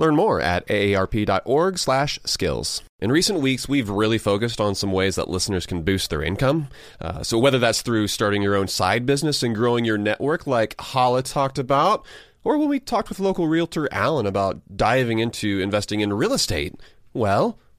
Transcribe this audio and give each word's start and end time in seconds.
Learn 0.00 0.16
more 0.16 0.40
at 0.40 0.66
aarp.org/skills. 0.68 2.82
In 3.00 3.12
recent 3.12 3.40
weeks, 3.40 3.68
we've 3.68 3.90
really 3.90 4.16
focused 4.16 4.58
on 4.58 4.74
some 4.74 4.92
ways 4.92 5.16
that 5.16 5.28
listeners 5.28 5.66
can 5.66 5.82
boost 5.82 6.08
their 6.08 6.22
income. 6.22 6.68
Uh, 7.02 7.22
so 7.22 7.38
whether 7.38 7.58
that's 7.58 7.82
through 7.82 8.08
starting 8.08 8.40
your 8.40 8.56
own 8.56 8.66
side 8.66 9.04
business 9.04 9.42
and 9.42 9.54
growing 9.54 9.84
your 9.84 9.98
network, 9.98 10.46
like 10.46 10.74
Hala 10.80 11.22
talked 11.22 11.58
about, 11.58 12.02
or 12.44 12.56
when 12.56 12.70
we 12.70 12.80
talked 12.80 13.10
with 13.10 13.20
local 13.20 13.46
realtor 13.46 13.92
Alan 13.92 14.24
about 14.24 14.62
diving 14.74 15.18
into 15.18 15.60
investing 15.60 16.00
in 16.00 16.14
real 16.14 16.32
estate, 16.32 16.80
well. 17.12 17.58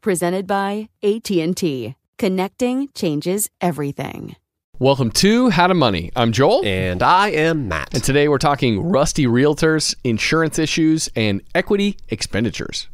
Presented 0.00 0.46
by 0.46 0.88
AT&T. 1.02 1.94
Connecting 2.18 2.88
changes 2.94 3.48
everything. 3.60 4.36
Welcome 4.80 5.10
to 5.12 5.50
How 5.50 5.66
to 5.66 5.74
Money. 5.74 6.12
I'm 6.14 6.30
Joel. 6.30 6.64
And 6.64 7.02
I 7.02 7.30
am 7.30 7.66
Matt. 7.66 7.94
And 7.94 8.04
today 8.04 8.28
we're 8.28 8.38
talking 8.38 8.80
rusty 8.80 9.26
realtors, 9.26 9.96
insurance 10.04 10.58
issues, 10.58 11.08
and 11.16 11.42
equity 11.54 11.96
expenditures. 12.10 12.86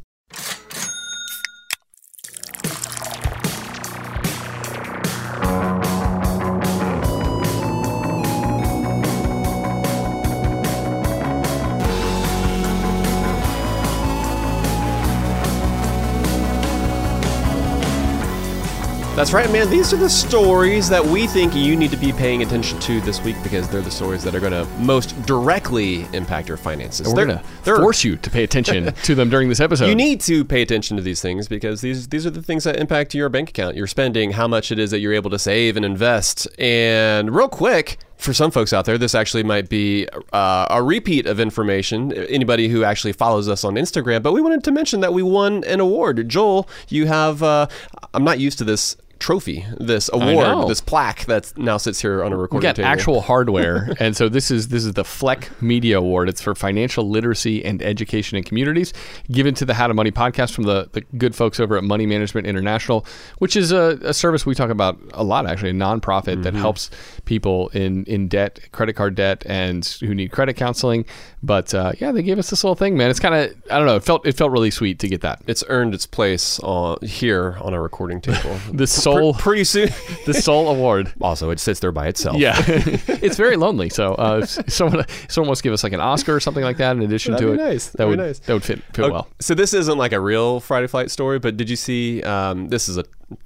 That's 19.15 19.31
right, 19.31 19.49
man. 19.49 19.69
These 19.69 19.93
are 19.93 19.97
the 19.97 20.09
stories 20.09 20.89
that 20.89 21.03
we 21.03 21.25
think 21.25 21.55
you 21.55 21.77
need 21.77 21.89
to 21.91 21.95
be 21.95 22.11
paying 22.11 22.43
attention 22.43 22.77
to 22.81 22.99
this 22.99 23.23
week 23.23 23.37
because 23.43 23.69
they're 23.69 23.81
the 23.81 23.89
stories 23.89 24.25
that 24.25 24.35
are 24.35 24.41
going 24.41 24.51
to 24.51 24.65
most 24.77 25.19
directly 25.25 26.01
impact 26.11 26.49
your 26.49 26.57
finances. 26.57 27.07
We're 27.07 27.25
going 27.25 27.39
to 27.39 27.43
force 27.63 28.03
you 28.03 28.17
to 28.17 28.29
pay 28.29 28.43
attention 28.43 28.93
to 29.03 29.15
them 29.15 29.29
during 29.29 29.47
this 29.47 29.61
episode. 29.61 29.85
You 29.87 29.95
need 29.95 30.19
to 30.21 30.43
pay 30.43 30.61
attention 30.61 30.97
to 30.97 31.01
these 31.01 31.21
things 31.21 31.47
because 31.47 31.79
these 31.79 32.09
these 32.09 32.25
are 32.25 32.29
the 32.29 32.41
things 32.41 32.65
that 32.65 32.75
impact 32.75 33.15
your 33.15 33.29
bank 33.29 33.51
account, 33.51 33.77
your 33.77 33.87
spending, 33.87 34.31
how 34.31 34.49
much 34.49 34.69
it 34.69 34.79
is 34.79 34.91
that 34.91 34.99
you're 34.99 35.13
able 35.13 35.29
to 35.29 35.39
save 35.39 35.77
and 35.77 35.85
invest. 35.85 36.49
And 36.59 37.33
real 37.33 37.47
quick, 37.47 37.99
for 38.17 38.33
some 38.33 38.51
folks 38.51 38.73
out 38.73 38.83
there, 38.83 38.97
this 38.97 39.15
actually 39.15 39.43
might 39.43 39.69
be 39.69 40.09
uh, 40.33 40.67
a 40.69 40.83
repeat 40.83 41.25
of 41.25 41.39
information. 41.39 42.11
Anybody 42.11 42.67
who 42.67 42.83
actually 42.83 43.13
follows 43.13 43.47
us 43.47 43.63
on 43.63 43.75
Instagram, 43.75 44.23
but 44.23 44.33
we 44.33 44.41
wanted 44.41 44.65
to 44.65 44.73
mention 44.73 44.99
that 44.99 45.13
we 45.13 45.23
won 45.23 45.63
an 45.63 45.79
award. 45.79 46.27
Joel, 46.27 46.67
you 46.89 47.07
have. 47.07 47.41
Uh, 47.41 47.67
I'm 48.13 48.25
not 48.25 48.39
used 48.39 48.57
to 48.57 48.65
this 48.65 48.97
trophy, 49.25 49.65
this 49.79 50.07
award, 50.13 50.69
this 50.69 50.81
plaque 50.81 51.25
that 51.25 51.51
now 51.57 51.77
sits 51.77 51.99
here 51.99 52.23
on 52.23 52.31
a 52.31 52.37
recording 52.37 52.59
we 52.59 52.61
got 52.61 52.75
table. 52.75 52.87
actual 52.87 53.21
hardware, 53.31 53.91
and 53.99 54.15
so 54.15 54.29
this 54.29 54.51
is 54.51 54.67
this 54.67 54.85
is 54.85 54.93
the 54.93 55.03
Fleck 55.03 55.49
Media 55.63 55.97
Award. 55.97 56.29
It's 56.29 56.41
for 56.41 56.53
financial 56.53 57.09
literacy 57.09 57.65
and 57.65 57.81
education 57.81 58.37
in 58.37 58.43
communities, 58.43 58.93
given 59.31 59.55
to 59.55 59.65
the 59.65 59.73
How 59.73 59.87
to 59.87 59.95
Money 59.95 60.11
podcast 60.11 60.53
from 60.53 60.65
the, 60.65 60.89
the 60.91 61.01
good 61.17 61.33
folks 61.35 61.59
over 61.59 61.75
at 61.75 61.83
Money 61.83 62.05
Management 62.05 62.45
International, 62.45 63.03
which 63.39 63.55
is 63.55 63.71
a, 63.71 63.97
a 64.03 64.13
service 64.13 64.45
we 64.45 64.53
talk 64.53 64.69
about 64.69 64.99
a 65.15 65.23
lot, 65.23 65.47
actually, 65.47 65.71
a 65.71 65.73
nonprofit 65.73 66.35
mm-hmm. 66.35 66.41
that 66.43 66.53
helps 66.53 66.91
people 67.25 67.69
in 67.69 68.03
in 68.03 68.27
debt, 68.27 68.59
credit 68.73 68.93
card 68.93 69.15
debt, 69.15 69.43
and 69.47 69.83
who 70.01 70.13
need 70.13 70.31
credit 70.31 70.53
counseling. 70.53 71.03
But 71.41 71.73
uh, 71.73 71.93
yeah, 71.97 72.11
they 72.11 72.21
gave 72.21 72.37
us 72.37 72.51
this 72.51 72.63
little 72.63 72.75
thing, 72.75 72.95
man. 72.95 73.09
It's 73.09 73.19
kind 73.19 73.33
of 73.33 73.55
I 73.71 73.79
don't 73.79 73.87
know. 73.87 73.95
It 73.95 74.03
felt 74.03 74.27
it 74.27 74.37
felt 74.37 74.51
really 74.51 74.69
sweet 74.69 74.99
to 74.99 75.07
get 75.07 75.21
that. 75.21 75.41
It's 75.47 75.63
earned 75.67 75.95
its 75.95 76.05
place 76.05 76.59
on, 76.59 76.97
here 77.01 77.57
on 77.61 77.73
a 77.73 77.81
recording 77.81 78.21
table. 78.21 78.59
this 78.71 78.91
Pr- 79.33 79.39
pretty 79.39 79.63
soon. 79.63 79.89
the 80.25 80.33
soul 80.33 80.69
award. 80.69 81.13
Also, 81.21 81.49
it 81.49 81.59
sits 81.59 81.79
there 81.79 81.91
by 81.91 82.07
itself. 82.07 82.37
Yeah, 82.37 82.55
it's 82.67 83.37
very 83.37 83.57
lonely. 83.57 83.89
So, 83.89 84.15
uh, 84.15 84.45
someone 84.45 85.05
someone 85.27 85.49
wants 85.49 85.61
to 85.61 85.63
give 85.63 85.73
us 85.73 85.83
like 85.83 85.93
an 85.93 86.01
Oscar 86.01 86.35
or 86.35 86.39
something 86.39 86.63
like 86.63 86.77
that 86.77 86.95
in 86.95 87.01
addition 87.03 87.33
That'd 87.33 87.47
to 87.47 87.53
it. 87.53 87.57
Nice. 87.57 87.87
That 87.89 87.97
That'd 87.97 88.09
would 88.09 88.19
nice. 88.19 88.39
that 88.39 88.53
would 88.53 88.63
fit 88.63 88.81
fit 88.93 89.05
okay. 89.05 89.11
well. 89.11 89.27
So 89.39 89.53
this 89.53 89.73
isn't 89.73 89.97
like 89.97 90.11
a 90.13 90.19
real 90.19 90.59
Friday 90.59 90.87
Flight 90.87 91.11
story, 91.11 91.39
but 91.39 91.57
did 91.57 91.69
you 91.69 91.75
see? 91.75 92.23
Um, 92.23 92.69
this 92.69 92.87
is 92.89 92.97
a 92.97 93.05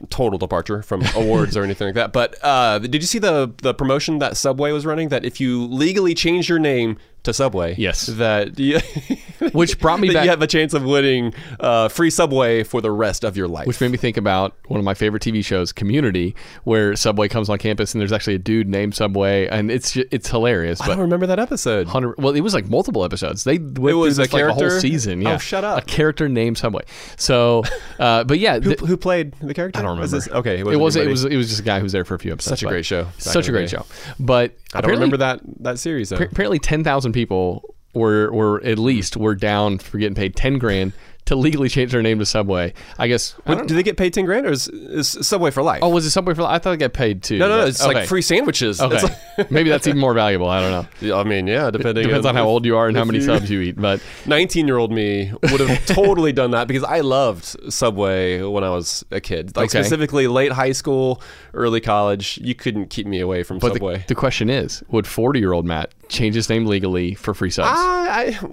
total 0.10 0.38
departure 0.38 0.82
from 0.82 1.04
awards 1.16 1.56
or 1.56 1.64
anything 1.64 1.88
like 1.88 1.96
that. 1.96 2.12
But 2.14 2.36
uh, 2.44 2.80
did 2.80 2.96
you 2.96 3.02
see 3.08 3.20
the 3.20 3.54
the 3.62 3.74
promotion 3.74 4.20
that 4.20 4.38
Subway 4.38 4.72
was 4.72 4.86
running? 4.86 5.10
That 5.10 5.26
if 5.26 5.40
you 5.40 5.66
legally 5.66 6.14
change 6.14 6.50
your 6.50 6.60
name 6.60 6.98
to 7.24 7.34
Subway, 7.34 7.76
yes, 7.78 8.08
that 8.08 8.58
you, 8.60 8.80
which 9.52 9.80
brought 9.80 10.00
me 10.00 10.14
back. 10.14 10.24
You 10.24 10.30
have 10.30 10.42
a 10.42 10.48
chance 10.48 10.74
of 10.74 10.84
winning 10.84 11.34
uh, 11.60 11.90
free 11.90 12.10
Subway 12.10 12.64
for 12.64 12.82
the 12.82 12.92
rest 12.92 13.24
of 13.24 13.36
your 13.36 13.48
life. 13.48 13.68
Which 13.68 13.82
made 13.82 13.92
me 13.92 13.98
think 13.98 14.18
about 14.18 14.56
one 14.68 14.80
of 14.80 14.86
my 14.86 14.94
favorite 14.94 15.24
TV 15.24 15.44
shows, 15.44 15.72
Community, 15.72 16.36
where 16.64 16.96
Subway 16.96 17.28
comes 17.28 17.50
on 17.50 17.58
campus 17.58 17.94
and 17.94 18.02
there's 18.02 18.12
actually 18.12 18.36
a 18.36 18.40
dude 18.40 18.68
named 18.68 18.96
Subway, 18.96 19.48
and 19.48 19.70
it's 19.72 19.96
it's 19.96 20.30
hilarious. 20.30 20.82
I 20.82 20.88
don't 20.88 21.00
remember 21.00 21.28
that 21.28 21.40
episode. 21.40 21.88
Well, 22.18 22.36
it 22.36 22.42
was 22.42 22.54
like 22.54 22.70
multiple 22.70 23.04
episodes. 23.04 23.44
They 23.44 23.58
went 23.58 23.78
it 23.78 23.94
was 23.94 24.16
through 24.16 24.26
a 24.26 24.28
character 24.28 24.48
like 24.50 24.70
a 24.70 24.72
whole 24.72 24.80
season. 24.80 25.22
Yeah. 25.22 25.36
Oh, 25.36 25.38
shut 25.38 25.64
up! 25.64 25.80
A 25.80 25.86
character 25.86 26.30
named 26.30 26.58
Subway. 26.58 26.84
So, 27.18 27.64
uh, 28.00 28.24
but 28.24 28.40
yeah, 28.40 28.60
who, 28.60 28.76
who, 28.76 28.98
played 28.98 29.34
the 29.40 29.54
character? 29.54 29.80
I 29.80 29.84
don't 29.84 29.98
remember. 29.98 30.16
This, 30.16 30.28
okay, 30.28 30.60
it, 30.60 30.68
it 30.68 30.76
was 30.78 30.96
it 30.96 31.08
was 31.08 31.26
it 31.26 31.36
was 31.36 31.50
just 31.50 31.60
a 31.60 31.64
guy 31.64 31.80
who 31.80 31.84
was 31.84 31.92
there 31.92 32.06
for 32.06 32.16
a 32.16 32.20
few 32.20 32.32
episodes. 32.32 32.60
Such 32.60 32.64
a 32.64 32.72
great 32.72 32.86
show. 32.86 33.08
Such 33.18 33.48
a 33.48 33.52
great 33.52 33.70
show. 33.70 33.86
But 34.20 34.56
I 34.74 34.82
don't 34.82 34.92
remember 34.92 35.18
that 35.18 35.42
that 35.60 35.80
series. 35.80 36.10
Though. 36.10 36.18
Apparently, 36.18 36.60
ten 36.60 36.84
thousand 36.84 37.09
people 37.14 37.76
were 37.94 38.32
were 38.32 38.64
at 38.64 38.78
least 38.78 39.18
were 39.18 39.36
down 39.36 39.78
for 39.78 39.98
getting 39.98 40.16
paid 40.16 40.36
ten 40.36 40.58
grand 40.58 40.94
to 41.30 41.36
legally 41.36 41.70
change 41.70 41.92
their 41.92 42.02
name 42.02 42.18
to 42.18 42.26
Subway. 42.26 42.74
I 42.98 43.08
guess. 43.08 43.36
I 43.46 43.54
do 43.54 43.76
they 43.76 43.84
get 43.84 43.98
paid 43.98 44.16
ten 44.16 44.26
grand, 44.26 44.48
or 44.48 44.52
is, 44.52 44.68
is, 44.68 45.08
Subway 45.08 45.52
for 45.52 45.62
life? 45.62 45.80
Oh, 45.84 45.90
was 45.90 46.04
it 46.04 46.10
Subway 46.10 46.34
for 46.34 46.42
life? 46.42 46.56
I 46.56 46.58
thought 46.58 46.72
they 46.72 46.78
got 46.78 46.94
paid 46.94 47.22
too. 47.22 47.38
No, 47.38 47.48
no, 47.48 47.58
no. 47.60 47.68
It's 47.68 47.84
okay. 47.84 47.94
like 47.94 48.08
free 48.08 48.24
sandwiches. 48.24 48.82
Okay, 48.82 49.00
like 49.38 49.52
maybe 49.52 49.70
that's 49.70 49.86
even 49.86 50.00
more 50.00 50.16
valuable. 50.16 50.50
I 50.50 50.60
don't 50.60 50.88
know. 51.02 51.16
I 51.20 51.24
mean, 51.24 51.46
yeah, 51.46 51.70
depending. 51.70 52.04
It 52.04 52.08
depends 52.08 52.26
on, 52.26 52.34
how 52.34 52.46
old 52.46 52.66
you 52.66 52.76
are 52.78 52.88
and 52.88 52.98
how 52.98 53.06
many 53.06 53.22
subs 53.22 53.50
you 53.50 53.62
eat. 53.62 53.80
But 53.80 54.02
nineteen-year-old 54.26 54.92
me 54.92 55.32
would 55.44 55.60
have 55.60 55.86
totally 55.86 56.34
done 56.34 56.52
that 56.52 56.68
because 56.68 56.84
I 56.84 57.02
loved 57.02 57.46
Subway 57.72 58.42
when 58.42 58.64
I 58.64 58.72
was 58.72 59.06
a 59.12 59.22
kid. 59.22 59.56
Like 59.56 59.70
okay. 59.70 59.84
specifically 59.84 60.28
late 60.28 60.52
high 60.52 60.72
school, 60.72 61.22
early 61.54 61.80
college. 61.80 62.40
You 62.42 62.56
couldn't 62.56 62.88
keep 62.88 63.06
me 63.06 63.20
away 63.20 63.44
from 63.44 63.60
but 63.60 63.74
Subway. 63.74 63.98
The, 64.00 64.06
the 64.08 64.16
question 64.16 64.50
is, 64.50 64.84
would 64.90 65.06
forty-year-old 65.06 65.66
Matt 65.66 65.94
change 66.10 66.34
his 66.34 66.50
name 66.50 66.66
legally 66.66 67.14
for 67.14 67.36
free 67.36 67.52
subs? 67.52 67.70
Uh, 67.70 67.74
I, 67.76 68.40
I 68.42 68.50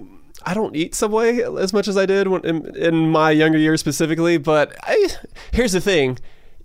I 0.47 0.53
don't 0.53 0.77
eat 0.77 0.95
Subway 0.95 1.41
as 1.41 1.73
much 1.73 1.89
as 1.89 1.97
I 1.97 2.05
did 2.05 2.29
when, 2.29 2.45
in, 2.45 2.75
in, 2.77 3.09
my 3.11 3.31
younger 3.31 3.57
years 3.57 3.81
specifically. 3.81 4.37
But 4.37 4.73
I, 4.81 5.09
here's 5.51 5.73
the 5.73 5.81
thing. 5.81 6.19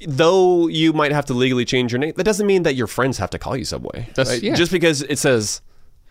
Though 0.07 0.69
you 0.69 0.93
might 0.93 1.11
have 1.11 1.27
to 1.27 1.35
legally 1.35 1.65
change 1.65 1.91
your 1.91 1.99
name, 1.99 2.13
that 2.17 2.23
doesn't 2.23 2.47
mean 2.47 2.63
that 2.63 2.77
your 2.77 2.87
friends 2.87 3.19
have 3.19 3.31
to 3.31 3.41
call 3.41 3.57
you 3.57 3.65
Subway. 3.65 4.09
Right? 4.17 4.41
Yeah. 4.41 4.55
Just 4.55 4.71
because 4.71 5.03
it 5.03 5.19
says 5.19 5.63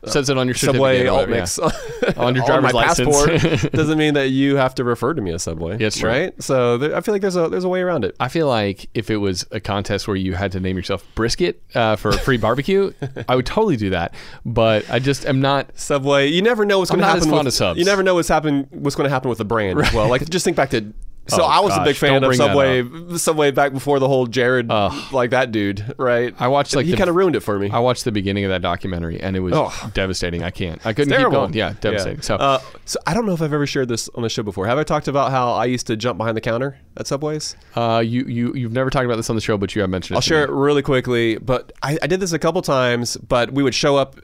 says 0.06 0.30
it 0.30 0.38
on 0.38 0.48
your 0.48 0.56
Subway 0.56 1.06
alt 1.08 1.30
mix 1.30 1.60
yeah. 1.62 2.14
on 2.18 2.36
your 2.36 2.46
driver's 2.48 2.74
my 2.74 2.86
license. 2.86 3.16
passport 3.16 3.72
doesn't 3.74 3.98
mean 3.98 4.16
that 4.16 4.30
you 4.30 4.56
have 4.56 4.76
to 4.76 4.84
refer 4.84 5.14
to 5.14 5.22
me 5.22 5.32
as 5.32 5.44
Subway. 5.44 5.78
Yeah, 5.78 5.90
true. 5.90 6.10
right? 6.10 6.44
So 6.44 6.78
there, 6.78 6.96
I 6.96 7.02
feel 7.02 7.14
like 7.14 7.22
there's 7.22 7.36
a 7.36 7.50
there's 7.50 7.64
a 7.64 7.70
way 7.70 7.82
around 7.82 8.06
it. 8.06 8.16
I 8.20 8.28
feel 8.28 8.48
like 8.48 8.90
if 8.94 9.10
it 9.10 9.18
was 9.18 9.46
a 9.52 9.60
contest 9.60 10.08
where 10.08 10.18
you 10.18 10.34
had 10.34 10.52
to 10.54 10.60
name 10.60 10.78
yourself 10.78 11.06
brisket 11.16 11.62
uh, 11.76 11.96
for 11.96 12.10
a 12.10 12.18
free 12.18 12.38
barbecue, 12.38 12.92
I 13.28 13.36
would 13.36 13.46
totally 13.46 13.78
do 13.78 13.92
that. 13.92 14.14
But 14.46 14.90
I 14.90 15.00
just 15.00 15.26
am 15.26 15.42
not. 15.42 15.78
Subway, 15.78 16.28
you 16.28 16.42
never 16.42 16.66
know 16.66 16.80
what's 16.80 16.92
going 16.92 17.02
to 17.02 17.06
happen. 17.08 17.30
with. 17.30 17.78
You 17.78 17.86
never 17.86 18.04
know 18.04 18.16
what's 18.16 18.28
happen 18.28 18.68
what's 18.72 18.96
going 18.96 19.06
to 19.06 19.14
happen 19.14 19.30
with 19.30 19.38
the 19.38 19.46
brand 19.46 19.80
as 19.80 19.94
well. 19.94 20.08
Like 20.10 20.28
just 20.30 20.46
think 20.46 20.58
back 20.58 20.72
to. 20.72 20.94
So 21.28 21.44
Oh, 21.44 21.46
I 21.46 21.60
was 21.60 21.76
a 21.78 21.84
big 21.84 21.96
fan 21.96 22.24
of 22.24 22.36
Subway. 22.36 22.84
Subway 23.18 23.52
back 23.52 23.72
before 23.74 24.00
the 24.00 24.08
whole 24.08 24.26
Jared, 24.28 24.68
like 25.12 25.30
that 25.30 25.52
dude, 25.52 25.94
right? 25.98 26.34
I 26.40 26.48
watched, 26.48 26.76
like, 26.76 26.86
he 26.86 26.98
kind 26.98 27.10
of 27.10 27.16
ruined 27.16 27.36
it 27.36 27.42
for 27.42 27.58
me. 27.60 27.70
I 27.70 27.80
watched 27.80 28.04
the 28.06 28.12
beginning 28.12 28.44
of 28.44 28.50
that 28.50 28.62
documentary 28.62 29.22
and 29.22 29.38
it 29.38 29.40
was 29.40 29.54
Oh. 29.56 29.92
devastating. 29.94 30.44
I 30.44 30.50
can't. 30.50 30.84
I 30.86 30.94
couldn't 30.94 31.16
keep 31.18 31.30
going. 31.32 31.54
Yeah, 31.54 31.74
devastating. 31.80 32.22
So 32.22 32.36
uh, 32.36 32.60
so 32.86 33.00
I 33.06 33.14
don't 33.14 33.26
know 33.26 33.34
if 33.34 33.42
I've 33.42 33.54
ever 33.54 33.68
shared 33.68 33.88
this 33.88 34.10
on 34.16 34.24
the 34.24 34.30
show 34.30 34.44
before. 34.44 34.66
Have 34.68 34.78
I 34.80 34.84
talked 34.84 35.08
about 35.08 35.32
how 35.32 35.54
I 35.54 35.66
used 35.66 35.88
to 35.88 35.96
jump 35.96 36.18
behind 36.18 36.36
the 36.36 36.42
counter 36.42 36.78
at 36.98 37.08
Subways? 37.08 37.56
uh, 37.76 38.02
you 38.06 38.24
you 38.26 38.54
you've 38.54 38.74
never 38.74 38.90
talked 38.90 39.06
about 39.06 39.16
this 39.18 39.30
on 39.30 39.36
the 39.38 39.42
show, 39.42 39.58
but 39.58 39.74
you 39.76 39.82
have 39.82 39.90
mentioned 39.90 40.16
it. 40.16 40.18
I'll 40.18 40.22
share 40.22 40.40
me. 40.48 40.52
it 40.54 40.56
really 40.56 40.82
quickly, 40.82 41.38
but 41.38 41.72
I, 41.84 41.98
I 42.02 42.08
did 42.08 42.20
this 42.20 42.34
a 42.34 42.40
couple 42.40 42.62
times. 42.62 43.16
But 43.18 43.52
we 43.54 43.64
would 43.64 43.76
show 43.76 43.96
up 43.96 44.18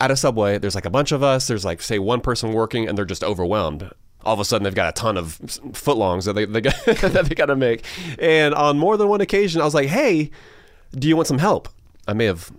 at 0.00 0.10
a 0.10 0.16
subway. 0.16 0.58
There's 0.58 0.74
like 0.74 0.86
a 0.86 0.90
bunch 0.90 1.12
of 1.12 1.22
us. 1.22 1.46
There's 1.48 1.64
like 1.64 1.82
say 1.82 1.98
one 1.98 2.20
person 2.20 2.52
working, 2.52 2.88
and 2.88 2.96
they're 2.96 3.04
just 3.04 3.22
overwhelmed. 3.24 3.90
All 4.24 4.34
of 4.34 4.40
a 4.40 4.44
sudden, 4.44 4.64
they've 4.64 4.74
got 4.74 4.88
a 4.88 4.92
ton 4.92 5.16
of 5.16 5.38
footlongs 5.38 6.24
that 6.24 6.32
they, 6.32 6.44
they 6.44 6.60
got, 6.60 6.74
that 6.86 7.26
they 7.28 7.34
got 7.34 7.46
to 7.46 7.56
make. 7.56 7.84
And 8.18 8.54
on 8.54 8.78
more 8.78 8.96
than 8.96 9.08
one 9.08 9.20
occasion, 9.20 9.60
I 9.60 9.64
was 9.64 9.74
like, 9.74 9.88
"Hey, 9.88 10.30
do 10.92 11.08
you 11.08 11.16
want 11.16 11.28
some 11.28 11.38
help?" 11.38 11.68
I 12.06 12.12
may 12.12 12.24
have 12.26 12.50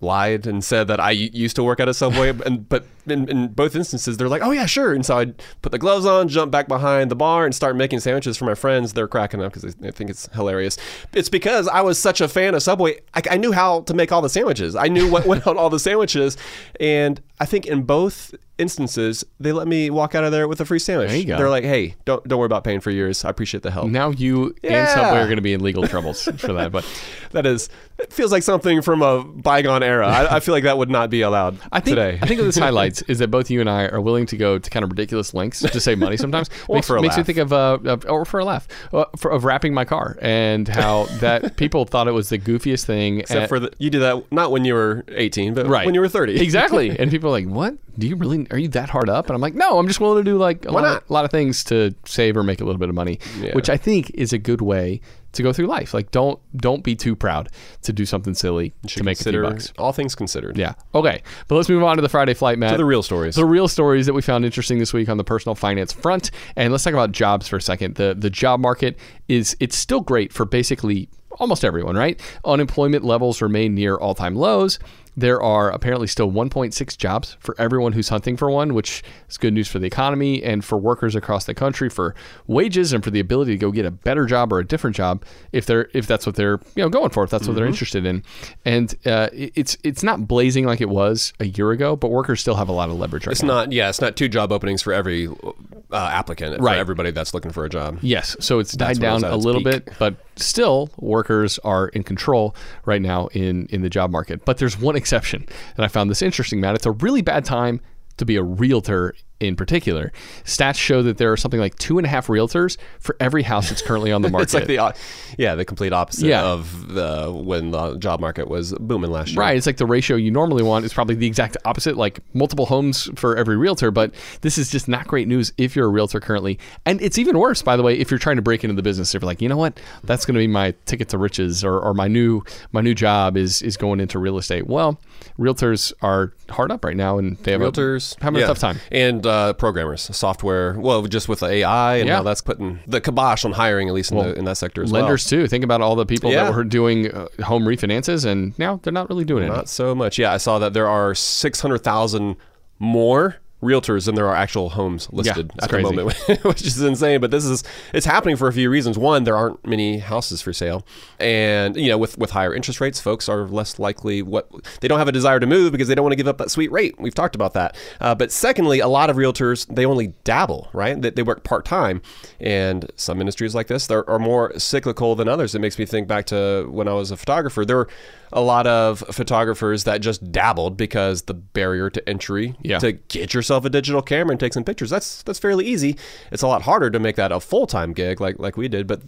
lied 0.00 0.46
and 0.46 0.64
said 0.64 0.88
that 0.88 1.00
I 1.00 1.12
used 1.12 1.56
to 1.56 1.64
work 1.64 1.80
at 1.80 1.88
a 1.88 1.94
subway, 1.94 2.30
and 2.44 2.68
but 2.68 2.84
in, 3.06 3.28
in 3.28 3.48
both 3.48 3.74
instances, 3.74 4.16
they're 4.16 4.28
like, 4.28 4.42
"Oh 4.42 4.50
yeah, 4.50 4.66
sure." 4.66 4.92
And 4.92 5.04
so 5.04 5.18
I 5.18 5.26
put 5.62 5.72
the 5.72 5.78
gloves 5.78 6.06
on, 6.06 6.28
jump 6.28 6.52
back 6.52 6.68
behind 6.68 7.10
the 7.10 7.16
bar, 7.16 7.44
and 7.44 7.54
start 7.54 7.76
making 7.76 8.00
sandwiches 8.00 8.36
for 8.36 8.44
my 8.44 8.54
friends. 8.54 8.92
They're 8.92 9.08
cracking 9.08 9.42
up 9.42 9.52
because 9.52 9.74
they, 9.74 9.90
think 9.90 10.10
it's 10.10 10.28
hilarious. 10.34 10.78
It's 11.12 11.28
because 11.28 11.68
I 11.68 11.80
was 11.80 11.98
such 11.98 12.20
a 12.20 12.28
fan 12.28 12.54
of 12.54 12.62
Subway. 12.62 13.00
I, 13.14 13.22
I 13.32 13.36
knew 13.36 13.52
how 13.52 13.80
to 13.82 13.94
make 13.94 14.12
all 14.12 14.22
the 14.22 14.28
sandwiches. 14.28 14.76
I 14.76 14.88
knew 14.88 15.10
what 15.10 15.26
went 15.26 15.46
on 15.48 15.58
all 15.58 15.70
the 15.70 15.80
sandwiches, 15.80 16.36
and 16.80 17.20
I 17.40 17.46
think 17.46 17.66
in 17.66 17.82
both 17.82 18.34
instances, 18.58 19.24
they 19.40 19.52
let 19.52 19.66
me 19.66 19.90
walk 19.90 20.14
out 20.14 20.24
of 20.24 20.32
there 20.32 20.46
with 20.46 20.60
a 20.60 20.64
free 20.64 20.78
sandwich. 20.78 21.08
There 21.08 21.18
you 21.18 21.24
go. 21.24 21.36
They're 21.36 21.50
like, 21.50 21.64
"Hey, 21.64 21.96
don't 22.04 22.26
don't 22.26 22.38
worry 22.38 22.46
about 22.46 22.64
paying 22.64 22.80
for 22.80 22.90
yours. 22.90 23.24
I 23.24 23.30
appreciate 23.30 23.62
the 23.62 23.70
help." 23.70 23.88
Now 23.88 24.10
you 24.10 24.54
and 24.62 24.88
Subway 24.88 25.18
are 25.18 25.26
going 25.26 25.36
to 25.36 25.42
be 25.42 25.52
in 25.52 25.62
legal 25.62 25.86
troubles 25.86 26.22
for 26.38 26.52
that. 26.54 26.72
But 26.72 26.86
That 27.32 27.46
is, 27.46 27.68
it 27.98 28.12
feels 28.12 28.30
like 28.30 28.42
something 28.42 28.82
from 28.82 29.02
a 29.02 29.24
bygone 29.24 29.82
era. 29.82 30.06
I, 30.06 30.36
I 30.36 30.40
feel 30.40 30.54
like 30.54 30.64
that 30.64 30.78
would 30.78 30.90
not 30.90 31.10
be 31.10 31.22
allowed 31.22 31.58
I 31.72 31.80
think 31.80 31.96
today. 31.96 32.18
I 32.20 32.26
think 32.26 32.40
this 32.40 32.56
highlights 32.56 32.91
is 33.02 33.18
that 33.20 33.28
both 33.30 33.50
you 33.50 33.60
and 33.60 33.70
I 33.70 33.86
are 33.86 34.00
willing 34.00 34.26
to 34.26 34.36
go 34.36 34.58
to 34.58 34.70
kind 34.70 34.84
of 34.84 34.90
ridiculous 34.90 35.32
lengths 35.32 35.60
to 35.60 35.80
save 35.80 35.98
money. 35.98 36.16
Sometimes 36.18 36.50
Or 36.68 36.74
makes, 36.76 36.86
for 36.86 36.96
a 36.98 37.02
makes 37.02 37.16
me 37.16 37.22
think 37.22 37.38
of, 37.38 37.52
uh, 37.52 37.78
of 37.84 38.04
or 38.06 38.24
for 38.26 38.40
a 38.40 38.44
laugh 38.44 38.68
uh, 38.92 39.04
for, 39.16 39.30
of 39.30 39.44
wrapping 39.44 39.72
my 39.72 39.84
car 39.84 40.18
and 40.20 40.68
how 40.68 41.04
that 41.20 41.56
people 41.56 41.84
thought 41.86 42.08
it 42.08 42.12
was 42.12 42.28
the 42.28 42.38
goofiest 42.38 42.84
thing. 42.84 43.20
Except 43.20 43.40
and- 43.40 43.48
for 43.48 43.60
the, 43.60 43.72
you 43.78 43.88
did 43.88 44.00
that 44.00 44.30
not 44.30 44.50
when 44.50 44.64
you 44.64 44.74
were 44.74 45.04
18, 45.08 45.54
but 45.54 45.66
right 45.66 45.86
when 45.86 45.94
you 45.94 46.00
were 46.00 46.08
30. 46.08 46.40
exactly. 46.40 46.90
And 47.02 47.10
people 47.10 47.28
are 47.30 47.32
like, 47.32 47.46
"What? 47.48 47.76
Do 47.98 48.06
you 48.06 48.16
really? 48.16 48.46
Are 48.50 48.58
you 48.58 48.68
that 48.68 48.90
hard 48.90 49.08
up?" 49.08 49.26
And 49.26 49.34
I'm 49.34 49.40
like, 49.40 49.54
"No, 49.54 49.78
I'm 49.78 49.86
just 49.88 50.00
willing 50.00 50.24
to 50.24 50.30
do 50.30 50.36
like 50.36 50.64
a 50.66 50.70
lot, 50.70 50.82
not? 50.82 51.02
Of, 51.02 51.10
a 51.10 51.12
lot 51.12 51.24
of 51.24 51.30
things 51.30 51.64
to 51.64 51.94
save 52.04 52.36
or 52.36 52.42
make 52.42 52.60
a 52.60 52.64
little 52.64 52.78
bit 52.78 52.88
of 52.88 52.94
money, 52.94 53.18
Yeah. 53.40 53.54
which 53.54 53.68
I 53.70 53.76
think 53.76 54.10
is 54.14 54.32
a 54.32 54.38
good 54.38 54.60
way." 54.60 55.00
To 55.32 55.42
go 55.42 55.52
through 55.52 55.66
life, 55.66 55.94
like 55.94 56.10
don't 56.10 56.38
don't 56.56 56.84
be 56.84 56.94
too 56.94 57.16
proud 57.16 57.48
to 57.82 57.92
do 57.92 58.04
something 58.04 58.34
silly 58.34 58.74
to 58.86 59.02
make 59.02 59.18
a 59.18 59.24
few 59.24 59.42
bucks. 59.42 59.72
all 59.78 59.92
things 59.92 60.14
considered. 60.14 60.58
Yeah. 60.58 60.74
Okay. 60.94 61.22
But 61.48 61.54
let's 61.54 61.70
move 61.70 61.82
on 61.82 61.96
to 61.96 62.02
the 62.02 62.08
Friday 62.10 62.34
flight, 62.34 62.58
Matt. 62.58 62.72
To 62.72 62.76
the 62.76 62.84
real 62.84 63.02
stories. 63.02 63.34
The 63.36 63.46
real 63.46 63.66
stories 63.66 64.04
that 64.06 64.12
we 64.12 64.20
found 64.20 64.44
interesting 64.44 64.78
this 64.78 64.92
week 64.92 65.08
on 65.08 65.16
the 65.16 65.24
personal 65.24 65.54
finance 65.54 65.90
front. 65.92 66.30
And 66.54 66.70
let's 66.70 66.84
talk 66.84 66.92
about 66.92 67.12
jobs 67.12 67.48
for 67.48 67.56
a 67.56 67.62
second. 67.62 67.94
The 67.94 68.14
the 68.18 68.28
job 68.28 68.60
market 68.60 68.98
is 69.28 69.56
it's 69.58 69.76
still 69.76 70.00
great 70.00 70.32
for 70.34 70.44
basically 70.44 71.08
almost 71.38 71.64
everyone, 71.64 71.96
right? 71.96 72.20
Unemployment 72.44 73.02
levels 73.02 73.40
remain 73.40 73.74
near 73.74 73.96
all-time 73.96 74.36
lows. 74.36 74.78
There 75.16 75.42
are 75.42 75.70
apparently 75.70 76.06
still 76.06 76.30
1.6 76.30 76.96
jobs 76.96 77.36
for 77.38 77.54
everyone 77.58 77.92
who's 77.92 78.08
hunting 78.08 78.36
for 78.36 78.50
one, 78.50 78.72
which 78.72 79.02
is 79.28 79.36
good 79.36 79.52
news 79.52 79.68
for 79.68 79.78
the 79.78 79.86
economy 79.86 80.42
and 80.42 80.64
for 80.64 80.78
workers 80.78 81.14
across 81.14 81.44
the 81.44 81.52
country 81.54 81.90
for 81.90 82.14
wages 82.46 82.92
and 82.94 83.04
for 83.04 83.10
the 83.10 83.20
ability 83.20 83.52
to 83.52 83.58
go 83.58 83.70
get 83.70 83.84
a 83.84 83.90
better 83.90 84.24
job 84.24 84.52
or 84.52 84.58
a 84.58 84.64
different 84.66 84.96
job 84.96 85.22
if 85.52 85.66
they're 85.66 85.88
if 85.92 86.06
that's 86.06 86.24
what 86.24 86.34
they're 86.36 86.60
you 86.76 86.82
know 86.82 86.88
going 86.88 87.10
for 87.10 87.24
if 87.24 87.30
that's 87.30 87.46
what 87.46 87.54
they're 87.56 87.62
Mm-hmm. 87.64 87.72
interested 87.72 88.06
in. 88.06 88.22
And 88.64 88.94
uh, 89.06 89.28
it's 89.32 89.76
it's 89.84 90.02
not 90.02 90.26
blazing 90.26 90.64
like 90.64 90.80
it 90.80 90.88
was 90.88 91.32
a 91.40 91.44
year 91.46 91.70
ago, 91.72 91.94
but 91.94 92.08
workers 92.10 92.40
still 92.40 92.54
have 92.56 92.68
a 92.68 92.72
lot 92.72 92.88
of 92.88 92.98
leverage 92.98 93.26
right 93.26 93.32
It's 93.32 93.42
now. 93.42 93.48
not, 93.54 93.72
yeah, 93.72 93.88
it's 93.88 94.00
not 94.00 94.16
two 94.16 94.28
job 94.28 94.50
openings 94.50 94.82
for 94.82 94.92
every 94.92 95.28
uh, 95.28 96.10
applicant, 96.12 96.56
for 96.56 96.68
everybody 96.70 97.10
that's 97.10 97.34
looking 97.34 97.52
for 97.52 97.64
a 97.64 97.68
job. 97.68 97.98
Yes, 98.00 98.34
so 98.40 98.58
it's 98.58 98.72
died 98.72 98.98
down 98.98 99.24
a 99.24 99.36
little 99.36 99.60
peak. 99.62 99.84
bit, 99.86 99.94
but 99.98 100.16
still 100.36 100.90
workers 100.96 101.58
are 101.60 101.88
in 101.88 102.02
control 102.02 102.54
right 102.86 103.02
now 103.02 103.26
in 103.28 103.66
in 103.66 103.82
the 103.82 103.90
job 103.90 104.10
market. 104.10 104.44
But 104.44 104.58
there's 104.58 104.78
one 104.80 104.96
exception, 105.02 105.44
and 105.76 105.84
I 105.84 105.88
found 105.88 106.08
this 106.08 106.22
interesting, 106.22 106.60
Matt. 106.60 106.76
It's 106.76 106.86
a 106.86 106.92
really 106.92 107.22
bad 107.22 107.44
time 107.44 107.80
to 108.16 108.24
be 108.24 108.36
a 108.36 108.42
realtor 108.42 109.14
in 109.48 109.56
particular. 109.56 110.12
Stats 110.44 110.76
show 110.76 111.02
that 111.02 111.18
there 111.18 111.32
are 111.32 111.36
something 111.36 111.60
like 111.60 111.76
two 111.78 111.98
and 111.98 112.06
a 112.06 112.08
half 112.10 112.26
realtors 112.28 112.76
for 113.00 113.16
every 113.20 113.42
house 113.42 113.68
that's 113.68 113.82
currently 113.82 114.12
on 114.12 114.22
the 114.22 114.30
market. 114.30 114.44
It's 114.44 114.54
like 114.54 114.66
the, 114.66 114.94
yeah, 115.38 115.54
the 115.54 115.64
complete 115.64 115.92
opposite 115.92 116.26
Yeah. 116.26 116.42
of 116.44 116.88
the 116.94 117.30
when 117.32 117.70
the 117.70 117.96
job 117.96 118.20
market 118.20 118.48
was 118.48 118.72
booming 118.74 119.10
last 119.10 119.30
year. 119.32 119.40
Right. 119.40 119.56
It's 119.56 119.66
like 119.66 119.76
the 119.78 119.86
ratio 119.86 120.16
you 120.16 120.30
normally 120.30 120.62
want 120.62 120.84
is 120.84 120.92
probably 120.92 121.14
the 121.14 121.26
exact 121.26 121.56
opposite, 121.64 121.96
like 121.96 122.20
multiple 122.34 122.66
homes 122.66 123.10
for 123.16 123.36
every 123.36 123.56
realtor. 123.56 123.90
But 123.90 124.14
this 124.42 124.58
is 124.58 124.70
just 124.70 124.88
not 124.88 125.06
great 125.06 125.28
news 125.28 125.52
if 125.58 125.74
you're 125.76 125.86
a 125.86 125.90
realtor 125.90 126.20
currently. 126.20 126.58
And 126.86 127.00
it's 127.02 127.18
even 127.18 127.38
worse, 127.38 127.62
by 127.62 127.76
the 127.76 127.82
way, 127.82 127.98
if 127.98 128.10
you're 128.10 128.18
trying 128.18 128.36
to 128.36 128.42
break 128.42 128.64
into 128.64 128.74
the 128.76 128.82
business. 128.82 129.14
If 129.14 129.22
you're 129.22 129.26
like, 129.26 129.42
you 129.42 129.48
know 129.48 129.56
what, 129.56 129.80
that's 130.04 130.24
going 130.24 130.34
to 130.34 130.38
be 130.40 130.46
my 130.46 130.74
ticket 130.86 131.08
to 131.10 131.18
riches, 131.18 131.64
or, 131.64 131.78
or 131.80 131.94
my 131.94 132.08
new 132.08 132.42
my 132.72 132.80
new 132.80 132.94
job 132.94 133.36
is 133.36 133.62
is 133.62 133.76
going 133.76 134.00
into 134.00 134.18
real 134.18 134.38
estate. 134.38 134.66
Well, 134.66 135.00
realtors 135.38 135.92
are 136.02 136.32
hard 136.50 136.70
up 136.70 136.84
right 136.84 136.96
now, 136.96 137.18
and 137.18 137.36
they 137.38 137.52
have 137.52 137.60
Realtors 137.60 138.18
a, 138.20 138.24
having 138.24 138.38
yeah. 138.40 138.44
a 138.44 138.48
tough 138.48 138.58
time. 138.58 138.78
and 138.90 139.24
uh, 139.26 139.31
programmers, 139.54 140.02
software. 140.16 140.74
Well, 140.78 141.02
just 141.02 141.28
with 141.28 141.40
the 141.40 141.46
AI 141.46 141.96
and 141.96 142.08
Yeah. 142.08 142.16
how 142.16 142.22
that's 142.22 142.40
putting 142.40 142.80
the 142.86 143.00
kibosh 143.00 143.44
on 143.44 143.52
hiring, 143.52 143.88
at 143.88 143.94
least 143.94 144.12
in, 144.12 144.18
the, 144.18 144.34
in 144.38 144.44
that 144.46 144.56
sector 144.56 144.82
as 144.82 144.90
well. 144.92 145.02
Lenders 145.02 145.24
too. 145.26 145.46
Think 145.46 145.64
about 145.64 145.80
all 145.80 145.94
the 145.96 146.06
people 146.06 146.30
Yeah. 146.30 146.44
that 146.44 146.54
were 146.54 146.64
doing 146.64 147.10
uh, 147.12 147.26
home 147.44 147.64
refinances, 147.64 148.24
and 148.24 148.58
now 148.58 148.80
they're 148.82 148.92
not 148.92 149.08
really 149.08 149.24
doing 149.24 149.44
it. 149.44 149.48
well. 149.48 149.58
Not 149.58 149.68
so 149.68 149.94
much. 149.94 150.18
Yeah, 150.18 150.32
I 150.32 150.36
saw 150.38 150.58
that 150.58 150.72
there 150.72 150.88
are 150.88 151.14
six 151.14 151.60
hundred 151.60 151.78
thousand 151.84 152.36
more 152.78 153.36
realtors 153.62 154.06
than 154.06 154.14
there 154.14 154.26
are 154.26 154.34
actual 154.34 154.70
homes 154.70 155.08
listed 155.12 155.52
it's 155.54 155.64
at 155.64 155.70
crazy. 155.70 155.88
the 155.88 155.94
moment, 155.94 156.18
which 156.44 156.62
is 156.62 156.80
insane. 156.82 157.20
But 157.20 157.30
this 157.30 157.44
is 157.44 157.62
it's 157.94 158.06
happening 158.06 158.36
for 158.36 158.48
a 158.48 158.52
few 158.52 158.68
reasons. 158.68 158.98
One, 158.98 159.24
there 159.24 159.36
aren't 159.36 159.64
many 159.66 159.98
houses 159.98 160.42
for 160.42 160.52
sale, 160.52 160.84
and 161.18 161.76
you 161.76 161.88
know, 161.88 161.96
with 161.96 162.18
with 162.18 162.32
higher 162.32 162.54
interest 162.54 162.80
rates, 162.80 163.00
folks 163.00 163.28
are 163.28 163.46
less 163.46 163.78
likely 163.78 164.20
what 164.22 164.50
they 164.80 164.88
don't 164.88 164.98
have 164.98 165.08
a 165.08 165.12
desire 165.12 165.40
to 165.40 165.46
move 165.46 165.72
because 165.72 165.88
they 165.88 165.94
don't 165.94 166.02
want 166.02 166.12
to 166.12 166.16
give 166.16 166.28
up 166.28 166.38
that 166.38 166.50
sweet 166.50 166.70
rate. 166.72 167.00
We've 167.00 167.14
talked 167.14 167.34
about 167.34 167.54
that. 167.54 167.76
Uh, 168.00 168.14
but 168.14 168.32
secondly, 168.32 168.80
a 168.80 168.88
lot 168.88 169.08
of 169.08 169.16
realtors 169.16 169.66
they 169.72 169.86
only 169.86 170.08
dabble, 170.24 170.68
right? 170.72 171.00
They, 171.00 171.10
they 171.10 171.22
work 171.22 171.44
part 171.44 171.64
time, 171.64 172.02
and 172.40 172.90
some 172.96 173.20
industries 173.20 173.54
like 173.54 173.68
this 173.68 173.90
are, 173.90 174.08
are 174.08 174.18
more 174.18 174.58
cyclical 174.58 175.14
than 175.14 175.28
others. 175.28 175.54
It 175.54 175.60
makes 175.60 175.78
me 175.78 175.86
think 175.86 176.08
back 176.08 176.26
to 176.26 176.66
when 176.68 176.88
I 176.88 176.94
was 176.94 177.10
a 177.10 177.16
photographer. 177.16 177.64
There 177.64 177.76
were 177.76 177.88
a 178.32 178.40
lot 178.40 178.66
of 178.66 179.00
photographers 179.10 179.84
that 179.84 180.00
just 180.00 180.32
dabbled 180.32 180.76
because 180.76 181.22
the 181.22 181.34
barrier 181.34 181.90
to 181.90 182.08
entry 182.08 182.54
Yeah. 182.62 182.78
to 182.78 182.92
get 182.92 183.34
yourself 183.34 183.64
a 183.64 183.70
digital 183.70 184.02
camera 184.02 184.32
and 184.32 184.40
take 184.40 184.52
some 184.52 184.64
pictures 184.64 184.90
that's 184.90 185.22
that's 185.22 185.38
fairly 185.38 185.66
easy 185.66 185.96
it's 186.30 186.42
a 186.42 186.46
lot 186.48 186.62
harder 186.62 186.90
to 186.90 186.98
make 186.98 187.16
that 187.16 187.32
a 187.32 187.40
full-time 187.40 187.92
gig 187.92 188.20
like 188.20 188.38
like 188.38 188.56
we 188.56 188.68
did 188.68 188.86
but 188.86 189.02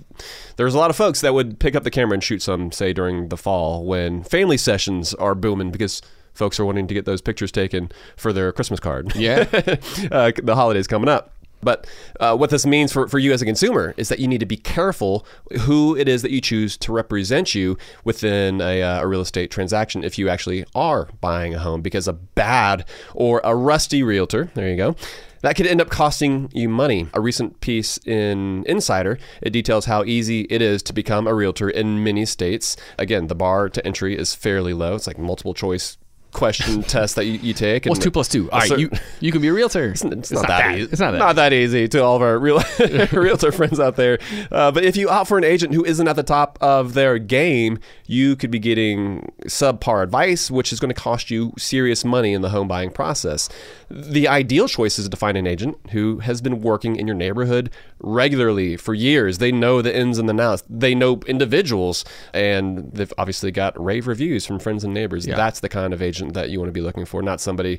there's 0.56 0.74
a 0.74 0.78
lot 0.78 0.90
of 0.90 0.96
folks 0.96 1.20
that 1.20 1.34
would 1.34 1.58
pick 1.58 1.74
up 1.74 1.84
the 1.84 1.90
camera 1.90 2.14
and 2.14 2.24
shoot 2.24 2.42
some 2.42 2.70
say 2.72 2.92
during 2.92 3.28
the 3.28 3.36
fall 3.36 3.84
when 3.84 4.22
family 4.22 4.56
sessions 4.56 5.14
are 5.14 5.34
booming 5.34 5.70
because 5.70 6.00
folks 6.32 6.58
are 6.58 6.64
wanting 6.64 6.86
to 6.88 6.94
get 6.94 7.04
those 7.04 7.20
pictures 7.20 7.52
taken 7.52 7.90
for 8.16 8.32
their 8.32 8.50
christmas 8.52 8.80
card 8.80 9.14
Yeah. 9.14 9.46
uh, 10.10 10.32
the 10.42 10.54
holidays 10.54 10.86
coming 10.88 11.08
up. 11.08 11.33
But 11.64 11.86
uh, 12.20 12.36
what 12.36 12.50
this 12.50 12.66
means 12.66 12.92
for, 12.92 13.08
for 13.08 13.18
you 13.18 13.32
as 13.32 13.42
a 13.42 13.44
consumer 13.44 13.94
is 13.96 14.08
that 14.08 14.18
you 14.18 14.28
need 14.28 14.40
to 14.40 14.46
be 14.46 14.56
careful 14.56 15.26
who 15.60 15.96
it 15.96 16.08
is 16.08 16.22
that 16.22 16.30
you 16.30 16.40
choose 16.40 16.76
to 16.78 16.92
represent 16.92 17.54
you 17.54 17.76
within 18.04 18.60
a, 18.60 18.82
uh, 18.82 19.02
a 19.02 19.06
real 19.06 19.20
estate 19.20 19.50
transaction 19.50 20.04
if 20.04 20.18
you 20.18 20.28
actually 20.28 20.64
are 20.74 21.08
buying 21.20 21.54
a 21.54 21.58
home 21.58 21.82
because 21.82 22.06
a 22.06 22.12
bad 22.12 22.84
or 23.14 23.40
a 23.44 23.54
rusty 23.54 24.02
realtor, 24.02 24.50
there 24.54 24.68
you 24.68 24.76
go, 24.76 24.94
that 25.44 25.56
could 25.56 25.66
end 25.66 25.80
up 25.80 25.90
costing 25.90 26.50
you 26.54 26.70
money. 26.70 27.06
A 27.12 27.20
recent 27.20 27.60
piece 27.60 27.98
in 28.06 28.64
Insider, 28.66 29.18
it 29.42 29.50
details 29.50 29.84
how 29.84 30.02
easy 30.04 30.46
it 30.48 30.62
is 30.62 30.82
to 30.84 30.94
become 30.94 31.26
a 31.26 31.34
realtor 31.34 31.68
in 31.68 32.02
many 32.02 32.24
states. 32.24 32.76
Again, 32.98 33.26
the 33.26 33.34
bar 33.34 33.68
to 33.68 33.86
entry 33.86 34.16
is 34.16 34.34
fairly 34.34 34.72
low. 34.72 34.94
It's 34.94 35.06
like 35.06 35.18
multiple 35.18 35.52
choice 35.52 35.98
question 36.34 36.82
test 36.96 37.16
that 37.16 37.24
you, 37.24 37.38
you 37.38 37.54
take. 37.54 37.86
What's 37.86 38.00
two 38.00 38.10
plus 38.10 38.28
two? 38.28 38.50
All 38.50 38.60
right, 38.60 38.78
you 38.78 38.90
you 39.20 39.32
can 39.32 39.40
be 39.40 39.48
a 39.48 39.52
realtor. 39.52 39.90
It's, 39.90 40.04
it's 40.04 40.30
not, 40.30 40.46
that, 40.48 40.74
easy. 40.74 40.90
It's 40.90 41.00
not 41.00 41.36
that. 41.36 41.52
easy 41.54 41.88
to 41.88 42.02
all 42.02 42.16
of 42.16 42.22
our 42.22 42.38
real 42.38 42.62
realtor 43.12 43.52
friends 43.52 43.80
out 43.80 43.96
there. 43.96 44.18
Uh, 44.52 44.70
but 44.70 44.84
if 44.84 44.96
you 44.96 45.08
opt 45.08 45.28
for 45.28 45.38
an 45.38 45.44
agent 45.44 45.72
who 45.72 45.84
isn't 45.84 46.06
at 46.06 46.16
the 46.16 46.22
top 46.22 46.58
of 46.60 46.92
their 46.94 47.18
game, 47.18 47.78
you 48.06 48.36
could 48.36 48.50
be 48.50 48.58
getting 48.58 49.32
subpar 49.46 50.02
advice, 50.02 50.50
which 50.50 50.72
is 50.72 50.80
going 50.80 50.92
to 50.92 51.00
cost 51.00 51.30
you 51.30 51.52
serious 51.56 52.04
money 52.04 52.34
in 52.34 52.42
the 52.42 52.50
home 52.50 52.68
buying 52.68 52.90
process. 52.90 53.48
The 53.96 54.26
ideal 54.26 54.66
choice 54.66 54.98
is 54.98 55.08
to 55.08 55.16
find 55.16 55.36
an 55.36 55.46
agent 55.46 55.78
who 55.92 56.18
has 56.18 56.40
been 56.40 56.60
working 56.60 56.96
in 56.96 57.06
your 57.06 57.14
neighborhood 57.14 57.70
regularly 58.00 58.76
for 58.76 58.92
years. 58.92 59.38
They 59.38 59.52
know 59.52 59.82
the 59.82 59.96
ins 59.96 60.18
and 60.18 60.28
the 60.28 60.42
outs. 60.42 60.64
They 60.68 60.96
know 60.96 61.20
individuals, 61.28 62.04
and 62.32 62.90
they've 62.92 63.12
obviously 63.18 63.52
got 63.52 63.80
rave 63.82 64.08
reviews 64.08 64.44
from 64.46 64.58
friends 64.58 64.82
and 64.82 64.92
neighbors. 64.92 65.26
Yeah. 65.28 65.36
That's 65.36 65.60
the 65.60 65.68
kind 65.68 65.94
of 65.94 66.02
agent 66.02 66.34
that 66.34 66.50
you 66.50 66.58
want 66.58 66.68
to 66.68 66.72
be 66.72 66.80
looking 66.80 67.04
for, 67.04 67.22
not 67.22 67.40
somebody 67.40 67.78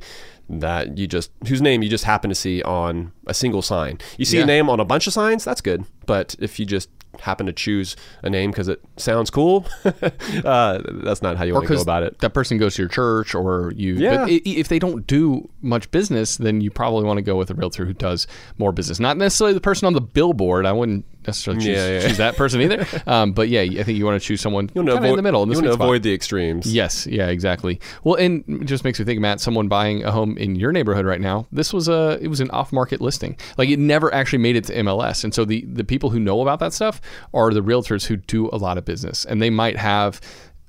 that 0.50 0.98
you 0.98 1.05
just 1.07 1.31
whose 1.48 1.62
name 1.62 1.84
you 1.84 1.89
just 1.89 2.03
happen 2.05 2.29
to 2.29 2.36
see 2.36 2.62
on 2.63 3.12
a 3.27 3.34
single 3.34 3.62
sign. 3.62 4.00
You 4.17 4.24
see 4.25 4.38
Yeah. 4.38 4.43
a 4.43 4.48
name 4.48 4.69
on 4.69 4.79
a 4.79 4.86
bunch 4.86 5.07
of 5.07 5.13
signs, 5.13 5.43
that's 5.43 5.60
good. 5.62 5.84
But 6.05 6.36
if 6.39 6.60
you 6.60 6.65
just 6.65 6.89
happen 7.22 7.45
to 7.45 7.53
choose 7.53 7.95
a 8.24 8.29
name 8.29 8.51
because 8.51 8.67
it 8.67 8.81
sounds 8.98 9.29
cool, 9.29 9.65
uh, 9.86 10.81
that's 11.03 11.22
not 11.22 11.38
how 11.38 11.43
you 11.43 11.53
want 11.53 11.67
to 11.67 11.75
go 11.75 11.81
about 11.81 12.03
it. 12.03 12.19
that 12.19 12.34
person 12.34 12.57
goes 12.57 12.75
to 12.75 12.81
your 12.81 12.89
church 12.89 13.36
or 13.36 13.74
you. 13.75 13.95
Yeah. 13.95 14.25
If 14.27 14.67
they 14.67 14.79
don't 14.79 15.05
do 15.07 15.50
much 15.62 15.89
business, 15.91 16.38
then 16.38 16.62
you 16.62 16.72
probably 16.72 17.03
want 17.03 17.17
to 17.17 17.24
go 17.24 17.36
with 17.36 17.50
a 17.50 17.53
realtor 17.55 17.86
who 17.86 17.93
does 17.93 18.27
more 18.57 18.72
business. 18.72 19.00
Not 19.00 19.17
necessarily 19.17 19.53
the 19.53 19.62
person 19.62 19.86
on 19.88 19.93
the 19.93 20.01
billboard. 20.01 20.65
I 20.65 20.72
wouldn't 20.72 21.05
necessarily 21.27 21.63
choose, 21.63 21.77
Yeah, 21.77 21.89
yeah. 21.89 22.08
choose 22.08 22.17
that 22.17 22.36
person 22.36 22.62
either. 22.62 22.86
um, 23.08 23.34
but 23.34 23.50
yeah, 23.50 23.62
I 23.62 23.84
think 23.84 23.98
you 23.98 24.05
want 24.05 24.22
to 24.22 24.25
choose 24.25 24.41
someone 24.41 24.70
You 24.74 24.82
kind 24.82 24.89
of 24.89 24.98
avoid 24.98 25.10
in 25.12 25.15
the 25.17 25.22
middle. 25.22 25.44
in 25.44 25.50
You 25.50 25.55
want 25.55 25.67
to 25.67 25.74
avoid 25.74 26.03
the 26.03 26.13
extremes. 26.13 26.72
Yes, 26.74 27.05
yeah, 27.08 27.27
exactly. 27.27 27.79
Well, 28.03 28.15
and 28.15 28.44
it 28.62 28.65
just 28.65 28.84
makes 28.84 29.00
me 29.00 29.05
think, 29.05 29.20
Matt, 29.20 29.39
someone 29.39 29.67
buying 29.67 30.03
a 30.03 30.12
home 30.12 30.38
in 30.38 30.55
your 30.55 30.72
neighborhood 30.72 31.05
right 31.05 31.22
now. 31.22 31.48
This 31.51 31.74
was 31.74 31.88
a 31.88 32.17
it 32.22 32.27
was 32.27 32.39
an 32.41 32.50
off 32.51 32.72
market 32.72 33.01
listing. 33.01 33.38
Like 33.58 33.70
it 33.70 33.79
never 33.79 34.13
actually 34.13 34.39
made 34.39 34.55
it 34.55 34.63
to 34.65 34.75
MLS. 34.84 35.24
And 35.24 35.34
so 35.34 35.46
the 35.46 35.65
the 35.65 35.84
people 35.84 36.10
who 36.10 36.20
know 36.20 36.41
about 36.41 36.60
that 36.60 36.74
stuff 36.74 37.01
are 37.34 37.53
the 37.53 37.62
realtors 37.62 38.05
who 38.05 38.17
do 38.17 38.50
a 38.51 38.58
lot 38.58 38.77
of 38.77 38.86
business, 38.86 39.25
and 39.25 39.41
they 39.41 39.50
might 39.50 39.77
have. 39.77 40.20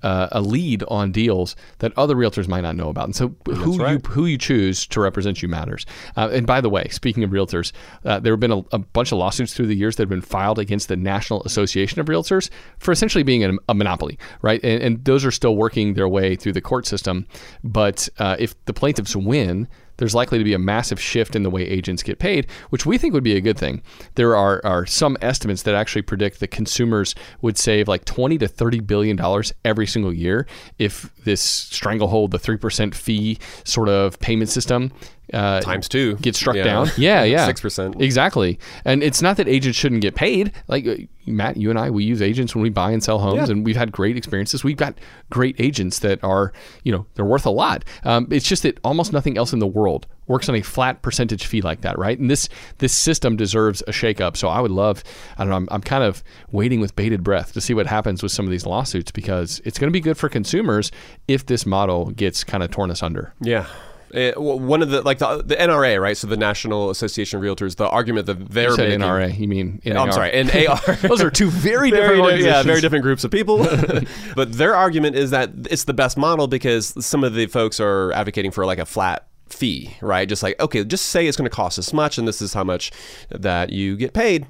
Uh, 0.02 0.28
a 0.30 0.40
lead 0.42 0.84
on 0.88 1.10
deals 1.10 1.56
that 1.78 1.90
other 1.96 2.14
realtors 2.14 2.46
might 2.46 2.60
not 2.60 2.76
know 2.76 2.90
about, 2.90 3.06
and 3.06 3.16
so 3.16 3.34
who 3.46 3.78
right. 3.78 3.92
you 3.92 4.10
who 4.10 4.26
you 4.26 4.36
choose 4.36 4.86
to 4.86 5.00
represent 5.00 5.42
you 5.42 5.48
matters. 5.48 5.86
Uh, 6.16 6.28
and 6.32 6.46
by 6.46 6.60
the 6.60 6.68
way, 6.68 6.86
speaking 6.90 7.24
of 7.24 7.30
realtors, 7.30 7.72
uh, 8.04 8.20
there 8.20 8.32
have 8.32 8.38
been 8.38 8.52
a, 8.52 8.62
a 8.72 8.78
bunch 8.78 9.10
of 9.10 9.18
lawsuits 9.18 9.54
through 9.54 9.66
the 9.66 9.74
years 9.74 9.96
that 9.96 10.02
have 10.02 10.10
been 10.10 10.20
filed 10.20 10.58
against 10.58 10.88
the 10.88 10.96
National 10.96 11.42
Association 11.44 11.98
of 11.98 12.06
Realtors 12.06 12.50
for 12.78 12.92
essentially 12.92 13.24
being 13.24 13.42
a, 13.42 13.52
a 13.70 13.74
monopoly, 13.74 14.18
right? 14.42 14.60
And, 14.62 14.82
and 14.82 15.04
those 15.04 15.24
are 15.24 15.32
still 15.32 15.56
working 15.56 15.94
their 15.94 16.08
way 16.08 16.36
through 16.36 16.52
the 16.52 16.60
court 16.60 16.86
system. 16.86 17.26
But 17.64 18.08
uh, 18.18 18.36
if 18.38 18.54
the 18.66 18.74
plaintiffs 18.74 19.16
win, 19.16 19.66
there's 19.96 20.14
likely 20.14 20.38
to 20.38 20.44
be 20.44 20.54
a 20.54 20.58
massive 20.58 21.00
shift 21.00 21.36
in 21.36 21.42
the 21.42 21.50
way 21.50 21.62
agents 21.62 22.02
get 22.02 22.18
paid, 22.18 22.46
which 22.70 22.86
we 22.86 22.98
think 22.98 23.14
would 23.14 23.24
be 23.24 23.36
a 23.36 23.40
good 23.40 23.58
thing. 23.58 23.82
There 24.14 24.36
are, 24.36 24.60
are 24.64 24.86
some 24.86 25.16
estimates 25.20 25.62
that 25.62 25.74
actually 25.74 26.02
predict 26.02 26.40
that 26.40 26.48
consumers 26.48 27.14
would 27.40 27.58
save 27.58 27.88
like 27.88 28.04
20 28.04 28.38
to 28.38 28.48
30 28.48 28.80
billion 28.80 29.16
dollars 29.16 29.52
every 29.64 29.86
single 29.86 30.12
year 30.12 30.46
if 30.78 31.10
this 31.24 31.40
stranglehold, 31.40 32.30
the 32.30 32.38
3% 32.38 32.94
fee 32.94 33.38
sort 33.64 33.88
of 33.88 34.18
payment 34.20 34.50
system 34.50 34.92
uh, 35.32 35.60
Times 35.60 35.88
two. 35.88 36.14
gets 36.16 36.38
struck 36.38 36.56
Yeah. 36.56 36.64
down. 36.64 36.88
Yeah, 36.96 37.24
yeah. 37.24 37.48
6%. 37.48 38.00
Exactly. 38.00 38.58
And 38.84 39.02
it's 39.02 39.20
not 39.22 39.36
that 39.38 39.48
agents 39.48 39.76
shouldn't 39.78 40.00
get 40.02 40.14
paid. 40.14 40.52
Like 40.68 41.08
Matt, 41.26 41.56
you 41.56 41.70
and 41.70 41.78
I, 41.78 41.90
we 41.90 42.04
use 42.04 42.22
agents 42.22 42.54
when 42.54 42.62
we 42.62 42.70
buy 42.70 42.92
and 42.92 43.02
sell 43.02 43.18
homes, 43.18 43.48
Yeah. 43.48 43.52
and 43.56 43.64
we've 43.64 43.76
had 43.76 43.90
great 43.90 44.16
experiences. 44.16 44.62
We've 44.62 44.76
got 44.76 44.94
great 45.30 45.56
agents 45.58 45.98
that 46.00 46.22
are, 46.22 46.52
you 46.84 46.92
know, 46.92 47.06
they're 47.14 47.24
worth 47.24 47.44
a 47.46 47.50
lot. 47.50 47.84
Um, 48.04 48.28
it's 48.30 48.46
just 48.48 48.62
that 48.62 48.78
almost 48.84 49.12
nothing 49.12 49.36
else 49.36 49.52
in 49.52 49.58
the 49.58 49.66
world 49.66 50.06
works 50.28 50.48
on 50.48 50.54
a 50.54 50.62
flat 50.62 51.02
percentage 51.02 51.46
fee 51.46 51.60
like 51.62 51.80
that, 51.82 51.98
right? 51.98 52.18
And 52.18 52.30
this 52.30 52.48
this 52.78 52.94
system 52.94 53.36
deserves 53.36 53.82
a 53.88 53.92
shakeup. 53.92 54.36
So 54.36 54.48
I 54.48 54.60
would 54.60 54.70
love, 54.72 55.02
I 55.38 55.42
don't 55.42 55.50
know, 55.50 55.56
I'm, 55.56 55.68
I'm 55.72 55.80
kind 55.82 56.04
of 56.04 56.22
waiting 56.52 56.80
with 56.80 56.94
bated 56.96 57.24
breath 57.24 57.52
to 57.54 57.60
see 57.60 57.74
what 57.74 57.86
happens 57.86 58.22
with 58.22 58.30
some 58.32 58.44
of 58.44 58.50
these 58.52 58.66
lawsuits 58.66 59.10
because 59.10 59.60
it's 59.64 59.78
going 59.78 59.88
to 59.88 59.92
be 59.92 60.00
good 60.00 60.16
for 60.16 60.28
consumers 60.28 60.92
if 61.26 61.46
this 61.46 61.66
model 61.66 62.06
gets 62.10 62.44
kind 62.44 62.62
of 62.62 62.70
torn 62.70 62.90
asunder. 62.92 63.34
Yeah. 63.40 63.66
Uh, 64.14 64.30
w- 64.32 64.56
one 64.62 64.82
of 64.82 64.90
the 64.90 65.02
like 65.02 65.18
the, 65.18 65.42
the 65.42 65.56
NRA, 65.56 66.00
right? 66.00 66.16
So 66.16 66.26
the 66.26 66.36
National 66.36 66.90
Association 66.90 67.38
of 67.38 67.44
Realtors. 67.44 67.76
The 67.76 67.88
argument 67.88 68.26
that 68.26 68.48
they're 68.50 68.70
You 68.70 68.76
said 68.76 68.88
making. 68.88 69.00
NRA, 69.00 69.38
you 69.38 69.48
mean 69.48 69.80
Oh, 69.86 69.90
I'm 69.90 69.94
NAR. 70.08 70.12
sorry, 70.12 70.44
NAR. 70.44 70.78
Those 71.08 71.22
are 71.22 71.30
two 71.30 71.50
very, 71.50 71.90
very, 71.90 72.16
different 72.18 72.38
di- 72.40 72.44
yeah, 72.46 72.62
very 72.62 72.80
different 72.80 73.02
groups 73.02 73.24
of 73.24 73.30
people. 73.30 73.58
but 74.36 74.52
their 74.52 74.74
argument 74.76 75.16
is 75.16 75.30
that 75.32 75.50
it's 75.70 75.84
the 75.84 75.94
best 75.94 76.16
model 76.16 76.46
because 76.46 76.94
some 77.04 77.24
of 77.24 77.34
the 77.34 77.46
folks 77.46 77.80
are 77.80 78.12
advocating 78.12 78.50
for 78.52 78.64
like 78.64 78.78
a 78.78 78.86
flat 78.86 79.26
fee, 79.48 79.96
right? 80.00 80.28
Just 80.28 80.42
like 80.42 80.60
okay, 80.60 80.84
just 80.84 81.06
say 81.06 81.26
it's 81.26 81.36
going 81.36 81.48
to 81.50 81.54
cost 81.54 81.76
this 81.76 81.92
much, 81.92 82.16
and 82.18 82.26
this 82.28 82.40
is 82.40 82.54
how 82.54 82.64
much 82.64 82.92
that 83.30 83.70
you 83.70 83.96
get 83.96 84.12
paid. 84.12 84.46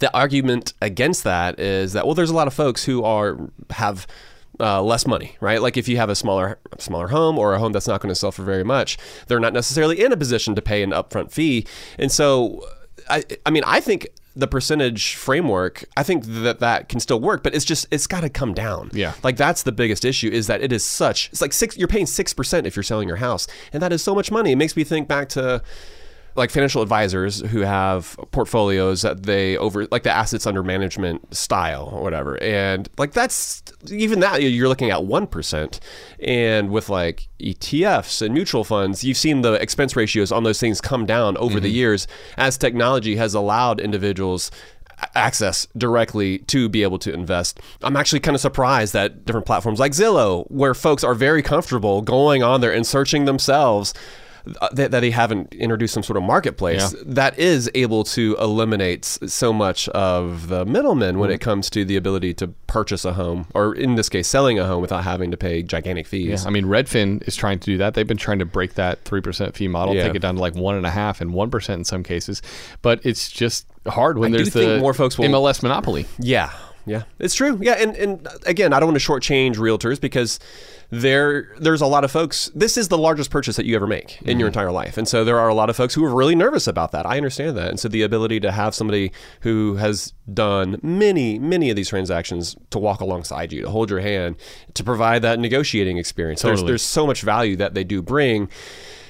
The 0.00 0.12
argument 0.16 0.72
against 0.80 1.24
that 1.24 1.60
is 1.60 1.92
that 1.92 2.06
well, 2.06 2.14
there's 2.14 2.30
a 2.30 2.34
lot 2.34 2.46
of 2.46 2.54
folks 2.54 2.84
who 2.84 3.04
are 3.04 3.38
have 3.70 4.06
uh, 4.60 4.82
less 4.82 5.06
money, 5.06 5.36
right? 5.40 5.60
Like 5.62 5.76
if 5.76 5.88
you 5.88 5.96
have 5.96 6.10
a 6.10 6.14
smaller 6.14 6.58
smaller 6.78 7.08
home 7.08 7.38
or 7.38 7.54
a 7.54 7.58
home 7.58 7.72
that's 7.72 7.88
not 7.88 8.00
going 8.00 8.10
to 8.10 8.14
sell 8.14 8.32
for 8.32 8.42
very 8.42 8.64
much, 8.64 8.98
they're 9.26 9.40
not 9.40 9.52
necessarily 9.52 10.00
in 10.02 10.12
a 10.12 10.16
position 10.16 10.54
to 10.54 10.62
pay 10.62 10.82
an 10.82 10.90
upfront 10.90 11.32
fee, 11.32 11.66
and 11.98 12.12
so 12.12 12.64
I 13.08 13.24
I 13.46 13.50
mean 13.50 13.64
I 13.66 13.80
think 13.80 14.08
the 14.36 14.46
percentage 14.46 15.16
framework 15.16 15.84
I 15.96 16.04
think 16.04 16.24
that 16.24 16.60
that 16.60 16.88
can 16.88 17.00
still 17.00 17.20
work, 17.20 17.42
but 17.42 17.54
it's 17.54 17.64
just 17.64 17.86
it's 17.90 18.06
got 18.06 18.20
to 18.20 18.28
come 18.28 18.54
down. 18.54 18.90
Yeah. 18.92 19.14
like 19.22 19.36
that's 19.36 19.64
the 19.64 19.72
biggest 19.72 20.04
issue 20.04 20.28
is 20.28 20.46
that 20.46 20.60
it 20.62 20.72
is 20.72 20.84
such 20.84 21.30
it's 21.32 21.40
like 21.40 21.52
six 21.52 21.76
you're 21.76 21.88
paying 21.88 22.06
six 22.06 22.32
percent 22.32 22.66
if 22.66 22.76
you're 22.76 22.82
selling 22.82 23.08
your 23.08 23.16
house, 23.16 23.46
and 23.72 23.82
that 23.82 23.92
is 23.92 24.02
so 24.02 24.14
much 24.14 24.30
money. 24.30 24.52
It 24.52 24.56
makes 24.56 24.76
me 24.76 24.84
think 24.84 25.08
back 25.08 25.28
to 25.30 25.62
like 26.36 26.50
financial 26.50 26.82
advisors 26.82 27.40
who 27.40 27.60
have 27.60 28.16
portfolios 28.30 29.02
that 29.02 29.24
they 29.24 29.56
over 29.56 29.86
like 29.90 30.02
the 30.02 30.10
assets 30.10 30.46
under 30.46 30.62
management 30.62 31.34
style 31.34 31.90
or 31.92 32.02
whatever. 32.02 32.40
And 32.42 32.88
like 32.98 33.12
that's 33.12 33.62
even 33.90 34.20
that 34.20 34.42
you're 34.42 34.68
looking 34.68 34.90
at 34.90 35.00
1% 35.00 35.80
and 36.20 36.70
with 36.70 36.88
like 36.88 37.28
ETFs 37.40 38.22
and 38.22 38.34
mutual 38.34 38.64
funds 38.64 39.02
you've 39.02 39.16
seen 39.16 39.42
the 39.42 39.54
expense 39.54 39.96
ratios 39.96 40.30
on 40.30 40.44
those 40.44 40.60
things 40.60 40.80
come 40.80 41.06
down 41.06 41.36
over 41.38 41.58
the 41.58 41.68
mm-hmm. 41.68 41.76
years 41.76 42.06
as 42.36 42.58
technology 42.58 43.16
has 43.16 43.34
allowed 43.34 43.80
individuals 43.80 44.50
access 45.14 45.66
directly 45.76 46.38
to 46.38 46.68
be 46.68 46.82
able 46.82 46.98
to 46.98 47.12
invest. 47.12 47.60
I'm 47.82 47.96
actually 47.96 48.20
kind 48.20 48.34
of 48.34 48.40
surprised 48.40 48.92
that 48.92 49.24
different 49.24 49.46
platforms 49.46 49.80
like 49.80 49.92
Zillow, 49.92 50.50
where 50.50 50.74
folks 50.74 51.04
are 51.04 51.14
very 51.14 51.42
comfortable 51.42 52.02
going 52.02 52.42
on 52.42 52.60
there 52.60 52.72
and 52.72 52.86
searching 52.86 53.24
themselves, 53.24 53.94
Uh, 54.60 54.68
that, 54.72 54.90
that 54.90 55.00
they 55.00 55.10
haven't 55.10 55.52
introduced 55.54 55.94
some 55.94 56.02
sort 56.02 56.16
of 56.16 56.22
marketplace 56.22 56.94
Yeah. 56.94 57.02
that 57.06 57.38
is 57.38 57.70
able 57.74 58.04
to 58.04 58.36
eliminate 58.40 59.04
so 59.04 59.52
much 59.52 59.88
of 59.90 60.48
the 60.48 60.64
middlemen 60.64 61.18
when 61.18 61.30
it 61.30 61.34
mm-hmm. 61.34 61.50
comes 61.50 61.70
to 61.70 61.84
the 61.84 61.96
ability 61.96 62.34
to 62.34 62.48
purchase 62.66 63.04
a 63.04 63.12
home, 63.14 63.46
or 63.54 63.74
in 63.74 63.96
this 63.96 64.08
case, 64.08 64.28
selling 64.28 64.58
a 64.58 64.66
home 64.66 64.80
without 64.80 65.04
having 65.04 65.30
to 65.30 65.36
pay 65.36 65.62
gigantic 65.62 66.06
fees. 66.06 66.42
Yeah, 66.42 66.48
I 66.48 66.50
mean, 66.50 66.64
Redfin 66.66 67.26
is 67.28 67.36
trying 67.36 67.58
to 67.60 67.66
do 67.66 67.78
that. 67.78 67.94
They've 67.94 68.06
been 68.06 68.16
trying 68.16 68.38
to 68.38 68.44
break 68.46 68.74
that 68.74 69.04
three 69.04 69.20
percent 69.20 69.54
fee 69.56 69.68
model, 69.68 69.94
Yeah. 69.94 70.04
take 70.04 70.14
it 70.14 70.22
down 70.22 70.36
to 70.36 70.40
like 70.40 70.54
one 70.54 70.76
and 70.76 70.86
a 70.86 70.90
half 70.90 71.20
and 71.20 71.32
one 71.32 71.50
percent 71.50 71.78
in 71.80 71.84
some 71.84 72.02
cases. 72.02 72.42
But 72.82 73.00
it's 73.04 73.30
just 73.30 73.66
hard 73.86 74.18
when 74.18 74.32
I 74.34 74.38
there's 74.38 74.50
the 74.50 74.78
more 74.78 74.94
folks 74.94 75.18
will- 75.18 75.28
MLS 75.28 75.62
monopoly. 75.62 76.06
Yeah, 76.18 76.50
yeah, 76.90 77.02
it's 77.18 77.34
true. 77.34 77.58
Yeah, 77.62 77.74
and 77.74 77.96
and 77.96 78.28
again, 78.46 78.72
I 78.72 78.80
don't 78.80 78.88
want 78.88 79.00
to 79.00 79.06
shortchange 79.06 79.56
realtors 79.56 80.00
because 80.00 80.40
there 80.90 81.54
there's 81.60 81.80
a 81.80 81.86
lot 81.86 82.02
of 82.02 82.10
folks. 82.10 82.50
This 82.54 82.76
is 82.76 82.88
the 82.88 82.98
largest 82.98 83.30
purchase 83.30 83.56
that 83.56 83.64
you 83.64 83.76
ever 83.76 83.86
make 83.86 84.20
in 84.22 84.40
your 84.40 84.48
mm-hmm. 84.48 84.58
entire 84.58 84.72
life, 84.72 84.98
and 84.98 85.06
so 85.06 85.24
there 85.24 85.38
are 85.38 85.48
a 85.48 85.54
lot 85.54 85.70
of 85.70 85.76
folks 85.76 85.94
who 85.94 86.04
are 86.04 86.12
really 86.12 86.34
nervous 86.34 86.66
about 86.66 86.90
that. 86.92 87.06
I 87.06 87.16
understand 87.16 87.56
that, 87.56 87.68
and 87.68 87.78
so 87.78 87.88
the 87.88 88.02
ability 88.02 88.40
to 88.40 88.50
have 88.50 88.74
somebody 88.74 89.12
who 89.42 89.76
has 89.76 90.12
done 90.32 90.80
many 90.82 91.38
many 91.38 91.70
of 91.70 91.76
these 91.76 91.88
transactions 91.88 92.56
to 92.70 92.78
walk 92.78 93.00
alongside 93.00 93.52
you, 93.52 93.62
to 93.62 93.70
hold 93.70 93.88
your 93.90 94.00
hand, 94.00 94.36
to 94.74 94.82
provide 94.82 95.22
that 95.22 95.38
negotiating 95.38 95.96
experience. 95.96 96.42
There's 96.42 96.64
there's 96.64 96.82
so 96.82 97.06
much 97.06 97.22
value 97.22 97.56
that 97.56 97.74
they 97.74 97.84
do 97.84 98.02
bring. 98.02 98.48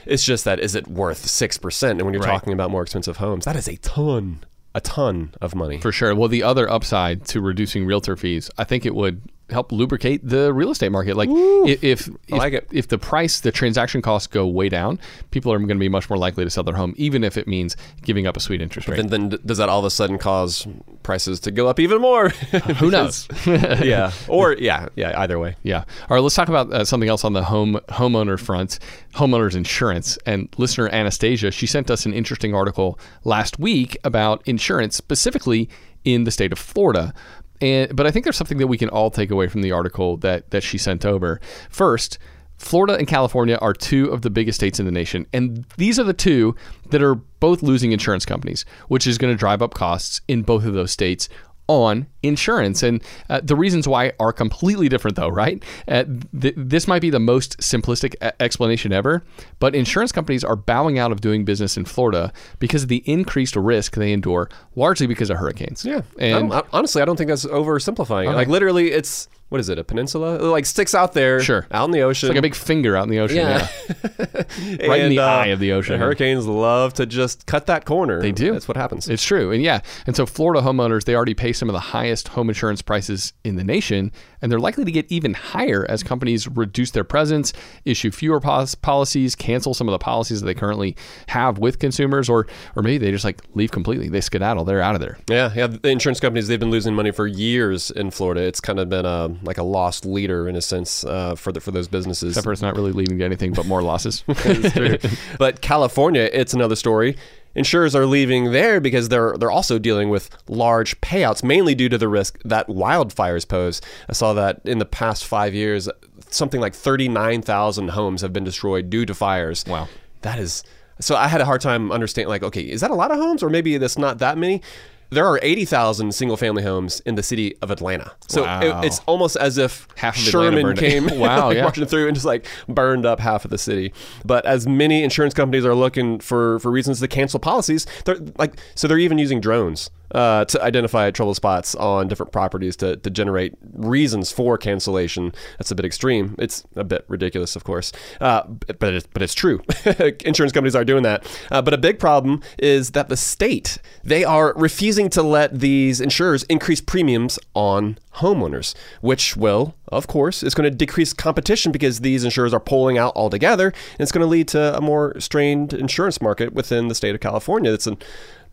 It's 0.07 0.25
just 0.25 0.45
that 0.45 0.61
is 0.61 0.75
it 0.75 0.87
worth 0.89 1.27
six 1.27 1.57
percent? 1.57 1.99
And 1.99 2.07
when 2.07 2.15
you're 2.15 2.23
Right. 2.23 2.31
talking 2.31 2.53
about 2.53 2.71
more 2.71 2.83
expensive 2.83 3.19
homes, 3.19 3.45
that 3.45 3.57
is 3.57 3.69
a 3.69 3.77
ton, 3.77 4.41
a 4.75 4.81
ton 4.81 5.35
of 5.41 5.55
money. 5.55 5.79
For 5.79 5.93
sure. 5.93 6.15
Well, 6.15 6.29
the 6.29 6.43
other 6.43 6.71
upside 6.71 7.25
to 7.27 7.41
reducing 7.41 7.87
realtor 7.87 8.17
fees, 8.17 8.51
I 8.57 8.65
think 8.65 8.87
it 8.87 8.95
would 8.95 9.23
help 9.53 9.73
lubricate 9.73 10.27
the 10.27 10.53
real 10.53 10.71
estate 10.71 10.91
market. 10.91 11.17
Like 11.17 11.29
if 11.31 11.83
if 11.83 12.09
I 12.33 12.37
like 12.37 12.53
it. 12.55 12.69
if 12.73 12.89
the 12.89 12.99
price, 12.99 13.41
the 13.41 13.53
transaction 13.53 14.03
costs 14.03 14.27
go 14.27 14.47
way 14.47 14.69
down, 14.69 14.99
people 15.31 15.53
are 15.53 15.59
going 15.59 15.69
to 15.69 15.75
be 15.75 15.89
much 15.89 16.09
more 16.09 16.19
likely 16.19 16.45
to 16.45 16.51
sell 16.51 16.65
their 16.65 16.75
home, 16.75 16.95
even 16.97 17.25
if 17.25 17.37
it 17.37 17.47
means 17.47 17.77
giving 18.03 18.27
up 18.27 18.37
a 18.37 18.41
sweet 18.41 18.61
interest 18.61 18.89
rate. 18.89 18.97
then, 18.97 19.29
then 19.29 19.39
does 19.45 19.59
that 19.59 19.69
all 19.69 19.79
of 19.79 19.85
a 19.85 19.91
sudden 19.91 20.19
cause 20.19 20.67
prices 21.03 21.41
to 21.41 21.51
go 21.51 21.69
up 21.69 21.81
even 21.81 22.01
more? 22.01 22.29
Who 22.79 22.91
knows? 22.91 23.29
yeah. 23.47 24.13
Or 24.29 24.55
yeah, 24.55 24.89
yeah. 24.97 25.19
Either 25.21 25.39
way. 25.39 25.57
Yeah. 25.63 25.85
All 26.09 26.17
right. 26.17 26.21
Let's 26.21 26.35
talk 26.35 26.49
about 26.49 26.73
uh, 26.73 26.85
something 26.85 27.09
else 27.09 27.25
on 27.25 27.33
the 27.33 27.45
home 27.45 27.81
homeowner 27.89 28.39
front, 28.39 28.79
homeowners 29.15 29.57
insurance. 29.57 30.19
And 30.27 30.49
listener 30.57 30.89
Anastasia, 30.89 31.51
she 31.51 31.67
sent 31.67 31.91
us 31.91 32.07
an 32.07 32.13
interesting 32.13 32.55
article 32.55 32.99
last 33.25 33.59
week 33.59 33.97
about 34.05 34.47
insurance, 34.47 34.97
specifically 34.97 35.69
in 36.05 36.25
the 36.25 36.31
state 36.31 36.53
of 36.53 36.59
Florida. 36.59 37.13
And 37.61 37.95
but 37.95 38.07
I 38.07 38.11
think 38.11 38.25
there's 38.25 38.37
something 38.37 38.59
that 38.59 38.67
we 38.67 38.79
can 38.79 38.89
all 38.89 39.11
take 39.11 39.31
away 39.31 39.49
from 39.49 39.63
the 39.63 39.73
article 39.73 40.17
that 40.19 40.51
that 40.51 40.63
she 40.63 40.79
sent 40.79 41.05
over. 41.05 41.41
First. 41.69 42.19
Florida 42.61 42.95
and 42.95 43.09
California 43.09 43.57
are 43.63 43.73
two 43.73 44.11
of 44.11 44.21
the 44.21 44.29
biggest 44.29 44.57
states 44.57 44.79
in 44.79 44.85
the 44.85 44.93
nation. 44.93 45.27
And 45.33 45.65
these 45.79 45.99
are 45.99 46.05
the 46.05 46.13
two 46.13 46.55
that 46.91 47.03
are 47.03 47.15
both 47.15 47.63
losing 47.63 47.93
insurance 47.93 48.27
companies, 48.27 48.67
which 48.89 49.07
is 49.07 49.17
going 49.17 49.33
to 49.33 49.39
drive 49.39 49.63
up 49.63 49.73
costs 49.73 50.21
in 50.29 50.43
both 50.43 50.67
of 50.67 50.75
those 50.75 50.91
states 50.93 51.31
on 51.71 52.07
insurance. 52.23 52.83
And 52.83 53.01
uh, 53.29 53.41
the 53.43 53.55
reasons 53.55 53.87
why 53.87 54.13
are 54.19 54.33
completely 54.33 54.89
different, 54.89 55.17
though, 55.17 55.29
right? 55.29 55.63
Uh, 55.87 56.05
th- 56.39 56.55
this 56.57 56.89
might 56.89 57.01
be 57.01 57.11
the 57.11 57.21
most 57.21 57.59
simplistic 57.59 58.15
a- 58.21 58.43
explanation 58.43 58.93
ever, 58.93 59.23
but 59.61 59.75
insurance 59.75 60.11
companies 60.13 60.43
are 60.43 60.57
bowing 60.57 60.99
out 60.99 61.13
of 61.13 61.21
doing 61.21 61.45
business 61.45 61.77
in 61.77 61.85
Florida 61.85 62.33
because 62.59 62.83
of 62.83 62.89
the 62.89 63.03
increased 63.07 63.55
risk 63.57 63.95
they 63.95 64.13
endure, 64.13 64.49
largely 64.75 65.07
because 65.07 65.31
of 65.31 65.37
hurricanes. 65.37 65.85
Yeah, 65.85 66.03
And 66.19 66.53
I 66.53 66.59
I- 66.59 66.63
honestly, 66.73 67.01
I 67.01 67.05
don't 67.05 67.17
think 67.17 67.29
that's 67.29 67.47
oversimplifying. 67.47 68.31
it. 68.33 68.35
Like 68.35 68.49
literally, 68.49 68.91
it's 68.91 69.29
what 69.51 69.61
is 69.61 69.69
it? 69.69 69.79
A 69.79 69.85
peninsula? 69.85 70.37
It, 70.37 70.43
like 70.43 70.65
sticks 70.65 70.95
out 70.95 71.13
there, 71.13 71.41
Sure. 71.41 71.67
out 71.71 71.85
in 71.85 71.91
the 71.91 72.03
ocean. 72.03 72.29
it's 72.29 72.35
like 72.35 72.39
a 72.39 72.43
big 72.43 72.55
finger 72.55 72.97
out 72.97 73.05
in 73.05 73.11
the 73.11 73.19
ocean. 73.19 73.37
Yeah. 73.37 73.69
Yeah. 73.89 74.43
right 74.89 75.01
in 75.03 75.11
the 75.11 75.19
uh, 75.19 75.27
eye 75.27 75.47
of 75.47 75.59
the 75.59 75.73
ocean. 75.73 75.95
and 75.95 76.03
hurricanes 76.03 76.47
love 76.47 76.95
to 76.95 77.07
just 77.07 77.47
cut 77.47 77.67
that 77.67 77.85
corner. 77.85 78.21
They 78.21 78.33
do. 78.33 78.53
That's 78.53 78.69
what 78.69 78.77
happens. 78.77 79.09
It's 79.09 79.23
true. 79.25 79.53
And 79.53 79.63
yeah. 79.63 79.81
And 80.07 80.17
so 80.17 80.25
Florida 80.27 80.61
homeowners, 80.65 81.05
they 81.05 81.15
already 81.15 81.35
pay 81.35 81.53
some 81.53 81.69
of 81.69 81.73
the 81.73 81.81
highest 81.81 82.29
home 82.29 82.49
insurance 82.49 82.83
prices 82.83 83.33
in 83.45 83.57
the 83.57 83.65
nation. 83.65 84.13
And 84.43 84.51
they're 84.51 84.59
likely 84.61 84.85
to 84.85 84.93
get 84.93 85.11
even 85.13 85.35
higher 85.35 85.85
as 85.89 86.03
companies 86.03 86.49
reduce 86.49 86.93
their 86.93 87.05
presence, 87.05 87.53
issue 87.85 88.11
fewer 88.11 88.41
policies, 88.41 89.35
cancel 89.35 89.75
some 89.75 89.89
of 89.89 89.93
the 89.93 89.99
policies 89.99 90.41
that 90.41 90.47
they 90.47 90.55
currently 90.55 90.97
have 91.29 91.59
with 91.59 91.79
consumers, 91.79 92.29
or 92.29 92.47
or 92.75 92.83
maybe 92.83 92.99
they 93.05 93.11
just 93.11 93.25
like 93.25 93.43
leave 93.55 93.71
completely. 93.71 94.09
They 94.09 94.21
skedaddle. 94.23 94.65
They're 94.65 94.81
out 94.81 94.95
of 94.95 95.01
there. 95.01 95.19
Yeah, 95.29 95.53
yeah. 95.55 95.67
The 95.67 95.91
insurance 95.91 96.21
companies 96.21 96.49
they've 96.49 96.59
been 96.61 96.71
losing 96.71 96.95
money 96.95 97.11
for 97.11 97.27
years 97.27 97.91
in 97.91 98.11
Florida. 98.11 98.43
It's 98.43 98.61
kind 98.61 98.79
of 98.81 98.89
been 98.89 99.05
a 99.05 99.29
like 99.43 99.59
a 99.59 99.63
loss 99.63 100.05
leader 100.05 100.49
in 100.49 100.57
a 100.57 100.61
sense 100.63 101.05
uh, 101.05 101.35
for 101.35 101.53
the, 101.53 101.61
for 101.61 101.71
those 101.71 101.89
businesses. 101.89 102.33
Except 102.33 102.45
for 102.45 102.53
it's 102.53 102.63
not 102.63 102.77
really 102.77 102.93
leading 102.93 103.19
to 103.19 103.25
anything 103.25 103.53
but 103.53 103.67
more 103.67 103.83
losses. 103.83 104.25
But 105.39 105.61
California, 105.61 106.29
it's 106.33 106.55
another 106.55 106.77
story. 106.77 107.17
Insurers 107.55 107.97
are 107.97 108.07
leaving 108.07 108.53
there 108.53 108.81
because 108.81 109.09
they're 109.09 109.37
they're 109.37 109.51
also 109.51 109.79
dealing 109.79 110.09
with 110.09 110.31
large 110.49 111.01
payouts, 111.01 111.43
mainly 111.43 111.75
due 111.75 111.89
to 111.89 111.99
the 111.99 112.09
risk 112.09 112.39
that 112.45 112.69
wildfires 112.69 113.47
pose. 113.47 113.81
I 114.09 114.13
saw 114.13 114.33
that 114.35 114.61
in 114.65 114.79
the 114.79 114.85
past 114.85 115.25
five 115.25 115.53
years, 115.53 115.89
something 116.29 116.61
like 116.61 116.75
thirty 116.75 117.09
nine 117.09 117.43
thousand 117.43 117.89
homes 117.89 118.23
have 118.23 118.33
been 118.33 118.45
destroyed 118.45 118.89
due 118.89 119.05
to 119.05 119.15
fires. 119.15 119.65
Wow. 119.67 119.89
that 120.23 120.39
is. 120.39 120.63
So 121.01 121.17
I 121.17 121.29
had 121.29 121.41
a 121.41 121.45
hard 121.45 121.61
time 121.61 121.91
understanding. 121.91 122.29
Like, 122.29 122.45
okay, 122.45 122.63
is 122.63 122.83
that 122.83 122.91
a 122.91 122.95
lot 122.95 123.11
of 123.11 123.19
homes, 123.19 123.43
or 123.43 123.51
maybe 123.51 123.79
that's 123.79 123.99
not 123.99 124.19
that 124.19 124.39
many? 124.39 124.63
There 125.11 125.27
are 125.27 125.39
80,000 125.43 126.15
single 126.15 126.37
family 126.37 126.63
homes 126.63 127.01
in 127.01 127.17
the 127.17 127.23
city 127.23 127.57
of 127.63 127.71
Atlanta. 127.71 128.13
So 128.29 128.45
Wow. 128.45 128.81
it, 128.83 128.87
it's 128.87 129.01
almost 129.07 129.37
as 129.37 129.59
if 129.59 129.89
Half 129.97 130.17
Sherman 130.17 130.77
came 130.77 131.07
Wow, 131.19 131.49
like, 131.49 131.57
yeah. 131.57 131.63
marching 131.65 131.85
through 131.87 132.07
and 132.07 132.15
just 132.15 132.27
like 132.27 132.47
burned 132.69 133.05
up 133.05 133.21
half 133.21 133.45
of 133.45 133.51
the 133.51 133.59
city. 133.59 133.93
But 134.25 134.47
as 134.47 134.67
many 134.67 135.03
insurance 135.03 135.35
companies 135.35 135.65
are 135.67 135.75
looking 135.75 136.21
for 136.21 136.59
for 136.61 136.71
reasons 136.71 137.01
to 137.01 137.09
cancel 137.09 137.41
policies, 137.41 137.87
they're 138.05 138.19
like 138.39 138.55
so 138.75 138.87
they're 138.89 138.99
even 138.99 139.19
using 139.19 139.41
drones 139.41 139.91
uh, 140.15 140.45
to 140.47 140.63
identify 140.63 141.11
trouble 141.11 141.35
spots 141.35 141.75
on 141.75 142.09
different 142.09 142.33
properties 142.33 142.77
to, 142.77 142.97
to 142.97 143.11
generate 143.11 143.55
reasons 143.73 144.33
for 144.33 144.59
cancellation. 144.59 145.33
That's 145.59 145.71
a 145.71 145.75
bit 145.75 145.85
extreme. 145.85 146.35
It's 146.39 146.65
a 146.77 146.85
bit 146.85 147.05
ridiculous, 147.09 147.57
of 147.57 147.65
course, 147.65 147.93
uh, 148.21 148.43
but 148.79 148.95
it's, 148.95 149.07
but 149.07 149.23
it's 149.23 149.35
true. 149.35 149.63
Insurance 150.25 150.53
companies 150.53 150.75
are 150.75 150.85
doing 150.85 151.03
that. 151.03 151.27
Uh, 151.51 151.63
but 151.63 151.75
a 151.75 151.79
big 151.79 151.99
problem 151.99 152.43
is 152.59 152.91
that 152.91 153.09
the 153.09 153.17
state 153.17 153.79
they 154.03 154.25
are 154.25 154.53
refusing 154.57 155.09
to 155.11 155.23
let 155.23 155.61
these 155.61 156.01
insurers 156.01 156.43
increase 156.45 156.81
premiums 156.81 157.39
on 157.55 157.99
homeowners, 158.17 158.75
which 159.01 159.37
will, 159.37 159.75
of 159.89 160.07
course, 160.07 160.43
is 160.43 160.55
going 160.55 160.71
to 160.71 160.77
decrease 160.77 161.13
competition 161.13 161.73
because 161.73 162.01
these 162.01 162.25
insurers 162.25 162.53
are 162.53 162.61
pulling 162.61 162.99
out 162.99 163.13
altogether, 163.15 163.69
and 163.69 164.01
it's 164.01 164.13
going 164.13 164.23
to 164.23 164.27
lead 164.27 164.49
to 164.49 164.77
a 164.77 164.81
more 164.81 165.19
strained 165.21 165.73
insurance 165.73 166.21
market 166.21 166.53
within 166.53 166.89
the 166.89 166.95
state 166.95 167.15
of 167.15 167.21
California. 167.21 167.73
It's 167.73 167.87
an 167.87 167.99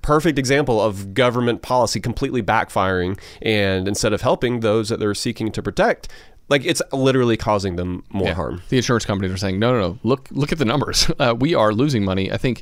perfect 0.02 0.38
example 0.40 0.82
of 0.82 1.14
government 1.14 1.62
policy 1.62 2.00
completely 2.00 2.42
backfiring 2.42 3.20
and 3.42 3.88
instead 3.88 4.14
of 4.14 4.22
helping 4.22 4.62
those 4.62 4.90
that 4.90 5.00
they're 5.00 5.14
seeking 5.16 5.52
to 5.52 5.62
protect 5.62 6.08
like 6.50 6.64
it's 6.64 6.82
literally 6.94 7.36
causing 7.36 7.76
them 7.76 8.04
more 8.10 8.28
Yeah. 8.28 8.34
harm 8.36 8.62
The 8.70 8.78
insurance 8.78 9.06
companies 9.06 9.34
are 9.34 9.38
saying, 9.38 9.60
no, 9.60 9.74
no, 9.74 9.80
no. 9.82 10.00
Look, 10.04 10.30
look 10.32 10.54
at 10.54 10.60
the 10.60 10.66
numbers. 10.66 11.12
Uh, 11.20 11.36
we 11.38 11.54
are 11.56 11.74
losing 11.74 12.06
money. 12.06 12.32
I 12.32 12.38
think 12.38 12.62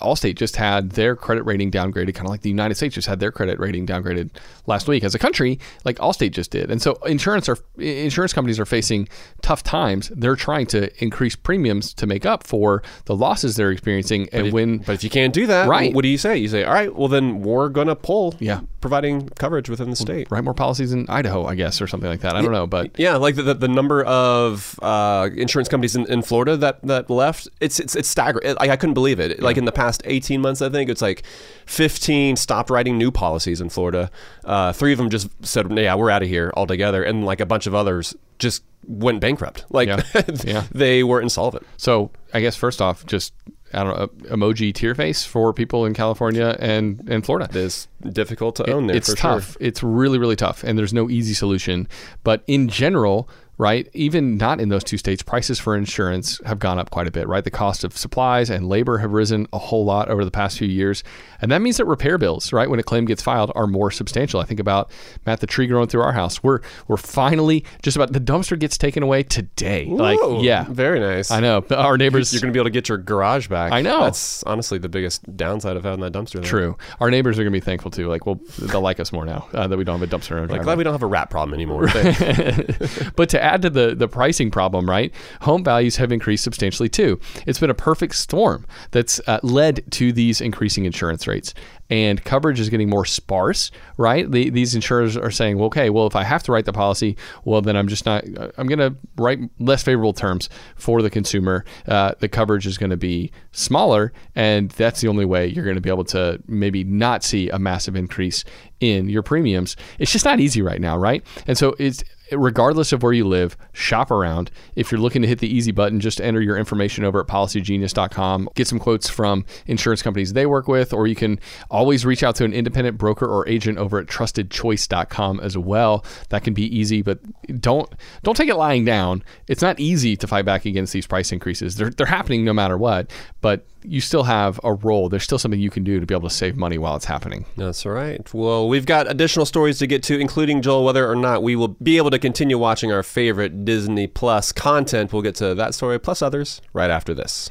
Allstate 0.00 0.36
just 0.36 0.56
had 0.56 0.90
their 0.90 1.16
credit 1.16 1.42
rating 1.44 1.70
downgraded, 1.70 2.14
kind 2.14 2.26
of 2.26 2.30
like 2.30 2.42
the 2.42 2.48
United 2.50 2.74
States 2.74 2.94
just 2.94 3.08
had 3.08 3.20
their 3.20 3.32
credit 3.32 3.58
rating 3.58 3.86
downgraded 3.86 4.30
last 4.66 4.88
week. 4.88 5.04
As 5.04 5.14
a 5.14 5.18
country, 5.18 5.58
like 5.84 5.96
Allstate 5.98 6.32
just 6.32 6.50
did, 6.50 6.70
and 6.70 6.80
so 6.80 6.94
insurance 7.06 7.48
are 7.48 7.56
insurance 7.78 8.32
companies 8.32 8.58
are 8.60 8.66
facing 8.66 9.08
tough 9.42 9.62
times. 9.62 10.10
They're 10.14 10.36
trying 10.36 10.66
to 10.68 10.90
increase 11.02 11.36
premiums 11.36 11.92
to 11.94 12.06
make 12.06 12.24
up 12.26 12.46
for 12.46 12.82
the 13.06 13.16
losses 13.16 13.56
they're 13.56 13.70
experiencing. 13.70 14.28
And 14.32 14.52
when 14.52 14.78
but 14.78 14.92
if 14.94 15.04
you 15.04 15.10
can't 15.10 15.32
do 15.34 15.46
that 15.46 15.68
Right. 15.68 15.94
what 15.94 16.02
do 16.02 16.08
you 16.08 16.18
say 16.18 16.36
you 16.38 16.48
say 16.48 16.64
all 16.64 16.72
right 16.74 16.94
well 16.94 17.08
then 17.08 17.42
we're 17.42 17.68
gonna 17.68 17.96
pull 17.96 18.34
Yeah. 18.38 18.60
providing 18.80 19.28
coverage 19.30 19.68
within 19.68 19.90
the 19.90 19.96
state 19.96 20.28
write 20.30 20.44
more 20.44 20.54
policies 20.54 20.92
in 20.92 21.06
Idaho, 21.08 21.44
I 21.46 21.54
guess, 21.54 21.80
or 21.80 21.86
something 21.86 22.08
like 22.08 22.20
that. 22.20 22.36
I 22.36 22.42
don't 22.42 22.52
know, 22.52 22.66
but 22.66 22.98
Yeah, 22.98 23.16
like 23.16 23.34
the, 23.36 23.42
the, 23.42 23.54
the 23.54 23.68
number 23.68 24.02
of 24.04 24.78
uh, 24.82 25.28
insurance 25.36 25.68
companies 25.68 25.96
in, 25.96 26.06
in 26.06 26.22
Florida 26.22 26.56
that, 26.58 26.82
that 26.86 27.10
left, 27.10 27.48
it's 27.60 27.78
it's, 27.80 27.94
it's 27.96 28.08
staggering. 28.08 28.54
Like 28.56 28.70
I 28.70 28.76
couldn't 28.76 28.94
believe 28.94 29.20
it. 29.20 29.40
Like 29.42 29.56
in 29.56 29.64
the 29.64 29.69
past 29.72 30.02
18 30.04 30.40
months, 30.40 30.62
I 30.62 30.68
think 30.68 30.90
it's 30.90 31.02
like 31.02 31.22
15 31.66 32.36
stopped 32.36 32.70
writing 32.70 32.98
new 32.98 33.10
policies 33.10 33.60
in 33.60 33.68
Florida. 33.68 34.10
Uh, 34.44 34.72
three 34.72 34.92
of 34.92 34.98
them 34.98 35.10
just 35.10 35.28
said, 35.44 35.70
"Yeah, 35.76 35.94
we're 35.94 36.10
out 36.10 36.22
of 36.22 36.28
here 36.28 36.52
altogether," 36.56 37.02
and 37.02 37.24
like 37.24 37.40
a 37.40 37.46
bunch 37.46 37.66
of 37.66 37.74
others 37.74 38.14
just 38.38 38.62
went 38.86 39.20
bankrupt. 39.20 39.64
Like 39.70 39.88
Yeah. 39.88 40.02
Yeah. 40.44 40.64
they 40.72 41.02
were 41.04 41.20
insolvent. 41.20 41.66
So 41.76 42.10
I 42.34 42.40
guess 42.40 42.56
first 42.56 42.80
off, 42.82 43.04
just 43.06 43.32
I 43.72 43.84
don't 43.84 43.96
know, 43.96 44.36
emoji 44.36 44.74
tear 44.74 44.96
face 44.96 45.24
for 45.24 45.52
people 45.52 45.86
in 45.86 45.94
California 45.94 46.56
and 46.58 47.06
and 47.08 47.24
Florida. 47.24 47.46
It 47.50 47.56
is 47.56 47.86
difficult 48.12 48.56
to 48.56 48.70
own 48.72 48.88
there. 48.88 48.96
it's 48.96 49.14
tough. 49.14 49.52
Sure. 49.52 49.56
It's 49.60 49.82
really 49.82 50.18
really 50.18 50.36
tough, 50.36 50.64
and 50.64 50.76
there's 50.78 50.92
no 50.94 51.08
easy 51.08 51.34
solution. 51.34 51.86
But 52.24 52.42
in 52.48 52.68
general, 52.68 53.28
right, 53.60 53.88
even 53.92 54.38
not 54.38 54.58
in 54.58 54.70
those 54.70 54.82
two 54.82 54.96
states, 54.96 55.22
prices 55.22 55.60
for 55.60 55.76
insurance 55.76 56.40
have 56.46 56.58
gone 56.58 56.78
up 56.78 56.90
quite 56.90 57.06
a 57.06 57.10
bit. 57.10 57.28
Right, 57.28 57.44
the 57.44 57.50
cost 57.50 57.84
of 57.84 57.96
supplies 57.96 58.48
and 58.48 58.68
labor 58.68 58.98
have 58.98 59.12
risen 59.12 59.46
a 59.52 59.58
whole 59.58 59.84
lot 59.84 60.08
over 60.08 60.24
the 60.24 60.30
past 60.30 60.58
few 60.58 60.66
years, 60.66 61.04
and 61.42 61.52
that 61.52 61.60
means 61.60 61.76
that 61.76 61.84
repair 61.84 62.16
bills, 62.16 62.52
right, 62.52 62.68
when 62.68 62.80
a 62.80 62.82
claim 62.82 63.04
gets 63.04 63.22
filed, 63.22 63.52
are 63.54 63.66
more 63.66 63.90
substantial. 63.90 64.40
I 64.40 64.44
think 64.44 64.60
about 64.60 64.90
Matt, 65.26 65.40
the 65.40 65.46
tree 65.46 65.66
growing 65.66 65.88
through 65.88 66.00
our 66.00 66.12
house. 66.12 66.42
We're 66.42 66.60
we're 66.88 66.96
finally 66.96 67.64
just 67.82 67.96
about 67.96 68.12
the 68.12 68.20
dumpster 68.20 68.58
gets 68.58 68.78
taken 68.78 69.02
away 69.02 69.22
today. 69.22 69.84
like 69.84 70.18
Whoa, 70.18 70.40
yeah. 70.40 70.64
very 70.68 70.98
nice. 70.98 71.30
I 71.30 71.40
know. 71.40 71.64
Our 71.70 71.98
neighbors 71.98 72.32
You're 72.32 72.40
going 72.40 72.52
to 72.52 72.56
be 72.56 72.60
able 72.60 72.68
to 72.68 72.72
get 72.72 72.88
your 72.88 72.98
garage 72.98 73.48
back. 73.48 73.72
I 73.72 73.82
know. 73.82 74.00
That's 74.00 74.42
honestly 74.44 74.78
the 74.78 74.88
biggest 74.88 75.36
downside 75.36 75.76
of 75.76 75.84
having 75.84 76.00
that 76.00 76.12
dumpster 76.12 76.34
there. 76.34 76.42
True. 76.42 76.78
Our 77.00 77.10
neighbors 77.10 77.38
are 77.38 77.42
going 77.42 77.52
to 77.52 77.56
be 77.56 77.64
thankful 77.64 77.90
too. 77.90 78.08
Like, 78.08 78.24
well, 78.24 78.40
they'll 78.58 78.80
like 78.80 79.00
us 79.00 79.12
more 79.12 79.26
now 79.26 79.48
uh, 79.52 79.66
that 79.66 79.76
we 79.76 79.84
don't 79.84 80.00
have 80.00 80.10
a 80.10 80.16
dumpster 80.16 80.32
in 80.32 80.38
our 80.38 80.46
Like, 80.46 80.62
glad 80.62 80.78
we 80.78 80.84
don't 80.84 80.94
have 80.94 81.02
a 81.02 81.06
rat 81.06 81.28
problem 81.28 81.54
anymore. 81.54 81.82
but 83.16 83.28
to 83.28 83.42
add 83.50 83.62
to 83.62 83.70
the, 83.70 83.94
the 83.94 84.08
pricing 84.08 84.50
problem, 84.50 84.88
right? 84.88 85.12
Home 85.42 85.64
values 85.64 85.96
have 85.96 86.12
increased 86.12 86.44
substantially 86.44 86.88
too. 86.88 87.20
It's 87.46 87.58
been 87.58 87.70
a 87.70 87.74
perfect 87.74 88.14
storm 88.14 88.66
that's 88.90 89.20
uh, 89.26 89.40
led 89.42 89.90
to 89.92 90.12
these 90.12 90.40
increasing 90.40 90.84
insurance 90.84 91.26
rates. 91.26 91.54
And 91.90 92.24
coverage 92.24 92.60
is 92.60 92.68
getting 92.68 92.88
more 92.88 93.04
sparse, 93.04 93.72
right? 93.96 94.30
The, 94.30 94.48
these 94.50 94.76
insurers 94.76 95.16
are 95.16 95.32
saying, 95.32 95.56
well, 95.56 95.66
okay, 95.66 95.90
well, 95.90 96.06
if 96.06 96.14
I 96.14 96.22
have 96.22 96.42
to 96.44 96.52
write 96.52 96.64
the 96.64 96.72
policy, 96.72 97.16
well, 97.44 97.60
then 97.62 97.76
I'm 97.76 97.88
just 97.88 98.06
not, 98.06 98.24
I'm 98.56 98.68
going 98.68 98.78
to 98.78 98.94
write 99.16 99.40
less 99.58 99.82
favorable 99.82 100.12
terms 100.12 100.48
for 100.76 101.02
the 101.02 101.10
consumer. 101.10 101.64
Uh, 101.88 102.12
the 102.20 102.28
coverage 102.28 102.64
is 102.64 102.78
going 102.78 102.90
to 102.90 102.96
be 102.96 103.32
smaller, 103.50 104.12
and 104.36 104.70
that's 104.70 105.00
the 105.00 105.08
only 105.08 105.24
way 105.24 105.48
you're 105.48 105.64
going 105.64 105.74
to 105.74 105.80
be 105.80 105.90
able 105.90 106.04
to 106.04 106.40
maybe 106.46 106.84
not 106.84 107.24
see 107.24 107.50
a 107.50 107.58
massive 107.58 107.96
increase 107.96 108.44
in 108.78 109.08
your 109.08 109.24
premiums. 109.24 109.76
It's 109.98 110.12
just 110.12 110.24
not 110.24 110.38
easy 110.38 110.62
right 110.62 110.80
now, 110.80 110.96
right? 110.96 111.26
And 111.48 111.58
so 111.58 111.74
it's 111.80 112.04
regardless 112.32 112.92
of 112.92 113.02
where 113.02 113.12
you 113.12 113.26
live, 113.26 113.56
shop 113.72 114.10
around. 114.10 114.50
If 114.76 114.90
you're 114.90 115.00
looking 115.00 115.22
to 115.22 115.28
hit 115.28 115.38
the 115.38 115.54
easy 115.54 115.72
button, 115.72 116.00
just 116.00 116.20
enter 116.20 116.40
your 116.40 116.56
information 116.56 117.04
over 117.04 117.20
at 117.20 117.26
policygenius.com. 117.26 118.50
Get 118.54 118.68
some 118.68 118.78
quotes 118.78 119.08
from 119.08 119.44
insurance 119.66 120.02
companies 120.02 120.32
they 120.32 120.46
work 120.46 120.68
with, 120.68 120.92
or 120.92 121.06
you 121.06 121.14
can 121.14 121.38
always 121.70 122.04
reach 122.04 122.22
out 122.22 122.36
to 122.36 122.44
an 122.44 122.52
independent 122.52 122.98
broker 122.98 123.26
or 123.26 123.48
agent 123.48 123.78
over 123.78 123.98
at 123.98 124.06
trustedchoice.com 124.06 125.40
as 125.40 125.56
well. 125.56 126.04
That 126.28 126.44
can 126.44 126.54
be 126.54 126.64
easy, 126.76 127.02
but 127.02 127.20
don't 127.60 127.92
don't 128.22 128.36
take 128.36 128.48
it 128.48 128.56
lying 128.56 128.84
down. 128.84 129.22
It's 129.48 129.62
not 129.62 129.80
easy 129.80 130.16
to 130.16 130.26
fight 130.26 130.44
back 130.44 130.64
against 130.64 130.92
these 130.92 131.06
price 131.06 131.32
increases. 131.32 131.76
They're 131.76 131.90
they're 131.90 132.06
happening 132.06 132.44
no 132.44 132.52
matter 132.52 132.78
what, 132.78 133.10
but 133.40 133.66
you 133.82 134.00
still 134.00 134.24
have 134.24 134.60
a 134.64 134.74
role. 134.74 135.08
There's 135.08 135.24
still 135.24 135.38
something 135.38 135.60
you 135.60 135.70
can 135.70 135.84
do 135.84 136.00
to 136.00 136.06
be 136.06 136.14
able 136.14 136.28
to 136.28 136.34
save 136.34 136.56
money 136.56 136.78
while 136.78 136.96
it's 136.96 137.04
happening. 137.04 137.46
That's 137.56 137.86
right. 137.86 138.32
Well, 138.32 138.68
we've 138.68 138.86
got 138.86 139.10
additional 139.10 139.46
stories 139.46 139.78
to 139.78 139.86
get 139.86 140.02
to, 140.04 140.18
including 140.18 140.62
Joel, 140.62 140.84
whether 140.84 141.08
or 141.08 141.16
not 141.16 141.42
we 141.42 141.56
will 141.56 141.68
be 141.68 141.96
able 141.96 142.10
to 142.10 142.18
continue 142.18 142.58
watching 142.58 142.92
our 142.92 143.02
favorite 143.02 143.64
Disney 143.64 144.06
Plus 144.06 144.52
content. 144.52 145.12
We'll 145.12 145.22
get 145.22 145.34
to 145.36 145.54
that 145.54 145.74
story 145.74 145.98
plus 145.98 146.22
others 146.22 146.60
right 146.72 146.90
after 146.90 147.14
this. 147.14 147.50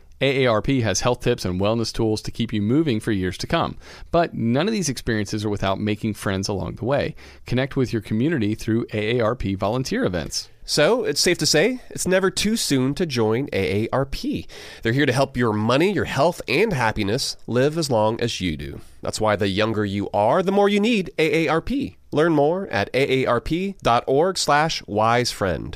AARP 0.21 0.83
has 0.83 1.01
health 1.01 1.21
tips 1.21 1.45
and 1.45 1.59
wellness 1.59 1.91
tools 1.91 2.21
to 2.21 2.31
keep 2.31 2.53
you 2.53 2.61
moving 2.61 2.99
for 2.99 3.11
years 3.11 3.37
to 3.39 3.47
come. 3.47 3.77
But 4.11 4.33
none 4.33 4.67
of 4.67 4.73
these 4.73 4.89
experiences 4.89 5.43
are 5.43 5.49
without 5.49 5.79
making 5.79 6.13
friends 6.13 6.47
along 6.47 6.75
the 6.75 6.85
way. 6.85 7.15
Connect 7.45 7.75
with 7.75 7.91
your 7.91 8.01
community 8.01 8.55
through 8.55 8.85
AARP 8.87 9.57
volunteer 9.57 10.05
events. 10.05 10.49
So 10.63 11.03
it's 11.03 11.19
safe 11.19 11.37
to 11.39 11.45
say 11.45 11.81
it's 11.89 12.07
never 12.07 12.29
too 12.29 12.55
soon 12.55 12.93
to 12.95 13.05
join 13.05 13.47
AARP. 13.47 14.47
They're 14.83 14.93
here 14.93 15.05
to 15.05 15.11
help 15.11 15.35
your 15.35 15.53
money, 15.53 15.91
your 15.91 16.05
health, 16.05 16.41
and 16.47 16.71
happiness 16.71 17.35
live 17.47 17.77
as 17.77 17.89
long 17.89 18.21
as 18.21 18.39
you 18.39 18.55
do. 18.55 18.79
That's 19.01 19.19
why 19.19 19.35
the 19.35 19.49
younger 19.49 19.83
you 19.83 20.09
are, 20.13 20.43
the 20.43 20.51
more 20.51 20.69
you 20.69 20.79
need 20.79 21.11
AARP. 21.17 21.95
Learn 22.11 22.33
more 22.33 22.67
at 22.67 22.93
aarp.org 22.93 24.37
slash 24.37 24.81
wisefriend. 24.83 25.75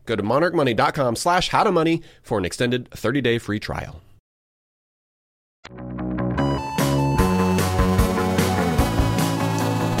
Go 0.11 0.17
to 0.17 0.23
monarchmoney.com 0.23 1.15
slash 1.15 1.47
how 1.47 1.63
to 1.63 1.71
money 1.71 2.01
for 2.21 2.37
an 2.37 2.43
extended 2.43 2.91
30 2.91 3.21
day 3.21 3.37
free 3.37 3.61
trial. 3.61 4.01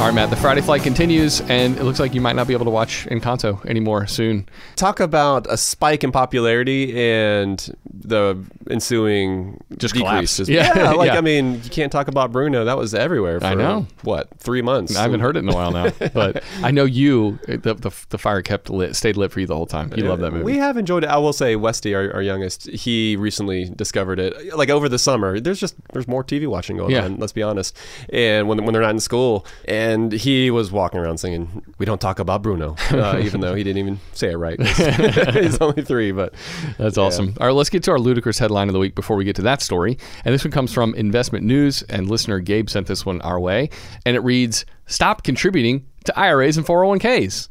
All 0.01 0.07
right, 0.07 0.15
Matt, 0.15 0.31
the 0.31 0.35
Friday 0.35 0.61
flight 0.61 0.81
continues, 0.81 1.41
and 1.41 1.77
it 1.77 1.83
looks 1.83 1.99
like 1.99 2.15
you 2.15 2.21
might 2.21 2.35
not 2.35 2.47
be 2.47 2.53
able 2.53 2.65
to 2.65 2.71
watch 2.71 3.05
Encanto 3.11 3.63
anymore 3.67 4.07
soon. 4.07 4.49
talk 4.75 4.99
about 4.99 5.45
a 5.47 5.55
spike 5.57 6.03
in 6.03 6.11
popularity 6.11 6.99
and 6.99 7.71
the 7.85 8.43
ensuing 8.71 9.63
Just 9.77 9.93
decrease. 9.93 10.37
collapse. 10.37 10.49
Yeah, 10.49 10.75
Yeah, 10.75 10.91
like 10.93 11.11
yeah. 11.11 11.19
I 11.19 11.21
mean, 11.21 11.61
you 11.63 11.69
can't 11.69 11.91
talk 11.91 12.07
about 12.07 12.31
Bruno. 12.31 12.65
That 12.65 12.77
was 12.77 12.95
everywhere. 12.95 13.39
For, 13.41 13.45
I 13.45 13.53
know. 13.53 13.85
what 14.01 14.27
three 14.39 14.63
months. 14.63 14.95
I 14.95 15.03
haven't 15.03 15.19
heard 15.19 15.35
it 15.37 15.41
in 15.43 15.49
a 15.49 15.53
while 15.53 15.69
now, 15.69 15.91
but 16.15 16.43
I 16.63 16.71
know 16.71 16.85
you. 16.85 17.37
The, 17.47 17.75
the, 17.75 17.91
the 18.09 18.17
fire 18.17 18.41
kept 18.41 18.71
lit, 18.71 18.95
stayed 18.95 19.17
lit 19.17 19.31
for 19.31 19.39
you 19.39 19.45
the 19.45 19.55
whole 19.55 19.67
time. 19.67 19.93
You 19.95 20.05
love 20.05 20.19
that 20.21 20.31
movie. 20.31 20.43
We 20.45 20.57
have 20.57 20.77
enjoyed 20.77 21.03
it. 21.03 21.11
I 21.11 21.17
will 21.17 21.31
say, 21.33 21.55
Westy, 21.55 21.93
our, 21.93 22.11
our 22.15 22.23
youngest, 22.23 22.67
he 22.71 23.15
recently 23.17 23.69
discovered 23.69 24.19
it. 24.19 24.57
Like 24.57 24.71
over 24.71 24.89
the 24.89 24.97
summer, 24.99 25.39
there's 25.39 25.59
just 25.59 25.75
there's 25.93 26.07
more 26.07 26.23
TV 26.23 26.47
watching 26.47 26.77
going 26.77 26.89
Yeah. 26.89 27.05
on. 27.05 27.17
Let's 27.17 27.33
be 27.33 27.43
honest. 27.43 27.77
And 28.11 28.47
when 28.47 28.65
when 28.65 28.73
they're 28.73 28.81
not 28.81 28.89
in 28.91 28.99
school, 28.99 29.45
and 29.65 29.90
he 30.11 30.51
was 30.51 30.71
walking 30.71 30.99
around 30.99 31.17
singing, 31.17 31.63
"We 31.77 31.85
don't 31.85 31.99
talk 32.01 32.19
about 32.19 32.41
Bruno," 32.41 32.75
uh, 32.91 33.19
even 33.23 33.41
though 33.41 33.55
he 33.55 33.63
didn't 33.63 33.79
even 33.79 33.99
say 34.13 34.31
it 34.31 34.37
right. 34.37 34.61
He's 35.33 35.59
only 35.59 35.83
three, 35.83 36.11
but 36.11 36.33
That's 36.77 36.97
awesome. 36.97 37.35
All 37.39 37.47
right, 37.47 37.53
let's 37.53 37.69
get 37.69 37.83
to 37.83 37.91
our 37.91 37.99
ludicrous 37.99 38.39
headline 38.39 38.67
of 38.69 38.73
the 38.73 38.79
week 38.79 38.95
before 38.95 39.15
we 39.15 39.23
get 39.23 39.35
to 39.37 39.41
that 39.43 39.61
story. 39.61 39.97
And 40.25 40.33
this 40.33 40.43
one 40.43 40.51
comes 40.51 40.73
from 40.73 40.93
Investment 40.95 41.45
News, 41.45 41.81
and 41.83 42.09
listener 42.09 42.39
Gabe 42.39 42.69
sent 42.69 42.87
this 42.87 43.05
one 43.05 43.21
our 43.21 43.39
way. 43.39 43.69
And 44.05 44.15
it 44.15 44.21
reads 44.21 44.65
Stop 44.85 45.23
contributing 45.23 45.85
to 46.05 46.19
IRAs 46.19 46.57
and 46.57 46.65
401ks. 46.65 47.47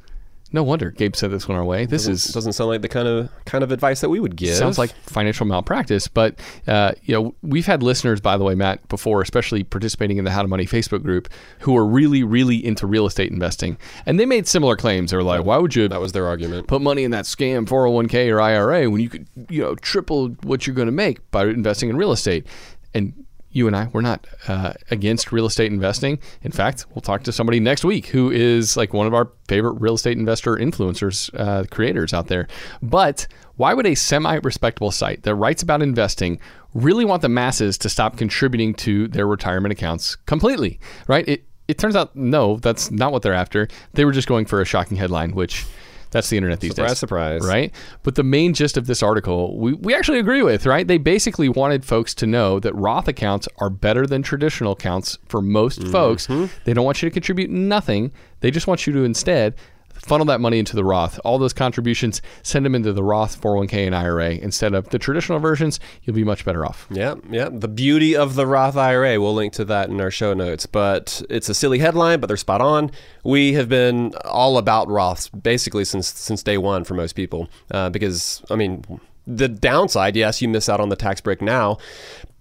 No 0.53 0.63
wonder 0.63 0.91
Gabe 0.91 1.15
sent 1.15 1.33
this 1.33 1.47
one 1.47 1.57
our 1.57 1.65
way. 1.65 1.87
This 1.87 2.09
is 2.09 2.25
doesn't 2.25 2.55
sound 2.55 2.71
like 2.71 2.83
the 2.83 2.89
kind 2.89 3.07
of 3.07 3.31
kind 3.45 3.63
of 3.63 3.71
advice 3.71 4.01
that 4.01 4.09
we 4.09 4.19
would 4.19 4.37
give. 4.37 4.57
Sounds 4.57 4.79
like 4.79 4.91
financial 5.05 5.47
malpractice, 5.47 6.09
but 6.09 6.39
uh, 6.67 6.93
you 7.03 7.15
know 7.15 7.35
we've 7.43 7.67
had 7.67 7.83
listeners, 7.83 8.21
by 8.21 8.37
the 8.37 8.45
way, 8.45 8.55
Matt, 8.55 8.87
before, 8.89 9.23
especially 9.23 9.63
participating 9.63 10.17
in 10.17 10.25
the 10.25 10.31
How 10.31 10.43
to 10.43 10.49
Money 10.49 10.67
Facebook 10.67 11.03
group, 11.03 11.29
who 11.61 11.77
are 11.77 11.87
really, 11.87 12.25
really 12.25 12.65
into 12.65 12.87
real 12.87 13.07
estate 13.07 13.31
investing, 13.31 13.79
and 14.07 14.19
they 14.19 14.27
made 14.27 14.49
similar 14.49 14.77
claims. 14.77 15.13
They 15.13 15.17
were 15.17 15.23
like, 15.23 15.45
"Why 15.45 15.59
would 15.59 15.77
you 15.77 15.87
that 15.89 16.01
was 16.01 16.13
their 16.13 16.27
argument. 16.27 16.67
put 16.67 16.83
money 16.83 17.05
in 17.05 17.13
that 17.13 17.27
scam 17.27 17.67
401k 17.67 18.33
or 18.33 18.41
IRA 18.41 18.91
when 18.91 19.01
you 19.01 19.09
could, 19.09 19.27
you 19.49 19.63
know, 19.63 19.75
triple 19.77 20.29
what 20.43 20.67
you're 20.67 20.77
going 20.77 20.87
to 20.87 20.93
make 20.93 21.31
by 21.31 21.45
investing 21.45 21.91
in 21.91 21.97
real 21.97 22.13
estate?" 22.13 22.47
And 22.93 23.25
you 23.53 23.67
and 23.67 23.77
I, 23.77 23.89
we're 23.93 24.01
not 24.01 24.27
uh, 24.49 24.75
against 24.91 25.33
real 25.33 25.47
estate 25.47 25.73
investing. 25.73 26.19
In 26.43 26.53
fact, 26.53 26.87
we'll 26.91 27.03
talk 27.03 27.25
to 27.25 27.33
somebody 27.33 27.59
next 27.61 27.85
week 27.85 28.07
who 28.07 28.31
is 28.31 28.77
like 28.77 28.93
one 28.93 29.07
of 29.07 29.15
our 29.15 29.31
favorite 29.49 29.75
real 29.81 29.95
estate 29.95 30.17
investor 30.19 30.57
influencers, 30.57 31.31
uh, 31.39 31.65
creators 31.71 32.15
out 32.15 32.29
there. 32.29 32.47
But 32.81 33.27
why 33.57 33.75
would 33.75 33.87
a 33.87 33.95
semi 33.95 34.37
respectable 34.37 34.91
site 34.91 35.25
that 35.25 35.35
writes 35.35 35.63
about 35.63 35.83
investing 35.83 36.41
really 36.75 37.05
want 37.05 37.23
the 37.23 37.29
masses 37.29 37.77
to 37.79 37.89
stop 37.89 38.17
contributing 38.17 38.73
to 38.75 39.09
their 39.09 39.27
retirement 39.27 39.73
accounts 39.73 40.17
completely? 40.17 40.79
Right? 41.09 41.29
It, 41.29 41.45
it 41.67 41.79
turns 41.79 41.97
out, 41.97 42.15
no, 42.17 42.57
that's 42.57 42.91
not 42.91 43.13
what 43.13 43.23
they're 43.23 43.35
after. 43.35 43.69
They 43.95 44.05
were 44.05 44.13
just 44.13 44.29
going 44.29 44.47
for 44.47 44.61
a 44.61 44.65
shocking 44.65 44.97
headline, 44.97 45.33
which 45.33 45.67
that's 46.11 46.29
the 46.29 46.37
internet 46.37 46.61
these 46.61 46.73
Surprise, 46.73 46.91
days. 46.91 46.99
surprise. 46.99 47.43
Surprise. 47.43 47.49
Right? 47.55 47.75
But 48.03 48.15
the 48.17 48.23
main 48.25 48.55
gist 48.55 48.77
of 48.77 48.87
this 48.87 49.03
article, 49.03 49.57
we, 49.59 49.75
we 49.75 49.95
actually 49.95 50.19
agree 50.19 50.43
with, 50.43 50.67
right? 50.67 50.87
They 50.87 50.99
basically 50.99 51.49
wanted 51.49 51.85
folks 51.85 52.15
to 52.15 52.27
know 52.27 52.59
that 52.61 52.75
Roth 52.75 53.09
accounts 53.09 53.49
are 53.59 53.71
better 53.71 54.07
than 54.07 54.23
traditional 54.23 54.73
accounts 54.73 55.19
for 55.29 55.41
most 55.43 55.81
Mm-hmm. 55.81 55.93
folks. 55.93 56.27
They 56.65 56.73
don't 56.75 56.85
want 56.85 57.03
you 57.03 57.09
to 57.09 57.13
contribute 57.13 57.51
nothing. 57.51 58.13
They 58.41 58.51
just 58.51 58.67
want 58.67 58.87
you 58.87 58.93
to 58.95 59.05
instead 59.05 59.55
funnel 60.01 60.27
that 60.27 60.41
money 60.41 60.59
into 60.59 60.77
the 60.77 60.85
Roth. 60.85 61.21
All 61.25 61.39
those 61.39 61.53
contributions, 61.53 62.23
send 62.43 62.65
them 62.65 62.75
into 62.75 62.93
the 62.93 63.03
Roth 63.03 63.41
401k 63.41 63.87
and 63.87 63.95
IRA 63.95 64.31
instead 64.31 64.75
of 64.75 64.89
the 64.91 64.99
traditional 64.99 65.39
versions. 65.39 65.81
You'll 66.03 66.17
be 66.17 66.25
much 66.25 66.45
better 66.45 66.65
off. 66.65 66.87
Yeah, 66.91 67.17
yeah. 67.31 67.49
The 67.51 67.69
beauty 67.69 68.17
of 68.17 68.35
the 68.35 68.47
Roth 68.47 68.77
IRA. 68.77 69.21
We'll 69.21 69.35
link 69.35 69.53
to 69.55 69.65
that 69.67 69.89
in 69.89 70.01
our 70.01 70.11
show 70.11 70.35
notes. 70.35 70.67
But 70.67 71.23
it's 71.31 71.49
a 71.49 71.55
silly 71.55 71.79
headline, 71.79 72.21
but 72.21 72.27
they're 72.27 72.37
spot 72.37 72.61
on. 72.61 72.91
We 73.25 73.53
have 73.55 73.69
been 73.69 74.15
all 74.25 74.59
about 74.59 74.89
Roths 74.89 75.31
basically 75.43 75.85
since 75.85 76.09
since 76.09 76.43
day 76.43 76.59
one 76.59 76.85
for 76.85 76.95
most 76.95 77.13
people, 77.15 77.49
uh, 77.71 77.91
because 77.91 78.43
I 78.51 78.57
mean. 78.57 78.85
The 79.27 79.49
downside, 79.49 80.17
yes, 80.17 80.43
you 80.43 80.49
miss 80.49 80.69
out 80.69 80.81
on 80.81 80.89
the 80.89 80.97
tax 80.97 81.21
break 81.21 81.41
now, 81.41 81.77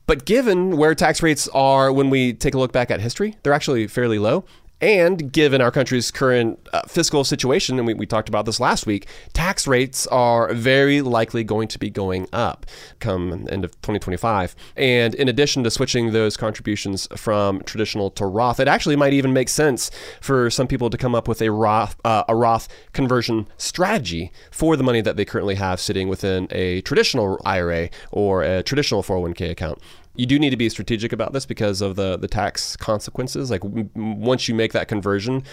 but 0.10 0.26
given 0.26 0.76
where 0.76 0.96
tax 0.96 1.22
rates 1.22 1.48
are 1.50 1.92
when 1.94 2.10
we 2.10 2.34
take 2.34 2.56
a 2.56 2.58
look 2.58 2.72
back 2.72 2.90
at 2.90 3.00
history, 3.00 3.38
they're 3.44 3.54
actually 3.54 3.86
fairly 3.86 4.18
low. 4.18 4.44
And 4.82 5.32
given 5.32 5.62
our 5.62 5.72
country's 5.72 6.12
current 6.12 6.60
uh, 6.72 6.82
fiscal 6.88 7.24
situation, 7.24 7.78
and 7.78 7.88
we, 7.88 7.94
we 7.94 8.06
talked 8.06 8.30
about 8.30 8.46
this 8.46 8.60
last 8.60 8.86
week, 8.86 9.08
tax 9.34 9.68
rates 9.68 10.08
are 10.08 10.54
very 10.54 11.02
likely 11.02 11.44
going 11.44 11.68
to 11.70 11.80
be 11.80 11.90
going 11.90 12.28
up 12.32 12.66
come 13.00 13.48
end 13.50 13.66
of 13.66 13.72
2025. 13.82 14.56
And 14.76 15.16
in 15.16 15.28
addition 15.28 15.64
to 15.64 15.72
switching 15.72 16.12
those 16.12 16.38
contributions 16.38 17.08
from 17.16 17.62
traditional 17.64 18.10
to 18.12 18.26
Roth, 18.26 18.60
it 18.60 18.68
actually 18.68 18.96
might 18.96 19.14
even 19.14 19.34
make 19.34 19.50
sense 19.50 19.92
for 20.22 20.50
some 20.50 20.68
people 20.68 20.90
to 20.90 20.98
come 20.98 21.16
up 21.16 21.28
with 21.28 21.42
a 21.42 21.52
Roth 21.52 21.96
uh, 22.06 22.24
a 22.28 22.36
Roth 22.36 22.68
conversion 22.94 23.48
strategy 23.58 24.32
for 24.52 24.76
the 24.76 24.84
money 24.84 25.02
that 25.02 25.18
they 25.18 25.26
currently 25.26 25.56
have 25.56 25.80
sitting 25.80 26.08
within 26.08 26.48
a 26.52 26.82
traditional 26.82 27.40
IRA 27.46 27.90
or 28.12 28.44
a 28.44 28.64
traditional 28.64 29.04
401k 29.04 29.52
account 29.52 29.80
you 30.16 30.26
do 30.26 30.38
need 30.40 30.50
to 30.50 30.58
be 30.58 30.70
strategic 30.70 31.14
about 31.14 31.34
this 31.34 31.46
because 31.46 31.82
of 31.82 31.96
the 31.96 32.18
the 32.18 32.28
tax 32.28 32.76
consequences. 32.76 33.50
Like 33.52 33.62
w- 33.62 33.90
once 33.96 34.48
you 34.48 34.56
make 34.56 34.74
that 34.74 34.88
conversion, 34.88 35.44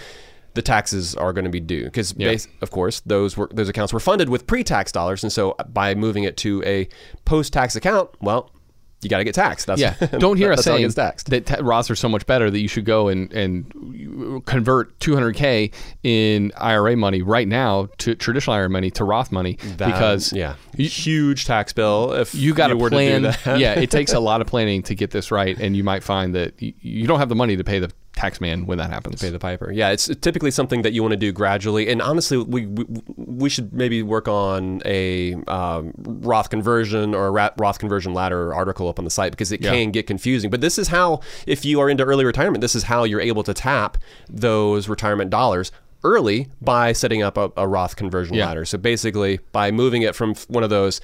the 0.55 0.61
taxes 0.61 1.15
are 1.15 1.33
going 1.33 1.45
to 1.45 1.51
be 1.51 1.59
due 1.59 1.85
because, 1.85 2.13
Yeah. 2.17 2.35
of 2.61 2.71
course, 2.71 3.01
those 3.05 3.37
were 3.37 3.49
those 3.53 3.69
accounts 3.69 3.93
were 3.93 3.99
funded 3.99 4.29
with 4.29 4.47
pre-tax 4.47 4.91
dollars, 4.91 5.23
and 5.23 5.31
so 5.31 5.55
by 5.71 5.93
moving 5.95 6.23
it 6.23 6.35
to 6.37 6.63
a 6.65 6.87
post-tax 7.25 7.75
account, 7.75 8.09
well, 8.21 8.51
you 9.01 9.09
got 9.09 9.19
to 9.19 9.23
get 9.23 9.35
taxed. 9.35 9.67
That's 9.67 9.79
Yeah, 9.79 9.93
don't 10.19 10.37
hear 10.37 10.51
us 10.51 10.63
saying 10.63 10.81
that 11.29 11.45
ta- 11.45 11.55
Roths 11.57 11.89
are 11.91 11.95
so 11.95 12.09
much 12.09 12.25
better 12.25 12.49
that 12.49 12.59
you 12.59 12.67
should 12.67 12.85
go 12.85 13.07
and 13.09 13.31
and 13.31 14.43
convert 14.45 14.97
200k 14.99 15.71
in 16.03 16.51
IRA 16.57 16.95
money 16.97 17.21
right 17.21 17.47
now 17.47 17.89
to 17.99 18.15
traditional 18.15 18.55
IRA 18.55 18.69
money 18.69 18.89
to 18.91 19.03
Roth 19.03 19.31
money 19.31 19.57
That- 19.77 19.87
because 19.87 20.33
yeah, 20.33 20.55
huge 20.75 21.45
tax 21.45 21.73
bill. 21.73 22.13
If 22.13 22.33
you 22.33 22.53
got 22.53 22.67
to 22.67 22.75
plan. 22.89 23.23
Yeah, 23.57 23.79
it 23.79 23.91
takes 23.91 24.13
a 24.13 24.19
lot 24.29 24.41
of 24.41 24.47
planning 24.47 24.83
to 24.83 24.95
get 24.95 25.11
this 25.11 25.31
right, 25.31 25.57
and 25.57 25.75
you 25.75 25.83
might 25.83 26.03
find 26.03 26.35
that 26.35 26.53
y- 26.61 26.73
you 26.81 27.07
don't 27.07 27.19
have 27.19 27.29
the 27.29 27.35
money 27.35 27.55
to 27.57 27.63
pay 27.63 27.79
the 27.79 27.91
tax 28.17 28.41
man 28.41 28.65
when 28.65 28.77
that 28.79 28.89
happens. 28.89 29.21
Pay 29.21 29.29
the 29.29 29.39
piper. 29.39 29.71
Yeah, 29.71 29.91
it's 29.91 30.07
typically 30.21 30.51
something 30.51 30.81
that 30.81 30.91
you 30.91 31.01
want 31.01 31.11
to 31.13 31.17
do 31.17 31.31
gradually. 31.31 31.87
And 31.89 32.01
honestly, 32.01 32.37
we 32.37 32.65
we, 32.65 32.85
we 33.15 33.49
should 33.49 33.71
maybe 33.73 34.03
work 34.03 34.27
on 34.27 34.81
a 34.85 35.35
um, 35.47 35.93
Roth 35.97 36.49
conversion 36.49 37.13
or 37.15 37.27
a 37.27 37.51
Roth 37.57 37.79
conversion 37.79 38.13
ladder 38.13 38.53
article 38.53 38.89
up 38.89 38.99
on 38.99 39.05
the 39.05 39.11
site 39.11 39.31
because 39.31 39.51
it 39.51 39.61
Yeah. 39.61 39.71
can 39.71 39.91
get 39.91 40.07
confusing. 40.07 40.49
But 40.49 40.61
this 40.61 40.77
is 40.77 40.89
how, 40.89 41.21
if 41.45 41.63
you 41.63 41.79
are 41.79 41.89
into 41.89 42.03
early 42.03 42.25
retirement, 42.25 42.61
this 42.61 42.75
is 42.75 42.83
how 42.83 43.03
you're 43.05 43.21
able 43.21 43.43
to 43.43 43.53
tap 43.53 43.97
those 44.29 44.89
retirement 44.89 45.29
dollars 45.29 45.71
early 46.03 46.47
by 46.61 46.93
setting 46.93 47.23
up 47.23 47.37
a, 47.37 47.51
a 47.57 47.67
Roth 47.67 47.95
conversion 47.95 48.35
Yeah. 48.35 48.47
ladder. 48.47 48.65
So 48.65 48.77
basically, 48.77 49.39
by 49.51 49.71
moving 49.71 50.03
it 50.03 50.15
from 50.15 50.35
one 50.47 50.63
of 50.63 50.69
those 50.69 51.01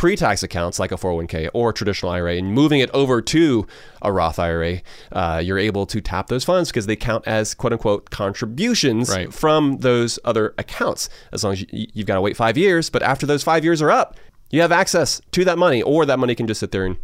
pre-tax 0.00 0.42
accounts 0.42 0.78
like 0.78 0.90
a 0.92 0.94
401k 0.96 1.50
or 1.52 1.74
traditional 1.74 2.10
IRA 2.10 2.36
and 2.36 2.54
moving 2.54 2.80
it 2.80 2.88
over 2.94 3.20
to 3.20 3.66
a 4.00 4.10
Roth 4.10 4.38
IRA, 4.38 4.80
uh, 5.12 5.42
you're 5.44 5.58
able 5.58 5.84
to 5.84 6.00
tap 6.00 6.28
those 6.28 6.42
funds 6.42 6.70
because 6.70 6.86
they 6.86 6.96
count 6.96 7.22
as 7.26 7.52
quote 7.52 7.74
unquote 7.74 8.08
contributions 8.08 9.10
Right. 9.10 9.30
from 9.30 9.76
those 9.80 10.18
other 10.24 10.54
accounts. 10.56 11.10
As 11.32 11.44
long 11.44 11.52
as 11.52 11.60
you, 11.60 11.86
you've 11.92 12.06
got 12.06 12.14
to 12.14 12.22
wait 12.22 12.34
five 12.34 12.56
years, 12.56 12.88
but 12.88 13.02
after 13.02 13.26
those 13.26 13.42
five 13.42 13.62
years 13.62 13.82
are 13.82 13.90
up, 13.90 14.16
you 14.50 14.60
have 14.60 14.72
access 14.72 15.20
to 15.32 15.44
that 15.44 15.58
money, 15.58 15.82
or 15.82 16.04
that 16.06 16.18
money 16.18 16.34
can 16.34 16.46
just 16.46 16.60
sit 16.60 16.72
there 16.72 16.84
and 16.84 16.96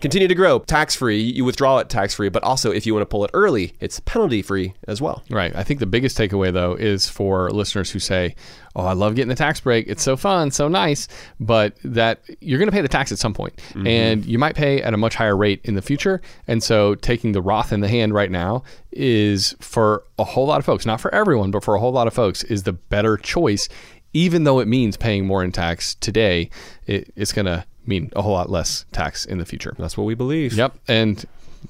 continue 0.00 0.26
to 0.26 0.34
grow 0.34 0.58
tax 0.60 0.94
free. 0.94 1.20
You 1.20 1.44
withdraw 1.44 1.78
it 1.78 1.88
tax 1.88 2.14
free, 2.14 2.30
but 2.30 2.42
also 2.42 2.70
if 2.70 2.86
you 2.86 2.94
want 2.94 3.02
to 3.02 3.06
pull 3.06 3.24
it 3.24 3.30
early, 3.34 3.74
it's 3.80 4.00
penalty 4.00 4.42
free 4.42 4.74
as 4.88 5.00
well. 5.00 5.22
Right. 5.30 5.54
I 5.54 5.62
think 5.62 5.80
the 5.80 5.86
biggest 5.86 6.16
takeaway 6.16 6.52
though 6.52 6.74
is 6.74 7.08
for 7.08 7.50
listeners 7.50 7.90
who 7.90 7.98
say, 7.98 8.34
"Oh, 8.74 8.84
I 8.84 8.94
love 8.94 9.14
getting 9.14 9.28
the 9.28 9.34
tax 9.34 9.60
break. 9.60 9.86
It's 9.86 10.02
so 10.02 10.16
fun, 10.16 10.50
so 10.50 10.66
nice," 10.66 11.06
but 11.38 11.76
that 11.84 12.22
you're 12.40 12.58
going 12.58 12.68
to 12.68 12.74
pay 12.74 12.80
the 12.80 12.88
tax 12.88 13.12
at 13.12 13.18
some 13.18 13.34
point, 13.34 13.56
mm-hmm. 13.56 13.86
and 13.86 14.24
you 14.24 14.38
might 14.38 14.54
pay 14.54 14.82
at 14.82 14.94
a 14.94 14.96
much 14.96 15.14
higher 15.14 15.36
rate 15.36 15.60
in 15.64 15.74
the 15.74 15.82
future. 15.82 16.22
And 16.48 16.62
so, 16.62 16.94
taking 16.94 17.32
the 17.32 17.42
Roth 17.42 17.72
in 17.72 17.80
the 17.80 17.88
hand 17.88 18.14
right 18.14 18.30
now 18.30 18.62
is 18.92 19.54
for 19.60 20.04
a 20.18 20.24
whole 20.24 20.46
lot 20.46 20.58
of 20.58 20.64
folks, 20.64 20.86
not 20.86 21.00
for 21.00 21.14
everyone, 21.14 21.50
but 21.50 21.64
for 21.64 21.74
a 21.74 21.80
whole 21.80 21.92
lot 21.92 22.06
of 22.06 22.14
folks, 22.14 22.44
is 22.44 22.62
the 22.62 22.72
better 22.72 23.16
choice. 23.16 23.68
Even 24.14 24.44
though 24.44 24.60
it 24.60 24.68
means 24.68 24.96
paying 24.96 25.26
more 25.26 25.44
in 25.44 25.52
tax 25.52 25.96
today, 25.96 26.48
it, 26.86 27.12
it's 27.16 27.32
going 27.32 27.46
to 27.46 27.64
mean 27.86 28.10
a 28.16 28.22
whole 28.22 28.32
lot 28.32 28.48
less 28.48 28.86
tax 28.92 29.26
in 29.26 29.38
the 29.38 29.44
future. 29.44 29.74
That's 29.78 29.96
what 29.96 30.04
we 30.04 30.14
believe. 30.14 30.54
Yep, 30.54 30.78
and 30.88 31.24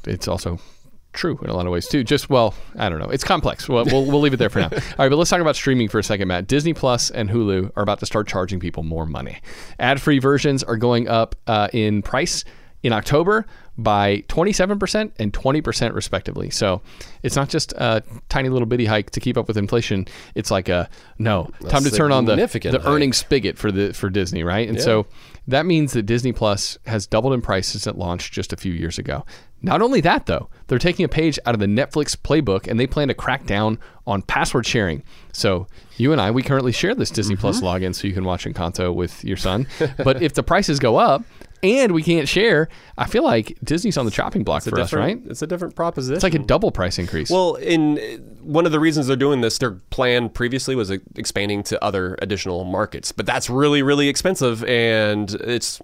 it's 0.07 0.29
also 0.29 0.61
true 1.13 1.39
in 1.43 1.49
a 1.49 1.55
lot 1.55 1.65
of 1.65 1.73
ways 1.73 1.89
too. 1.89 2.05
Just 2.05 2.29
well, 2.29 2.55
I 2.77 2.89
don't 2.89 2.99
know. 2.99 3.09
It's 3.09 3.25
complex. 3.25 3.69
We'll, 3.69 3.85
we'll, 3.87 4.05
we'll 4.05 4.21
leave 4.21 4.35
it 4.35 4.37
there 4.37 4.51
for 4.51 4.61
now. 4.61 4.69
All 4.73 4.79
right, 4.99 5.09
but 5.09 5.17
let's 5.17 5.31
talk 5.31 5.41
about 5.41 5.57
streaming 5.57 5.89
for 5.89 5.99
a 5.99 6.05
second, 6.05 6.29
Matt. 6.29 6.47
Disney 6.47 6.75
Plus 6.75 7.11
and 7.11 7.31
Hulu 7.31 7.71
are 7.77 7.83
about 7.83 8.01
to 8.01 8.07
start 8.07 8.29
charging 8.29 8.61
people 8.61 8.83
more 8.83 9.07
money. 9.07 9.41
Ad-free 9.79 10.19
versions 10.19 10.63
are 10.63 10.77
going 10.77 11.09
up 11.09 11.37
uh, 11.47 11.69
in 11.73 12.03
price 12.03 12.45
in 12.83 12.93
October 12.93 13.47
by 13.77 14.23
27% 14.29 15.13
and 15.19 15.33
20% 15.33 15.95
respectively. 15.95 16.51
So 16.51 16.81
it's 17.23 17.35
not 17.37 17.49
just 17.49 17.73
a 17.73 18.03
tiny 18.29 18.49
little 18.49 18.67
bitty 18.67 18.87
hike 18.87 19.11
to 19.11 19.21
keep 19.21 19.37
up 19.37 19.49
with 19.49 19.57
inflation. 19.57 20.07
It's 20.35 20.51
like 20.51 20.69
a 20.69 20.89
no 21.19 21.51
time 21.69 21.83
to 21.83 21.91
turn 21.91 22.13
on 22.13 22.25
the, 22.27 22.37
the 22.73 22.79
earnings 22.89 23.17
spigot 23.17 23.59
for 23.59 23.73
the 23.73 23.93
for 23.93 24.11
Disney, 24.11 24.45
right? 24.45 24.69
And 24.69 24.79
so 24.85 25.07
that 25.49 25.67
means 25.67 25.93
that 25.93 26.03
Disney 26.05 26.33
Plus 26.33 26.79
has 26.87 27.07
doubled 27.07 27.33
in 27.33 27.43
price 27.43 27.69
since 27.69 27.87
it 27.87 27.97
launched 27.97 28.33
just 28.33 28.53
a 28.53 28.57
few 28.57 28.73
years 28.73 28.99
ago. 28.99 29.25
Not 29.65 29.83
only 29.83 30.01
that, 30.03 30.27
though, 30.27 30.49
they're 30.67 30.79
taking 30.79 31.05
a 31.05 31.09
page 31.09 31.39
out 31.47 31.55
of 31.55 31.61
the 31.61 31.67
Netflix 31.67 32.17
playbook 32.17 32.69
and 32.69 32.79
they 32.79 32.87
plan 32.87 33.09
to 33.09 33.15
crack 33.15 33.47
down 33.47 33.79
on 34.07 34.23
password 34.23 34.67
sharing. 34.67 35.03
So 35.33 35.67
you 35.97 36.13
and 36.13 36.21
I, 36.21 36.31
we 36.31 36.43
currently 36.43 36.73
share 36.73 36.95
this 36.95 37.11
Disney 37.11 37.37
Plus 37.37 37.61
Mm-hmm. 37.61 37.67
login 37.85 37.95
so 37.95 38.07
you 38.07 38.15
can 38.15 38.25
watch 38.25 38.45
Encanto 38.45 38.95
with 38.95 39.25
your 39.25 39.37
son. 39.37 39.67
but 40.05 40.23
if 40.23 40.35
the 40.35 40.43
prices 40.43 40.79
go 40.79 40.97
up 40.97 41.23
and 41.63 41.93
we 41.93 42.03
can't 42.03 42.29
share, 42.29 42.69
I 42.99 43.07
feel 43.07 43.25
like 43.25 43.57
Disney's 43.65 43.97
on 43.97 44.05
the 44.05 44.11
chopping 44.11 44.45
block 44.45 44.65
for 44.65 44.79
us, 44.79 44.93
right? 44.93 45.19
It's 45.27 45.41
a 45.41 45.47
different 45.47 45.75
proposition. 45.75 46.15
It's 46.15 46.23
like 46.25 46.35
a 46.35 46.39
double 46.39 46.71
price 46.71 46.99
increase. 46.99 47.31
Well, 47.31 47.55
in 47.55 47.97
one 48.43 48.67
of 48.67 48.73
the 48.73 48.81
reasons 48.81 49.07
they're 49.07 49.17
doing 49.17 49.41
this, 49.41 49.57
their 49.59 49.73
plan 49.91 50.29
previously 50.29 50.75
was 50.77 50.91
expanding 50.91 51.63
to 51.65 51.83
other 51.83 52.19
additional 52.21 52.65
markets, 52.65 53.13
but 53.13 53.25
that's 53.25 53.49
really, 53.49 53.83
really 53.83 54.09
expensive, 54.09 54.63
and 54.65 55.31
it's 55.37 55.81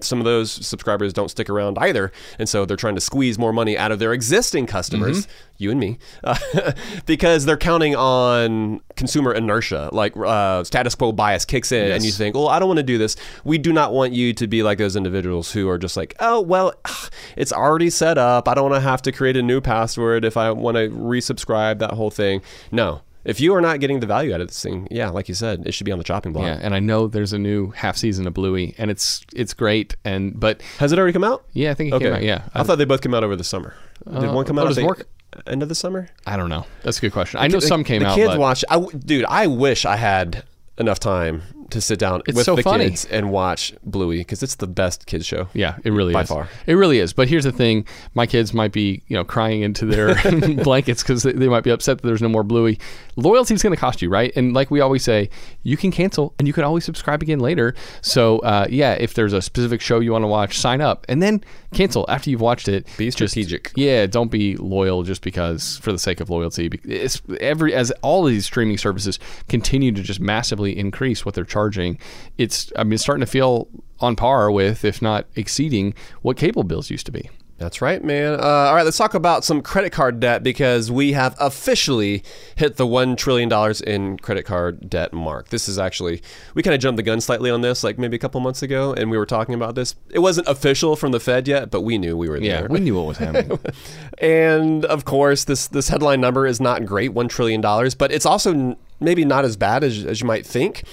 some 0.00 0.18
of 0.18 0.24
those 0.24 0.50
subscribers 0.50 1.12
don't 1.12 1.30
stick 1.30 1.48
around 1.48 1.78
either, 1.78 2.12
and 2.38 2.48
so 2.48 2.64
they're 2.64 2.76
trying 2.76 2.94
to 2.94 3.00
squeeze 3.00 3.38
more 3.38 3.52
money 3.52 3.76
out 3.76 3.92
of 3.92 3.98
their 3.98 4.12
existing 4.12 4.66
customers, 4.66 5.26
you 5.58 5.70
and 5.70 5.80
me, 5.80 5.98
uh, 6.22 6.36
because 7.06 7.44
they're 7.44 7.56
counting 7.56 7.94
on 7.94 8.80
consumer 8.96 9.32
inertia, 9.32 9.88
like 9.92 10.16
uh, 10.16 10.64
status 10.64 10.94
quo 10.94 11.12
bias 11.12 11.44
kicks 11.44 11.72
in, 11.72 11.90
and 11.90 12.04
you 12.04 12.12
think, 12.12 12.34
well, 12.34 12.48
I 12.48 12.58
don't 12.58 12.68
want 12.68 12.78
to 12.78 12.84
do 12.84 12.98
this. 12.98 13.16
We 13.44 13.58
do 13.58 13.72
not 13.72 13.92
want 13.92 14.12
you 14.12 14.32
to 14.34 14.46
be 14.46 14.62
like 14.62 14.78
those 14.78 14.96
individuals 14.96 15.52
who 15.52 15.68
are 15.68 15.78
just 15.78 15.96
like, 15.96 16.14
oh, 16.20 16.40
well, 16.40 16.72
it's 17.36 17.52
already 17.52 17.90
set 17.90 18.18
up. 18.18 18.48
I 18.48 18.54
don't 18.54 18.70
want 18.70 18.82
to 18.82 18.88
have 18.88 19.02
to 19.02 19.12
create 19.12 19.36
a 19.36 19.42
new 19.42 19.60
password 19.60 20.24
if 20.24 20.36
I 20.36 20.50
want 20.50 20.76
to 20.76 20.88
resubscribe 20.90 21.78
that 21.78 21.92
whole 21.92 22.10
thing. 22.10 22.42
No. 22.70 23.02
If 23.24 23.40
you 23.40 23.54
are 23.54 23.60
not 23.60 23.80
getting 23.80 24.00
the 24.00 24.06
value 24.06 24.34
out 24.34 24.40
of 24.40 24.48
this 24.48 24.62
thing, 24.62 24.86
yeah, 24.90 25.08
like 25.10 25.28
you 25.28 25.34
said, 25.34 25.66
it 25.66 25.72
should 25.72 25.84
be 25.86 25.92
on 25.92 25.98
the 25.98 26.04
chopping 26.04 26.32
block. 26.32 26.44
yeah, 26.44 26.58
and 26.60 26.74
I 26.74 26.78
know 26.80 27.06
there's 27.08 27.32
a 27.32 27.38
new 27.38 27.70
half 27.70 27.96
season 27.96 28.26
of 28.26 28.34
Bluey, 28.34 28.74
and 28.78 28.90
it's 28.90 29.24
it's 29.34 29.54
great, 29.54 29.96
and 30.04 30.38
but 30.38 30.60
Has 30.78 30.92
it 30.92 30.98
already 30.98 31.12
come 31.14 31.24
out? 31.24 31.44
yeah, 31.52 31.70
I 31.70 31.74
think 31.74 31.90
it 31.92 31.94
Okay. 31.94 32.04
came 32.06 32.14
out. 32.14 32.22
Yeah, 32.22 32.42
I, 32.54 32.62
thought 32.62 32.76
they 32.78 32.84
both 32.84 33.00
came 33.00 33.14
out 33.14 33.24
over 33.24 33.36
the 33.36 33.44
summer. 33.44 33.74
Did 34.06 34.24
uh, 34.24 34.32
one 34.32 34.44
come 34.44 34.58
oh, 34.58 34.62
out 34.62 34.68
does 34.68 34.78
at 34.78 34.82
the 34.82 34.86
work- 34.86 35.08
end 35.46 35.62
of 35.62 35.68
the 35.68 35.74
summer? 35.74 36.08
I 36.26 36.36
don't 36.36 36.48
know. 36.50 36.66
That's 36.82 36.98
a 36.98 37.00
good 37.00 37.12
question. 37.12 37.40
I 37.40 37.46
know 37.48 37.60
The- 37.60 37.66
some 37.66 37.82
came 37.84 38.02
the 38.02 38.08
out. 38.08 38.14
kids 38.16 38.28
but 38.28 38.38
watch. 38.38 38.64
I 38.68 38.74
w 38.74 38.98
dude, 38.98 39.24
I 39.26 39.46
wish 39.46 39.84
I 39.86 39.96
had 39.96 40.44
enough 40.78 41.00
time 41.00 41.42
to 41.70 41.80
sit 41.80 41.98
down 41.98 42.22
It's 42.26 42.36
with 42.36 42.46
so 42.46 42.56
the 42.56 42.62
funny. 42.62 42.90
kids 42.90 43.04
and 43.06 43.30
watch 43.30 43.72
Bluey 43.84 44.18
because 44.18 44.42
it's 44.42 44.56
the 44.56 44.66
best 44.66 45.06
kids 45.06 45.26
show. 45.26 45.48
Yeah, 45.54 45.76
it 45.84 45.90
really 45.92 46.12
By 46.12 46.22
is. 46.22 46.28
far. 46.28 46.48
It 46.66 46.74
really 46.74 46.98
is. 46.98 47.12
But 47.12 47.28
here's 47.28 47.44
the 47.44 47.52
thing: 47.52 47.86
my 48.14 48.26
kids 48.26 48.52
might 48.54 48.72
be, 48.72 49.02
you 49.08 49.16
know, 49.16 49.24
crying 49.24 49.62
into 49.62 49.86
their 49.86 50.14
blankets 50.64 51.02
because 51.02 51.22
they, 51.22 51.32
they 51.32 51.48
might 51.48 51.64
be 51.64 51.70
upset 51.70 52.00
that 52.00 52.06
there's 52.06 52.22
no 52.22 52.28
more 52.28 52.42
Bluey. 52.42 52.78
Loyalty 53.16 53.54
is 53.54 53.62
going 53.62 53.74
to 53.74 53.80
cost 53.80 54.02
you, 54.02 54.08
right? 54.08 54.32
And 54.36 54.52
like 54.54 54.70
we 54.70 54.80
always 54.80 55.04
say, 55.04 55.30
you 55.62 55.76
can 55.76 55.90
cancel 55.90 56.34
and 56.38 56.46
you 56.48 56.52
can 56.54 56.64
always 56.64 56.84
subscribe 56.84 57.22
again 57.22 57.38
later. 57.40 57.74
So 58.02 58.38
uh, 58.40 58.66
yeah, 58.68 58.94
if 58.94 59.14
there's 59.14 59.32
a 59.32 59.40
specific 59.42 59.80
show 59.80 60.00
you 60.00 60.12
want 60.12 60.22
to 60.24 60.28
watch, 60.28 60.58
sign 60.58 60.80
up 60.80 61.06
and 61.08 61.22
then 61.22 61.42
cancel 61.72 62.04
after 62.08 62.30
you've 62.30 62.40
watched 62.40 62.68
it. 62.68 62.86
Be 62.96 63.06
Just- 63.06 63.18
strategic. 63.32 63.72
yeah, 63.76 64.06
don't 64.06 64.30
be 64.30 64.56
loyal 64.56 65.02
just 65.02 65.22
because 65.22 65.78
for 65.78 65.92
the 65.92 65.98
sake 65.98 66.20
of 66.20 66.30
loyalty. 66.30 66.70
It's 66.84 67.22
every 67.40 67.74
as 67.74 67.90
all 68.02 68.26
of 68.26 68.32
these 68.32 68.46
streaming 68.46 68.78
services 68.78 69.18
continue 69.48 69.92
to 69.92 70.02
just 70.02 70.20
massively 70.20 70.76
increase 70.76 71.24
what 71.24 71.34
they're 71.34 71.44
charging. 71.54 71.98
It's 72.36 72.72
I 72.76 72.84
mean 72.84 72.94
it's 72.94 73.02
starting 73.02 73.24
to 73.24 73.30
feel 73.30 73.68
on 74.00 74.16
par 74.16 74.50
with, 74.50 74.84
if 74.84 75.00
not 75.00 75.26
exceeding, 75.36 75.94
what 76.22 76.36
cable 76.36 76.64
bills 76.64 76.90
used 76.90 77.06
to 77.06 77.12
be. 77.12 77.30
That's 77.56 77.80
right, 77.80 78.02
man. 78.02 78.34
Uh, 78.34 78.42
all 78.42 78.74
right, 78.74 78.82
let's 78.84 78.98
talk 78.98 79.14
about 79.14 79.44
some 79.44 79.62
credit 79.62 79.90
card 79.92 80.18
debt 80.18 80.42
because 80.42 80.90
we 80.90 81.12
have 81.12 81.36
officially 81.38 82.24
hit 82.56 82.76
the 82.76 82.86
$1 82.86 83.16
trillion 83.16 83.48
in 83.86 84.18
credit 84.18 84.42
card 84.44 84.90
debt 84.90 85.12
mark. 85.12 85.50
This 85.50 85.68
is 85.68 85.78
actually, 85.78 86.20
we 86.54 86.64
kind 86.64 86.74
of 86.74 86.80
jumped 86.80 86.96
the 86.96 87.04
gun 87.04 87.20
slightly 87.20 87.50
on 87.50 87.60
this, 87.60 87.84
like 87.84 87.96
maybe 87.96 88.16
a 88.16 88.18
couple 88.18 88.40
months 88.40 88.62
ago, 88.62 88.92
and 88.92 89.08
we 89.08 89.16
were 89.16 89.24
talking 89.24 89.54
about 89.54 89.76
this. 89.76 89.94
It 90.10 90.18
wasn't 90.18 90.48
official 90.48 90.96
from 90.96 91.12
the 91.12 91.20
Fed 91.20 91.46
yet, 91.46 91.70
but 91.70 91.82
we 91.82 91.96
knew 91.96 92.16
we 92.16 92.28
were 92.28 92.40
there. 92.40 92.62
Yeah, 92.62 92.66
we 92.66 92.80
knew 92.80 92.96
what 92.96 93.06
was 93.06 93.18
happening. 93.18 93.58
And 94.18 94.84
of 94.84 95.04
course, 95.04 95.44
this 95.44 95.66
this 95.66 95.88
headline 95.88 96.20
number 96.20 96.46
is 96.46 96.60
not 96.60 96.84
great, 96.84 97.12
one 97.12 97.28
trillion 97.28 97.60
dollars, 97.60 97.94
but 97.94 98.12
it's 98.12 98.26
also 98.26 98.52
n- 98.52 98.76
maybe 99.00 99.24
not 99.24 99.44
as 99.44 99.56
bad 99.56 99.82
as, 99.84 100.04
as 100.04 100.20
you 100.20 100.26
might 100.26 100.46
think. 100.46 100.84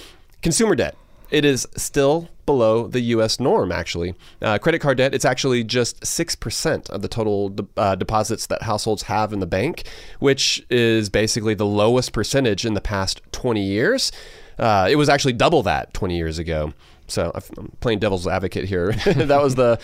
Consumer 0.42 0.74
debt, 0.74 0.96
it 1.30 1.44
is 1.44 1.66
still 1.76 2.28
below 2.46 2.88
the 2.88 3.00
U.S. 3.00 3.38
norm. 3.38 3.70
Actually, 3.70 4.14
uh, 4.42 4.58
credit 4.58 4.80
card 4.80 4.98
debt, 4.98 5.14
it's 5.14 5.24
actually 5.24 5.62
just 5.64 6.04
six 6.04 6.34
percent 6.34 6.90
of 6.90 7.00
the 7.00 7.08
total 7.08 7.48
de- 7.48 7.66
uh, 7.76 7.94
deposits 7.94 8.46
that 8.46 8.62
households 8.62 9.04
have 9.04 9.32
in 9.32 9.38
the 9.38 9.46
bank, 9.46 9.84
which 10.18 10.64
is 10.68 11.08
basically 11.08 11.54
the 11.54 11.66
lowest 11.66 12.12
percentage 12.12 12.66
in 12.66 12.74
the 12.74 12.80
past 12.80 13.22
20 13.32 13.62
years. 13.62 14.12
Uh, 14.58 14.88
it 14.90 14.96
was 14.96 15.08
actually 15.08 15.32
double 15.32 15.62
that 15.62 15.94
20 15.94 16.16
years 16.16 16.38
ago. 16.38 16.72
So 17.06 17.32
I'm 17.34 17.72
playing 17.80 18.00
devil's 18.00 18.26
advocate 18.26 18.64
here. 18.64 18.92
that 19.06 19.42
was 19.42 19.54
the 19.54 19.78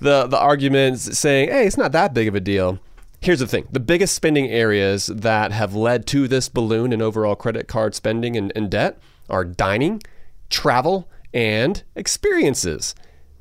the 0.00 0.26
the 0.26 0.38
arguments 0.38 1.18
saying, 1.18 1.48
"Hey, 1.48 1.66
it's 1.66 1.76
not 1.76 1.92
that 1.92 2.12
big 2.12 2.28
of 2.28 2.34
a 2.34 2.40
deal." 2.40 2.78
Here's 3.20 3.38
the 3.40 3.46
thing: 3.46 3.66
the 3.72 3.80
biggest 3.80 4.14
spending 4.14 4.48
areas 4.48 5.06
that 5.06 5.52
have 5.52 5.74
led 5.74 6.06
to 6.08 6.28
this 6.28 6.48
balloon 6.48 6.92
in 6.92 7.00
overall 7.00 7.34
credit 7.34 7.66
card 7.66 7.94
spending 7.94 8.36
and, 8.36 8.52
and 8.54 8.70
debt 8.70 8.98
are 9.28 9.44
dining, 9.44 10.02
travel, 10.50 11.08
and 11.32 11.82
experiences. 11.94 12.94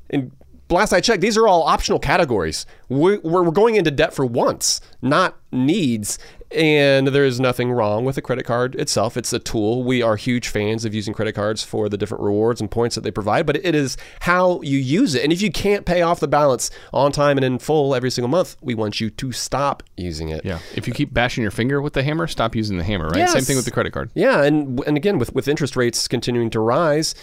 And 0.10 0.32
last 0.70 0.94
I 0.94 1.02
checked, 1.02 1.22
these 1.22 1.38
are 1.38 1.48
all 1.48 1.64
optional 1.64 2.00
categories. 2.00 2.66
We're, 2.90 3.20
we're 3.22 3.52
going 3.52 3.76
into 3.76 3.92
debt 3.92 4.14
for 4.14 4.26
wants, 4.26 4.82
not 5.02 5.38
needs. 5.52 6.20
And 6.56 7.10
there 7.10 7.26
is 7.26 7.40
nothing 7.40 7.72
wrong 7.72 8.06
with 8.06 8.18
a 8.18 8.22
credit 8.22 8.46
card 8.46 8.76
itself. 8.76 9.18
It's 9.18 9.34
a 9.34 9.40
tool. 9.40 9.84
We 9.84 10.02
are 10.02 10.16
huge 10.16 10.48
fans 10.48 10.86
of 10.86 10.94
using 10.94 11.14
credit 11.14 11.34
cards 11.34 11.64
for 11.64 11.90
the 11.90 11.98
different 11.98 12.24
rewards 12.24 12.62
and 12.62 12.72
points 12.72 12.96
that 12.96 13.02
they 13.02 13.12
provide, 13.12 13.46
but 13.46 13.58
it 13.58 13.76
is 13.76 13.98
how 14.22 14.62
you 14.62 14.78
use 14.78 15.16
it. 15.16 15.24
And 15.24 15.34
if 15.34 15.42
you 15.42 15.52
can't 15.52 15.86
pay 15.86 16.02
off 16.02 16.20
the 16.20 16.28
balance 16.28 16.72
on 16.94 17.12
time 17.12 17.38
and 17.38 17.44
in 17.44 17.60
full 17.60 17.94
every 17.94 18.10
single 18.10 18.30
month, 18.30 18.56
we 18.62 18.74
want 18.74 19.02
you 19.02 19.10
to 19.10 19.32
stop 19.32 19.84
using 19.98 20.30
it. 20.30 20.46
yeah. 20.46 20.60
If 20.76 20.88
you 20.88 20.94
keep 20.94 21.14
bashing 21.14 21.42
your 21.42 21.52
finger 21.52 21.82
with 21.82 21.94
the 21.94 22.04
hammer, 22.04 22.28
stop 22.28 22.56
using 22.56 22.78
the 22.78 22.84
hammer, 22.84 23.10
right? 23.10 23.30
Same 23.30 23.44
thing 23.44 23.58
with 23.58 23.66
the 23.66 23.72
credit 23.72 23.92
card. 23.92 24.10
Yeah, 24.14 24.44
and 24.44 24.80
and 24.88 24.96
again 24.96 25.20
with, 25.20 25.34
with 25.36 25.48
interest 25.48 25.76
rates 25.76 26.08
continuing 26.08 26.50
to 26.52 26.60
rise 26.60 27.16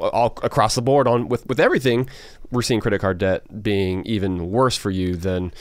all 0.00 0.38
across 0.42 0.74
the 0.74 0.82
board 0.82 1.06
on 1.06 1.28
with, 1.28 1.46
with 1.46 1.60
everything, 1.60 2.08
we're 2.50 2.62
seeing 2.62 2.80
credit 2.80 3.00
card 3.00 3.18
debt 3.18 3.62
being 3.62 4.04
even 4.06 4.50
worse 4.50 4.76
for 4.76 4.90
you 4.90 5.16
than 5.16 5.52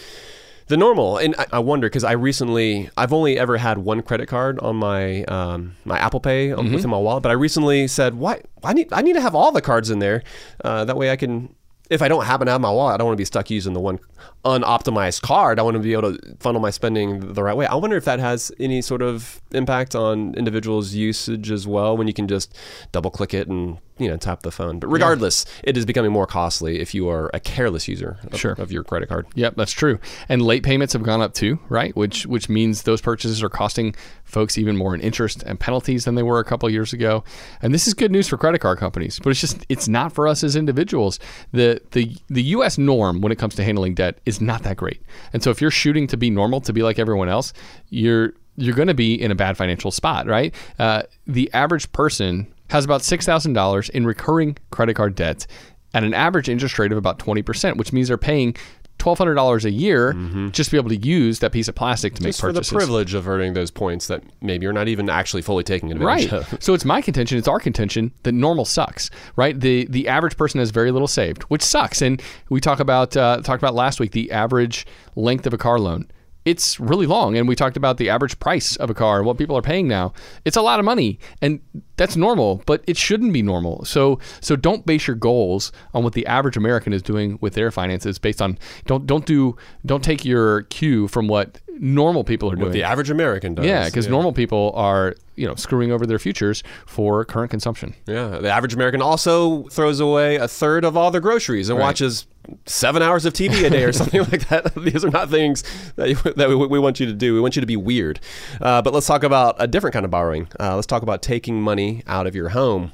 the 0.68 0.78
normal. 0.78 1.18
And 1.18 1.36
I, 1.38 1.46
I 1.54 1.60
wonder 1.60 1.88
because 1.88 2.04
I 2.04 2.14
recently 2.14 2.90
I've 2.98 3.14
only 3.14 3.40
ever 3.40 3.58
had 3.58 3.80
one 3.80 4.02
credit 4.02 4.28
card 4.28 4.60
on 4.60 4.76
my 4.76 5.24
um, 5.24 5.76
my 5.86 5.98
Apple 5.98 6.20
Pay 6.20 6.52
on 6.52 6.72
within 6.72 6.90
my 6.90 6.98
wallet, 6.98 7.24
but 7.24 7.30
I 7.30 7.34
recently 7.34 7.88
said 7.88 8.16
why 8.16 8.42
I 8.64 8.74
need 8.74 8.92
I 8.94 9.02
need 9.02 9.14
to 9.14 9.22
have 9.22 9.36
all 9.36 9.52
the 9.52 9.62
cards 9.62 9.90
in 9.90 10.00
there. 10.00 10.24
Uh, 10.64 10.86
that 10.86 10.98
way 10.98 11.12
I 11.12 11.16
can. 11.16 11.54
If 11.90 12.02
I 12.02 12.10
don't 12.10 12.26
happen 12.26 12.48
to 12.48 12.52
have 12.52 12.60
my 12.60 12.70
wallet, 12.70 12.96
I 12.96 12.98
don't 12.98 13.08
want 13.08 13.16
to 13.16 13.22
be 13.22 13.24
stuck 13.24 13.50
using 13.50 13.72
the 13.72 13.80
one 13.80 14.00
unoptimized 14.44 15.22
card. 15.22 15.58
I 15.58 15.62
want 15.62 15.76
to 15.76 15.80
be 15.80 15.94
able 15.94 16.18
to 16.18 16.36
funnel 16.42 16.60
my 16.60 16.70
spending 16.70 17.34
the 17.34 17.42
right 17.42 17.56
way. 17.56 17.66
I 17.66 17.76
wonder 17.76 17.96
if 17.96 18.04
that 18.04 18.20
has 18.20 18.52
any 18.60 18.82
sort 18.82 19.02
of 19.02 19.42
impact 19.52 19.96
on 19.96 20.36
individuals' 20.36 20.94
usage 20.94 21.50
as 21.50 21.66
well 21.66 21.96
when 21.96 22.06
you 22.06 22.14
can 22.14 22.28
just 22.28 22.54
double 22.92 23.10
click 23.10 23.34
it 23.34 23.48
and 23.48 23.78
you 24.00 24.08
know 24.08 24.18
tap 24.18 24.44
the 24.44 24.52
phone. 24.52 24.80
But 24.80 24.88
regardless, 24.88 25.46
it 25.64 25.78
is 25.78 25.86
becoming 25.86 26.12
more 26.12 26.28
costly 26.28 26.80
if 26.80 26.94
you 26.94 27.10
are 27.10 27.30
a 27.34 27.40
careless 27.40 27.88
user 27.88 28.18
of, 28.32 28.40
Sure. 28.40 28.54
of 28.54 28.72
your 28.72 28.84
credit 28.84 29.10
card. 29.10 29.28
Yep, 29.36 29.56
that's 29.56 29.72
true. 29.72 30.00
And 30.30 30.42
late 30.42 30.64
payments 30.64 30.94
have 30.94 31.04
gone 31.04 31.22
up 31.22 31.34
too, 31.34 31.60
right? 31.70 31.96
Which 31.96 32.26
which 32.26 32.50
means 32.50 32.84
those 32.84 33.02
purchases 33.02 33.42
are 33.44 33.50
costing 33.50 33.96
folks 34.24 34.58
even 34.58 34.76
more 34.76 34.94
in 34.94 35.02
interest 35.02 35.44
and 35.44 35.60
penalties 35.60 36.06
than 36.06 36.16
they 36.16 36.24
were 36.24 36.40
a 36.40 36.44
couple 36.44 36.70
years 36.70 36.92
ago. 36.94 37.24
And 37.62 37.74
this 37.74 37.88
is 37.88 37.94
good 37.94 38.12
news 38.12 38.28
for 38.28 38.38
credit 38.38 38.60
card 38.60 38.78
companies, 38.78 39.20
but 39.24 39.30
it's 39.30 39.42
just 39.42 39.66
it's 39.70 39.88
not 39.88 40.12
for 40.14 40.28
us 40.28 40.44
as 40.44 40.56
individuals. 40.56 41.20
The 41.52 41.82
the 41.92 42.16
the 42.30 42.44
US 42.44 42.78
norm 42.78 43.22
when 43.22 43.32
it 43.32 43.38
comes 43.38 43.56
to 43.56 43.64
handling 43.64 43.94
debt 43.96 44.20
is 44.26 44.42
not 44.42 44.64
that 44.64 44.78
great. 44.78 45.02
And 45.34 45.42
so 45.44 45.50
if 45.50 45.62
you're 45.62 45.72
shooting 45.72 46.08
to 46.08 46.18
be 46.18 46.30
normal, 46.30 46.62
to 46.62 46.74
be 46.74 46.84
like 46.84 47.00
everyone 47.00 47.30
else, 47.30 47.54
you're 47.90 48.34
you're 48.60 48.76
going 48.76 48.88
to 48.88 48.94
be 48.96 49.14
in 49.14 49.30
a 49.30 49.36
bad 49.36 49.56
financial 49.56 49.92
spot, 49.92 50.26
right? 50.26 50.54
Uh, 50.80 51.04
the 51.28 51.48
average 51.54 51.92
person 51.92 52.48
has 52.70 52.86
about 52.86 53.02
$6,000 53.02 53.90
in 53.92 54.06
recurring 54.06 54.58
credit 54.72 54.96
card 54.96 55.16
debt 55.16 55.48
at 55.94 56.04
an 56.04 56.14
average 56.14 56.50
interest 56.50 56.78
rate 56.80 56.92
of 56.92 56.98
about 56.98 57.20
20%, 57.20 57.78
which 57.78 57.94
means 57.94 58.08
they're 58.10 58.18
paying 58.18 58.56
$1,200 59.00 59.64
a 59.64 59.72
year 59.72 60.14
just 60.52 60.70
to 60.70 60.76
be 60.76 60.78
able 60.78 60.90
to 60.90 60.98
use 60.98 61.38
that 61.40 61.52
piece 61.52 61.68
of 61.68 61.76
plastic 61.76 62.16
to 62.16 62.24
make 62.24 62.30
Just 62.30 62.42
for 62.42 62.52
the 62.52 62.62
privilege 62.62 63.14
of 63.14 63.28
earning 63.28 63.54
those 63.54 63.70
points 63.70 64.08
that 64.08 64.24
maybe 64.42 64.64
you're 64.64 64.74
not 64.74 64.88
even 64.88 65.08
actually 65.08 65.44
fully 65.44 65.64
taking 65.64 65.92
advantage 65.92 66.32
Right. 66.32 66.34
of. 66.54 66.58
So 66.64 66.74
it's 66.74 66.84
my 66.84 67.00
contention, 67.02 67.38
it's 67.38 67.48
our 67.48 67.60
contention 67.60 68.12
that 68.24 68.32
normal 68.32 68.66
sucks, 68.66 69.10
right? 69.36 69.58
The 69.58 69.86
the 69.86 70.08
average 70.08 70.36
person 70.36 70.60
has 70.60 70.72
very 70.72 70.92
little 70.92 71.08
saved, 71.08 71.44
which 71.44 71.62
sucks. 71.62 72.02
And 72.02 72.22
we 72.50 72.60
talk 72.60 72.80
about 72.80 73.16
uh, 73.16 73.42
talked 73.44 73.62
about 73.62 73.76
last 73.76 74.00
week 74.00 74.12
the 74.14 74.32
average 74.32 74.88
length 75.16 75.46
of 75.46 75.54
a 75.54 75.58
car 75.60 75.80
loan. 75.80 76.10
It's 76.48 76.80
really 76.80 77.06
long, 77.06 77.36
and 77.36 77.46
we 77.46 77.56
talked 77.56 77.76
about 77.76 77.98
the 77.98 78.10
average 78.10 78.40
price 78.40 78.78
of 78.78 78.90
a 78.90 78.94
car 78.94 79.18
and 79.18 79.26
what 79.26 79.38
people 79.38 79.58
are 79.58 79.62
paying 79.62 79.86
now. 79.86 80.14
It's 80.46 80.56
a 80.56 80.62
lot 80.62 80.80
of 80.80 80.86
money, 80.86 81.20
and 81.42 81.60
that's 81.98 82.16
normal, 82.16 82.64
but 82.66 82.86
it 82.88 82.96
shouldn't 82.96 83.34
be 83.34 83.42
normal. 83.42 83.84
So, 83.84 84.20
so 84.40 84.56
don't 84.56 84.86
base 84.86 85.08
your 85.08 85.18
goals 85.18 85.74
on 85.94 86.06
what 86.06 86.14
the 86.14 86.26
average 86.26 86.56
American 86.56 86.94
is 86.94 87.02
doing 87.02 87.38
with 87.42 87.54
their 87.54 87.70
finances. 87.70 88.18
Based 88.18 88.42
on 88.42 88.58
don't 88.86 89.06
don't 89.06 89.26
do 89.26 89.58
don't 89.86 90.06
take 90.06 90.24
your 90.24 90.62
cue 90.64 91.10
from 91.10 91.28
what 91.28 91.60
normal 91.80 92.24
people 92.24 92.50
are 92.50 92.56
doing. 92.56 92.68
What 92.68 92.74
the 92.74 92.84
average 92.84 93.10
American 93.10 93.56
does. 93.56 93.66
Yeah, 93.66 93.84
because 93.84 94.08
normal 94.08 94.32
people 94.32 94.72
are, 94.74 95.16
you 95.38 95.48
know, 95.48 95.56
screwing 95.56 95.92
over 95.92 96.06
their 96.06 96.20
futures 96.20 96.64
for 96.86 97.24
current 97.24 97.52
consumption. 97.52 97.96
Yeah, 98.08 98.40
the 98.40 98.50
average 98.52 98.74
American 98.74 99.02
also 99.02 99.64
throws 99.70 100.00
away 100.02 100.36
a 100.36 100.48
third 100.48 100.84
of 100.84 100.98
all 100.98 101.12
their 101.12 101.22
groceries 101.22 101.70
and 101.70 101.78
Right. 101.78 101.86
watches 101.86 102.28
seven 102.66 103.02
hours 103.02 103.26
of 103.26 103.34
TV 103.34 103.64
a 103.66 103.70
day 103.70 103.84
or 103.84 103.94
something 104.02 104.22
like 104.24 104.48
that. 104.50 104.74
These 104.84 105.06
are 105.06 105.10
not 105.10 105.30
things 105.30 105.64
that, 105.96 106.10
you, 106.10 106.16
that 106.34 106.50
we, 106.50 106.56
we 106.56 106.80
want 106.80 107.00
you 107.00 107.06
to 107.06 107.14
do. 107.14 107.34
We 107.34 107.40
want 107.42 107.56
you 107.56 107.62
to 107.62 107.66
be 107.68 107.78
weird. 107.78 108.20
Uh, 108.60 108.82
but 108.82 108.94
let's 108.94 109.06
talk 109.08 109.24
about 109.24 109.56
a 109.60 109.68
different 109.68 109.94
kind 109.94 110.06
of 110.06 110.12
borrowing. 110.12 110.48
Uh, 110.60 110.76
let's 110.76 110.88
talk 110.88 111.04
about 111.04 111.22
taking 111.22 111.62
money 111.62 112.04
out 112.08 112.26
of 112.28 112.36
your 112.36 112.50
home. 112.50 112.92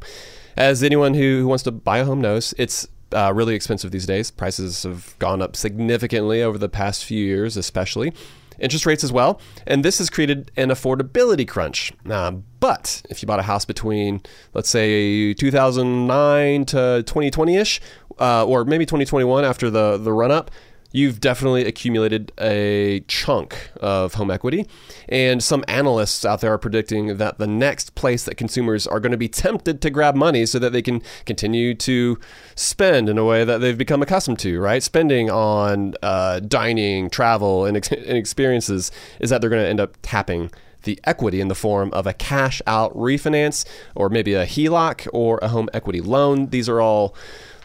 As 0.57 0.83
anyone 0.83 1.13
who, 1.13 1.39
who 1.41 1.47
wants 1.47 1.63
to 1.63 1.71
buy 1.71 1.99
a 1.99 2.05
home 2.05 2.19
knows, 2.21 2.53
it's 2.57 2.87
uh, 3.11 3.31
really 3.33 3.53
expensive 3.55 3.91
these 3.91 4.05
days. 4.05 4.31
Prices 4.31 4.83
have 4.83 5.15
gone 5.19 5.41
up 5.41 5.55
significantly 5.55 6.41
over 6.43 6.57
the 6.57 6.69
past 6.69 7.05
few 7.05 7.23
years, 7.23 7.55
especially. 7.57 8.11
Interest 8.59 8.85
rates 8.85 9.03
as 9.03 9.11
well. 9.11 9.39
And 9.67 9.83
this 9.83 9.97
has 9.97 10.09
created 10.09 10.51
an 10.57 10.69
affordability 10.69 11.47
crunch. 11.47 11.91
Uh, 12.09 12.31
but 12.59 13.01
if 13.09 13.21
you 13.21 13.27
bought 13.27 13.39
a 13.39 13.43
house 13.43 13.65
between, 13.65 14.21
let's 14.53 14.69
say, 14.69 15.33
2009 15.33 16.65
to 16.65 17.03
2020 17.05 17.57
ish, 17.57 17.81
uh, 18.19 18.45
or 18.45 18.65
maybe 18.65 18.85
2021 18.85 19.43
after 19.43 19.69
the, 19.69 19.97
the 19.97 20.13
run 20.13 20.31
up, 20.31 20.51
you've 20.93 21.19
definitely 21.19 21.65
accumulated 21.65 22.31
a 22.39 23.01
chunk 23.07 23.71
of 23.81 24.13
home 24.13 24.31
equity. 24.31 24.65
And 25.09 25.43
some 25.43 25.65
analysts 25.67 26.23
out 26.23 26.39
there 26.39 26.53
are 26.53 26.57
predicting 26.57 27.17
that 27.17 27.39
the 27.39 27.47
next 27.47 27.95
place 27.95 28.23
that 28.25 28.35
consumers 28.35 28.87
are 28.87 29.01
going 29.01 29.11
to 29.11 29.17
be 29.17 29.27
tempted 29.27 29.81
to 29.81 29.89
grab 29.89 30.15
money 30.15 30.45
so 30.45 30.59
that 30.59 30.71
they 30.71 30.83
can 30.83 31.01
continue 31.25 31.73
to 31.73 32.19
spend 32.55 33.09
in 33.09 33.17
a 33.17 33.25
way 33.25 33.43
that 33.43 33.57
they've 33.57 33.77
become 33.77 34.03
accustomed 34.03 34.39
to, 34.39 34.59
right? 34.59 34.83
Spending 34.83 35.29
on 35.31 35.95
uh, 36.03 36.39
dining, 36.39 37.09
travel, 37.09 37.65
and, 37.65 37.75
ex- 37.75 37.91
and 37.91 38.17
experiences 38.17 38.91
is 39.19 39.31
that 39.31 39.41
they're 39.41 39.49
going 39.49 39.63
to 39.63 39.69
end 39.69 39.79
up 39.79 39.97
tapping 40.03 40.51
the 40.83 40.99
equity 41.05 41.41
in 41.41 41.47
the 41.47 41.55
form 41.55 41.91
of 41.93 42.05
a 42.05 42.13
cash 42.13 42.61
out 42.67 42.95
refinance 42.95 43.65
or 43.95 44.09
maybe 44.09 44.33
a 44.33 44.45
HELOC 44.45 45.07
or 45.11 45.39
a 45.41 45.47
home 45.47 45.69
equity 45.73 46.01
loan. 46.01 46.47
These 46.47 46.69
are 46.69 46.79
all 46.79 47.15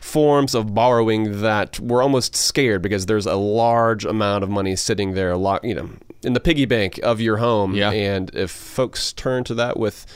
forms 0.00 0.54
of 0.54 0.74
borrowing 0.74 1.40
that 1.40 1.78
we're 1.80 2.02
almost 2.02 2.34
scared 2.36 2.82
because 2.82 3.06
there's 3.06 3.26
a 3.26 3.36
large 3.36 4.04
amount 4.04 4.44
of 4.44 4.50
money 4.50 4.76
sitting 4.76 5.14
there, 5.14 5.36
lo- 5.36 5.60
you 5.62 5.74
know, 5.74 5.90
in 6.22 6.32
the 6.32 6.40
piggy 6.40 6.64
bank 6.64 6.98
of 7.02 7.20
your 7.20 7.36
home. 7.38 7.74
Yeah. 7.74 7.90
And 7.90 8.30
if 8.34 8.50
folks 8.50 9.12
turn 9.12 9.44
to 9.44 9.54
that 9.54 9.78
with 9.78 10.06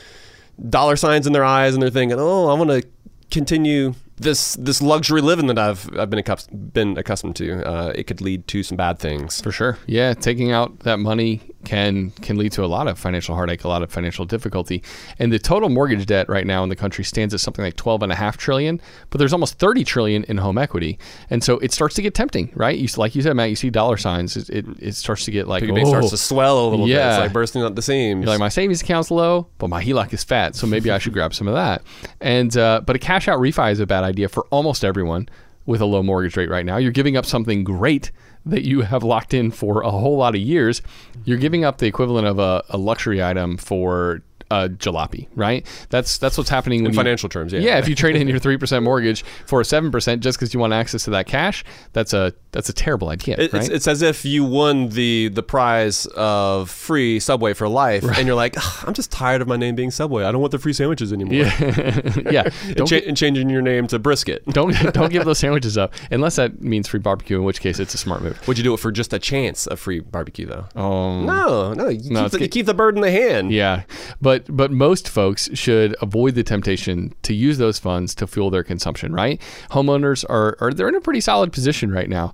dollar 0.69 0.95
signs 0.95 1.27
in 1.27 1.33
their 1.33 1.43
eyes 1.43 1.73
and 1.73 1.81
they're 1.81 1.89
thinking, 1.89 2.17
"Oh, 2.19 2.47
I 2.49 2.53
want 2.53 2.69
to 2.69 2.83
continue 3.31 3.95
this 4.17 4.55
this 4.55 4.81
luxury 4.81 5.21
living 5.21 5.47
that 5.47 5.57
I've 5.57 5.89
I've 5.97 6.09
been 6.09 6.23
accus- 6.23 6.73
been 6.73 6.97
accustomed 6.97 7.35
to," 7.37 7.67
uh, 7.67 7.91
it 7.95 8.05
could 8.05 8.21
lead 8.21 8.47
to 8.49 8.63
some 8.63 8.77
bad 8.77 8.99
things. 8.99 9.41
For 9.41 9.51
sure. 9.51 9.77
Yeah, 9.87 10.13
taking 10.13 10.51
out 10.51 10.79
that 10.81 10.99
money 10.99 11.41
can 11.65 12.11
can 12.21 12.37
lead 12.37 12.51
to 12.53 12.63
a 12.63 12.67
lot 12.67 12.87
of 12.87 12.99
financial 12.99 13.35
heartache, 13.35 13.63
a 13.63 13.67
lot 13.67 13.83
of 13.83 13.91
financial 13.91 14.25
difficulty. 14.25 14.83
And 15.19 15.31
the 15.31 15.39
total 15.39 15.69
mortgage 15.69 16.05
debt 16.05 16.29
right 16.29 16.45
now 16.45 16.63
in 16.63 16.69
the 16.69 16.75
country 16.75 17.03
stands 17.03 17.33
at 17.33 17.39
something 17.39 17.63
like 17.63 17.75
12 17.75 18.03
and 18.03 18.11
a 18.11 18.15
half 18.15 18.37
trillion, 18.37 18.81
but 19.09 19.17
there's 19.17 19.33
almost 19.33 19.59
30 19.59 19.83
trillion 19.83 20.23
in 20.25 20.37
home 20.37 20.57
equity. 20.57 20.99
And 21.29 21.43
so 21.43 21.59
it 21.59 21.71
starts 21.71 21.95
to 21.95 22.01
get 22.01 22.13
tempting, 22.13 22.51
right? 22.55 22.77
You 22.77 22.87
like 22.97 23.15
you 23.15 23.21
said, 23.21 23.35
Matt, 23.35 23.49
you 23.49 23.55
see 23.55 23.69
dollar 23.69 23.97
signs, 23.97 24.35
it, 24.35 24.49
it, 24.49 24.65
it 24.79 24.95
starts 24.95 25.25
to 25.25 25.31
get 25.31 25.47
like 25.47 25.63
Piggy 25.63 25.81
oh. 25.81 25.89
starts 25.89 26.09
to 26.11 26.17
swell 26.17 26.67
a 26.67 26.69
little 26.69 26.85
bit. 26.85 26.93
Yeah. 26.93 27.15
It's 27.15 27.19
like 27.21 27.33
bursting 27.33 27.63
at 27.63 27.75
the 27.75 27.81
seams. 27.81 28.23
You're 28.23 28.31
like 28.31 28.39
my 28.39 28.49
savings 28.49 28.81
account's 28.81 29.11
low, 29.11 29.47
but 29.57 29.69
my 29.69 29.83
HELOC 29.83 30.13
is 30.13 30.23
fat, 30.23 30.55
so 30.55 30.67
maybe 30.67 30.91
I 30.91 30.97
should 30.97 31.13
grab 31.13 31.33
some 31.33 31.47
of 31.47 31.53
that. 31.53 31.81
And 32.21 32.55
uh, 32.57 32.81
but 32.85 32.95
a 32.95 32.99
cash 32.99 33.27
out 33.27 33.39
refi 33.39 33.71
is 33.71 33.79
a 33.79 33.85
bad 33.85 34.03
idea 34.03 34.29
for 34.29 34.45
almost 34.49 34.83
everyone 34.83 35.29
with 35.65 35.81
a 35.81 35.85
low 35.85 36.03
mortgage 36.03 36.35
rate 36.35 36.49
right 36.49 36.65
now. 36.65 36.77
You're 36.77 36.91
giving 36.91 37.17
up 37.17 37.25
something 37.25 37.63
great 37.63 38.11
that 38.45 38.63
you 38.63 38.81
have 38.81 39.03
locked 39.03 39.33
in 39.33 39.51
for 39.51 39.81
a 39.81 39.91
whole 39.91 40.17
lot 40.17 40.35
of 40.35 40.41
years, 40.41 40.81
you're 41.25 41.37
giving 41.37 41.63
up 41.63 41.77
the 41.77 41.85
equivalent 41.87 42.27
of 42.27 42.39
a, 42.39 42.63
a 42.69 42.77
luxury 42.77 43.23
item 43.23 43.57
for 43.57 44.21
a 44.51 44.69
jalopy, 44.69 45.27
right? 45.35 45.65
That's 45.89 46.17
that's 46.17 46.37
what's 46.37 46.49
happening 46.49 46.79
In 46.79 46.83
when 46.85 46.93
you- 46.93 46.97
financial 46.99 47.29
terms, 47.29 47.53
yeah. 47.53 47.61
Yeah, 47.61 47.77
if 47.79 47.87
you 47.87 47.95
trade 47.95 48.15
in 48.15 48.27
your 48.27 48.39
three 48.39 48.57
percent 48.57 48.83
mortgage 48.83 49.23
for 49.47 49.61
a 49.61 49.65
seven 49.65 49.89
percent 49.91 50.21
just 50.21 50.37
because 50.37 50.53
you 50.53 50.59
want 50.59 50.73
access 50.73 51.05
to 51.05 51.09
that 51.11 51.25
cash, 51.25 51.63
that's 51.93 52.13
a 52.13 52.33
that's 52.53 52.69
a 52.69 52.73
terrible 52.73 53.09
idea, 53.09 53.35
It- 53.37 53.51
right? 53.51 53.61
It's, 53.63 53.69
it's 53.69 53.87
as 53.87 54.01
if 54.01 54.23
you 54.23 54.45
won 54.45 54.89
the 54.89 55.27
the 55.27 55.43
prize 55.43 56.05
of 56.15 56.69
free 56.69 57.19
Subway 57.19 57.53
for 57.53 57.67
life, 57.67 58.03
and 58.03 58.25
you're 58.25 58.35
like, 58.35 58.55
I'm 58.87 58.93
just 58.93 59.11
tired 59.11 59.41
of 59.41 59.47
my 59.49 59.57
name 59.57 59.75
being 59.75 59.91
Subway. 59.91 60.23
I 60.23 60.31
don't 60.31 60.39
want 60.39 60.51
the 60.51 60.59
free 60.59 60.71
sandwiches 60.73 61.11
anymore. 61.11 61.33
yeah, 61.33 61.51
and, 62.77 62.87
cha- 62.87 62.95
and 63.05 63.17
changing 63.17 63.49
your 63.49 63.61
name 63.61 63.87
to 63.87 63.99
Brisket. 63.99 64.45
don't 64.47 64.71
don't 64.93 65.11
give 65.11 65.25
those 65.25 65.39
sandwiches 65.39 65.77
up 65.77 65.93
unless 66.11 66.37
that 66.37 66.61
means 66.61 66.87
free 66.87 66.99
barbecue, 67.01 67.37
in 67.37 67.43
which 67.43 67.59
case 67.59 67.79
it's 67.79 67.93
a 67.93 67.97
smart 67.97 68.21
move. 68.21 68.39
Would 68.47 68.57
you 68.57 68.63
do 68.63 68.73
it 68.73 68.77
for 68.77 68.91
just 68.91 69.11
a 69.13 69.19
chance 69.19 69.67
of 69.67 69.79
free 69.79 69.99
barbecue, 69.99 70.45
though? 70.45 70.65
Um, 70.81 71.25
No, 71.25 71.73
no. 71.73 71.89
You, 71.89 72.09
No, 72.11 72.23
keep, 72.23 72.31
the, 72.31 72.39
you 72.41 72.47
keep 72.49 72.65
the 72.65 72.73
bird 72.73 72.95
in 72.95 73.01
the 73.01 73.11
hand. 73.11 73.51
Yeah, 73.51 73.83
but 74.21 74.45
but 74.55 74.71
most 74.71 75.09
folks 75.09 75.49
should 75.53 75.95
avoid 76.01 76.35
the 76.35 76.43
temptation 76.43 77.13
to 77.23 77.33
use 77.33 77.57
those 77.57 77.79
funds 77.79 78.13
to 78.15 78.27
fuel 78.27 78.49
their 78.49 78.63
consumption. 78.63 79.11
Right? 79.13 79.41
Homeowners 79.71 80.23
are 80.29 80.55
are 80.59 80.71
they're 80.71 80.89
in 80.89 80.95
a 80.95 81.01
pretty 81.01 81.21
solid 81.21 81.51
position 81.51 81.91
right 81.91 82.09
now, 82.09 82.33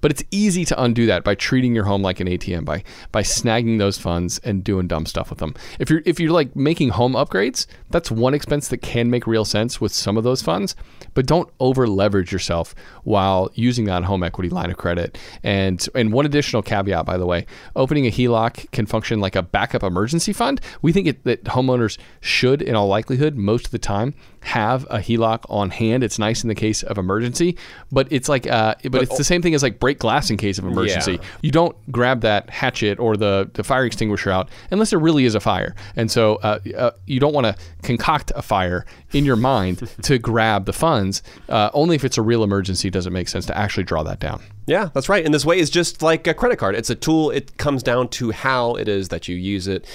but 0.00 0.10
it's 0.10 0.22
easy 0.30 0.64
to 0.64 0.82
undo 0.82 1.06
that 1.06 1.24
by 1.24 1.34
treating 1.34 1.74
your 1.74 1.84
home 1.84 2.02
like 2.02 2.20
an 2.20 2.26
ATM 2.26 2.64
by 2.64 2.82
by 3.12 3.22
snagging 3.22 3.78
those 3.78 3.98
funds 3.98 4.38
and 4.44 4.64
doing 4.64 4.86
dumb 4.86 5.06
stuff 5.06 5.30
with 5.30 5.38
them. 5.38 5.54
If 5.78 5.90
you're 5.90 6.02
if 6.04 6.20
you're 6.20 6.32
like 6.32 6.54
making 6.54 6.90
home 6.90 7.12
upgrades, 7.12 7.66
that's 7.90 8.10
one 8.10 8.34
expense 8.34 8.68
that 8.68 8.78
can 8.78 9.10
make 9.10 9.26
real 9.26 9.44
sense 9.44 9.80
with 9.80 9.92
some 9.92 10.16
of 10.16 10.24
those 10.24 10.42
funds, 10.42 10.74
but 11.14 11.26
don't 11.26 11.48
over 11.60 11.86
leverage 11.86 12.32
yourself 12.32 12.74
while 13.04 13.50
using 13.54 13.84
that 13.86 14.04
home 14.04 14.22
equity 14.22 14.48
line 14.50 14.70
of 14.70 14.76
credit. 14.76 15.18
And 15.42 15.86
and 15.94 16.12
one 16.12 16.26
additional 16.26 16.62
caveat, 16.62 17.06
by 17.06 17.16
the 17.16 17.26
way, 17.26 17.46
opening 17.74 18.06
a 18.06 18.10
HELOC 18.10 18.70
can 18.72 18.86
function 18.86 19.20
like 19.20 19.36
a 19.36 19.42
backup 19.42 19.82
emergency 19.82 20.32
fund. 20.32 20.60
We 20.82 20.92
think 20.92 21.06
it, 21.06 21.24
that 21.24 21.44
homeowners 21.44 21.98
should, 22.20 22.62
in 22.62 22.74
all 22.74 22.88
likelihood, 22.88 23.36
most 23.36 23.66
of 23.66 23.70
the 23.70 23.78
time, 23.78 24.14
have 24.42 24.84
a 24.84 24.98
HELOC 24.98 25.44
on 25.48 25.70
hand. 25.70 26.04
It's 26.04 26.18
nice 26.18 26.42
in 26.44 26.48
the 26.48 26.54
case 26.54 26.82
of 26.82 26.98
emergency, 26.98 27.56
but 27.90 28.06
it's 28.10 28.28
like, 28.28 28.46
uh, 28.46 28.74
but, 28.90 29.02
it's 29.02 29.18
the 29.18 29.24
same 29.24 29.42
thing 29.42 29.54
as 29.54 29.62
like 29.62 29.80
break 29.86 30.00
glass 30.00 30.30
in 30.30 30.36
case 30.36 30.58
of 30.58 30.64
emergency. 30.64 31.12
Yeah. 31.12 31.18
You 31.42 31.52
don't 31.52 31.92
grab 31.92 32.22
that 32.22 32.50
hatchet 32.50 32.98
or 32.98 33.16
the, 33.16 33.48
the 33.54 33.62
fire 33.62 33.86
extinguisher 33.86 34.32
out 34.32 34.48
unless 34.72 34.90
there 34.90 34.98
really 34.98 35.26
is 35.26 35.36
a 35.36 35.40
fire. 35.40 35.76
And 35.94 36.10
so 36.10 36.40
uh, 36.42 36.58
uh, 36.76 36.90
you 37.06 37.20
don't 37.20 37.32
want 37.32 37.46
to 37.46 37.56
concoct 37.84 38.32
a 38.34 38.42
fire 38.42 38.84
in 39.12 39.24
your 39.24 39.36
mind 39.36 39.88
to 40.02 40.18
grab 40.18 40.64
the 40.64 40.72
funds. 40.72 41.22
Uh, 41.48 41.70
only 41.72 41.94
if 41.94 42.04
it's 42.04 42.18
a 42.18 42.22
real 42.22 42.42
emergency 42.42 42.90
does 42.90 43.06
it 43.06 43.10
make 43.10 43.28
sense 43.28 43.46
to 43.46 43.56
actually 43.56 43.84
draw 43.84 44.02
that 44.02 44.18
down. 44.18 44.42
Yeah, 44.66 44.88
that's 44.92 45.08
right. 45.08 45.24
And 45.24 45.32
this 45.32 45.46
way 45.46 45.60
is 45.60 45.70
just 45.70 46.02
like 46.02 46.26
a 46.26 46.34
credit 46.34 46.56
card. 46.56 46.74
It's 46.74 46.90
a 46.90 46.96
tool. 46.96 47.30
It 47.30 47.56
comes 47.56 47.84
down 47.84 48.08
to 48.08 48.32
how 48.32 48.74
it 48.74 48.88
is 48.88 49.10
that 49.10 49.28
you 49.28 49.36
use 49.36 49.68
it. 49.68 49.86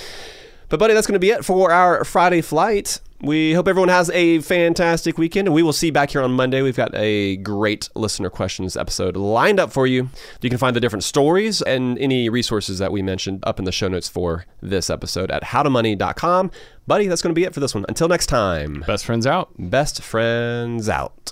But, 0.69 0.79
buddy, 0.79 0.93
that's 0.93 1.05
going 1.05 1.15
to 1.15 1.19
be 1.19 1.31
it 1.31 1.43
for 1.43 1.69
our 1.69 2.05
Friday 2.05 2.39
flight. 2.39 3.01
We 3.24 3.53
hope 3.53 3.67
everyone 3.67 3.89
has 3.89 4.09
a 4.09 4.39
fantastic 4.39 5.19
weekend, 5.19 5.47
and 5.47 5.53
we 5.53 5.61
will 5.61 5.74
see 5.74 5.88
you 5.88 5.91
back 5.93 6.09
here 6.09 6.24
on 6.24 6.32
Monday. 6.32 6.63
We've 6.63 6.76
got 6.76 6.89
a 6.95 7.38
great 7.38 7.88
listener 7.93 8.32
questions 8.32 8.76
episode 8.76 9.15
lined 9.15 9.59
up 9.59 9.72
for 9.72 9.86
you. 9.86 10.09
You 10.41 10.49
can 10.49 10.57
find 10.57 10.76
the 10.76 10.80
different 10.80 11.03
stories 11.03 11.61
and 11.61 11.99
any 11.99 12.30
resources 12.30 12.80
that 12.80 12.91
we 12.91 13.03
mentioned 13.03 13.43
up 13.45 13.59
in 13.59 13.65
the 13.65 13.72
show 13.72 13.88
notes 13.88 14.07
for 14.09 14.45
this 14.61 14.89
episode 14.89 15.30
at 15.30 15.43
howtomoney.com. 15.43 16.49
Buddy, 16.88 17.05
that's 17.07 17.22
going 17.22 17.34
to 17.34 17.39
be 17.39 17.43
it 17.45 17.53
for 17.53 17.59
this 17.59 17.76
one. 17.76 17.86
Until 17.88 18.07
next 18.07 18.26
time, 18.26 18.84
Best 18.88 19.05
friends 19.05 19.28
out. 19.28 19.51
best 19.57 20.01
friends 20.01 20.89
out. 20.89 21.32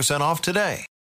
off 0.21 0.41
today. 0.41 0.85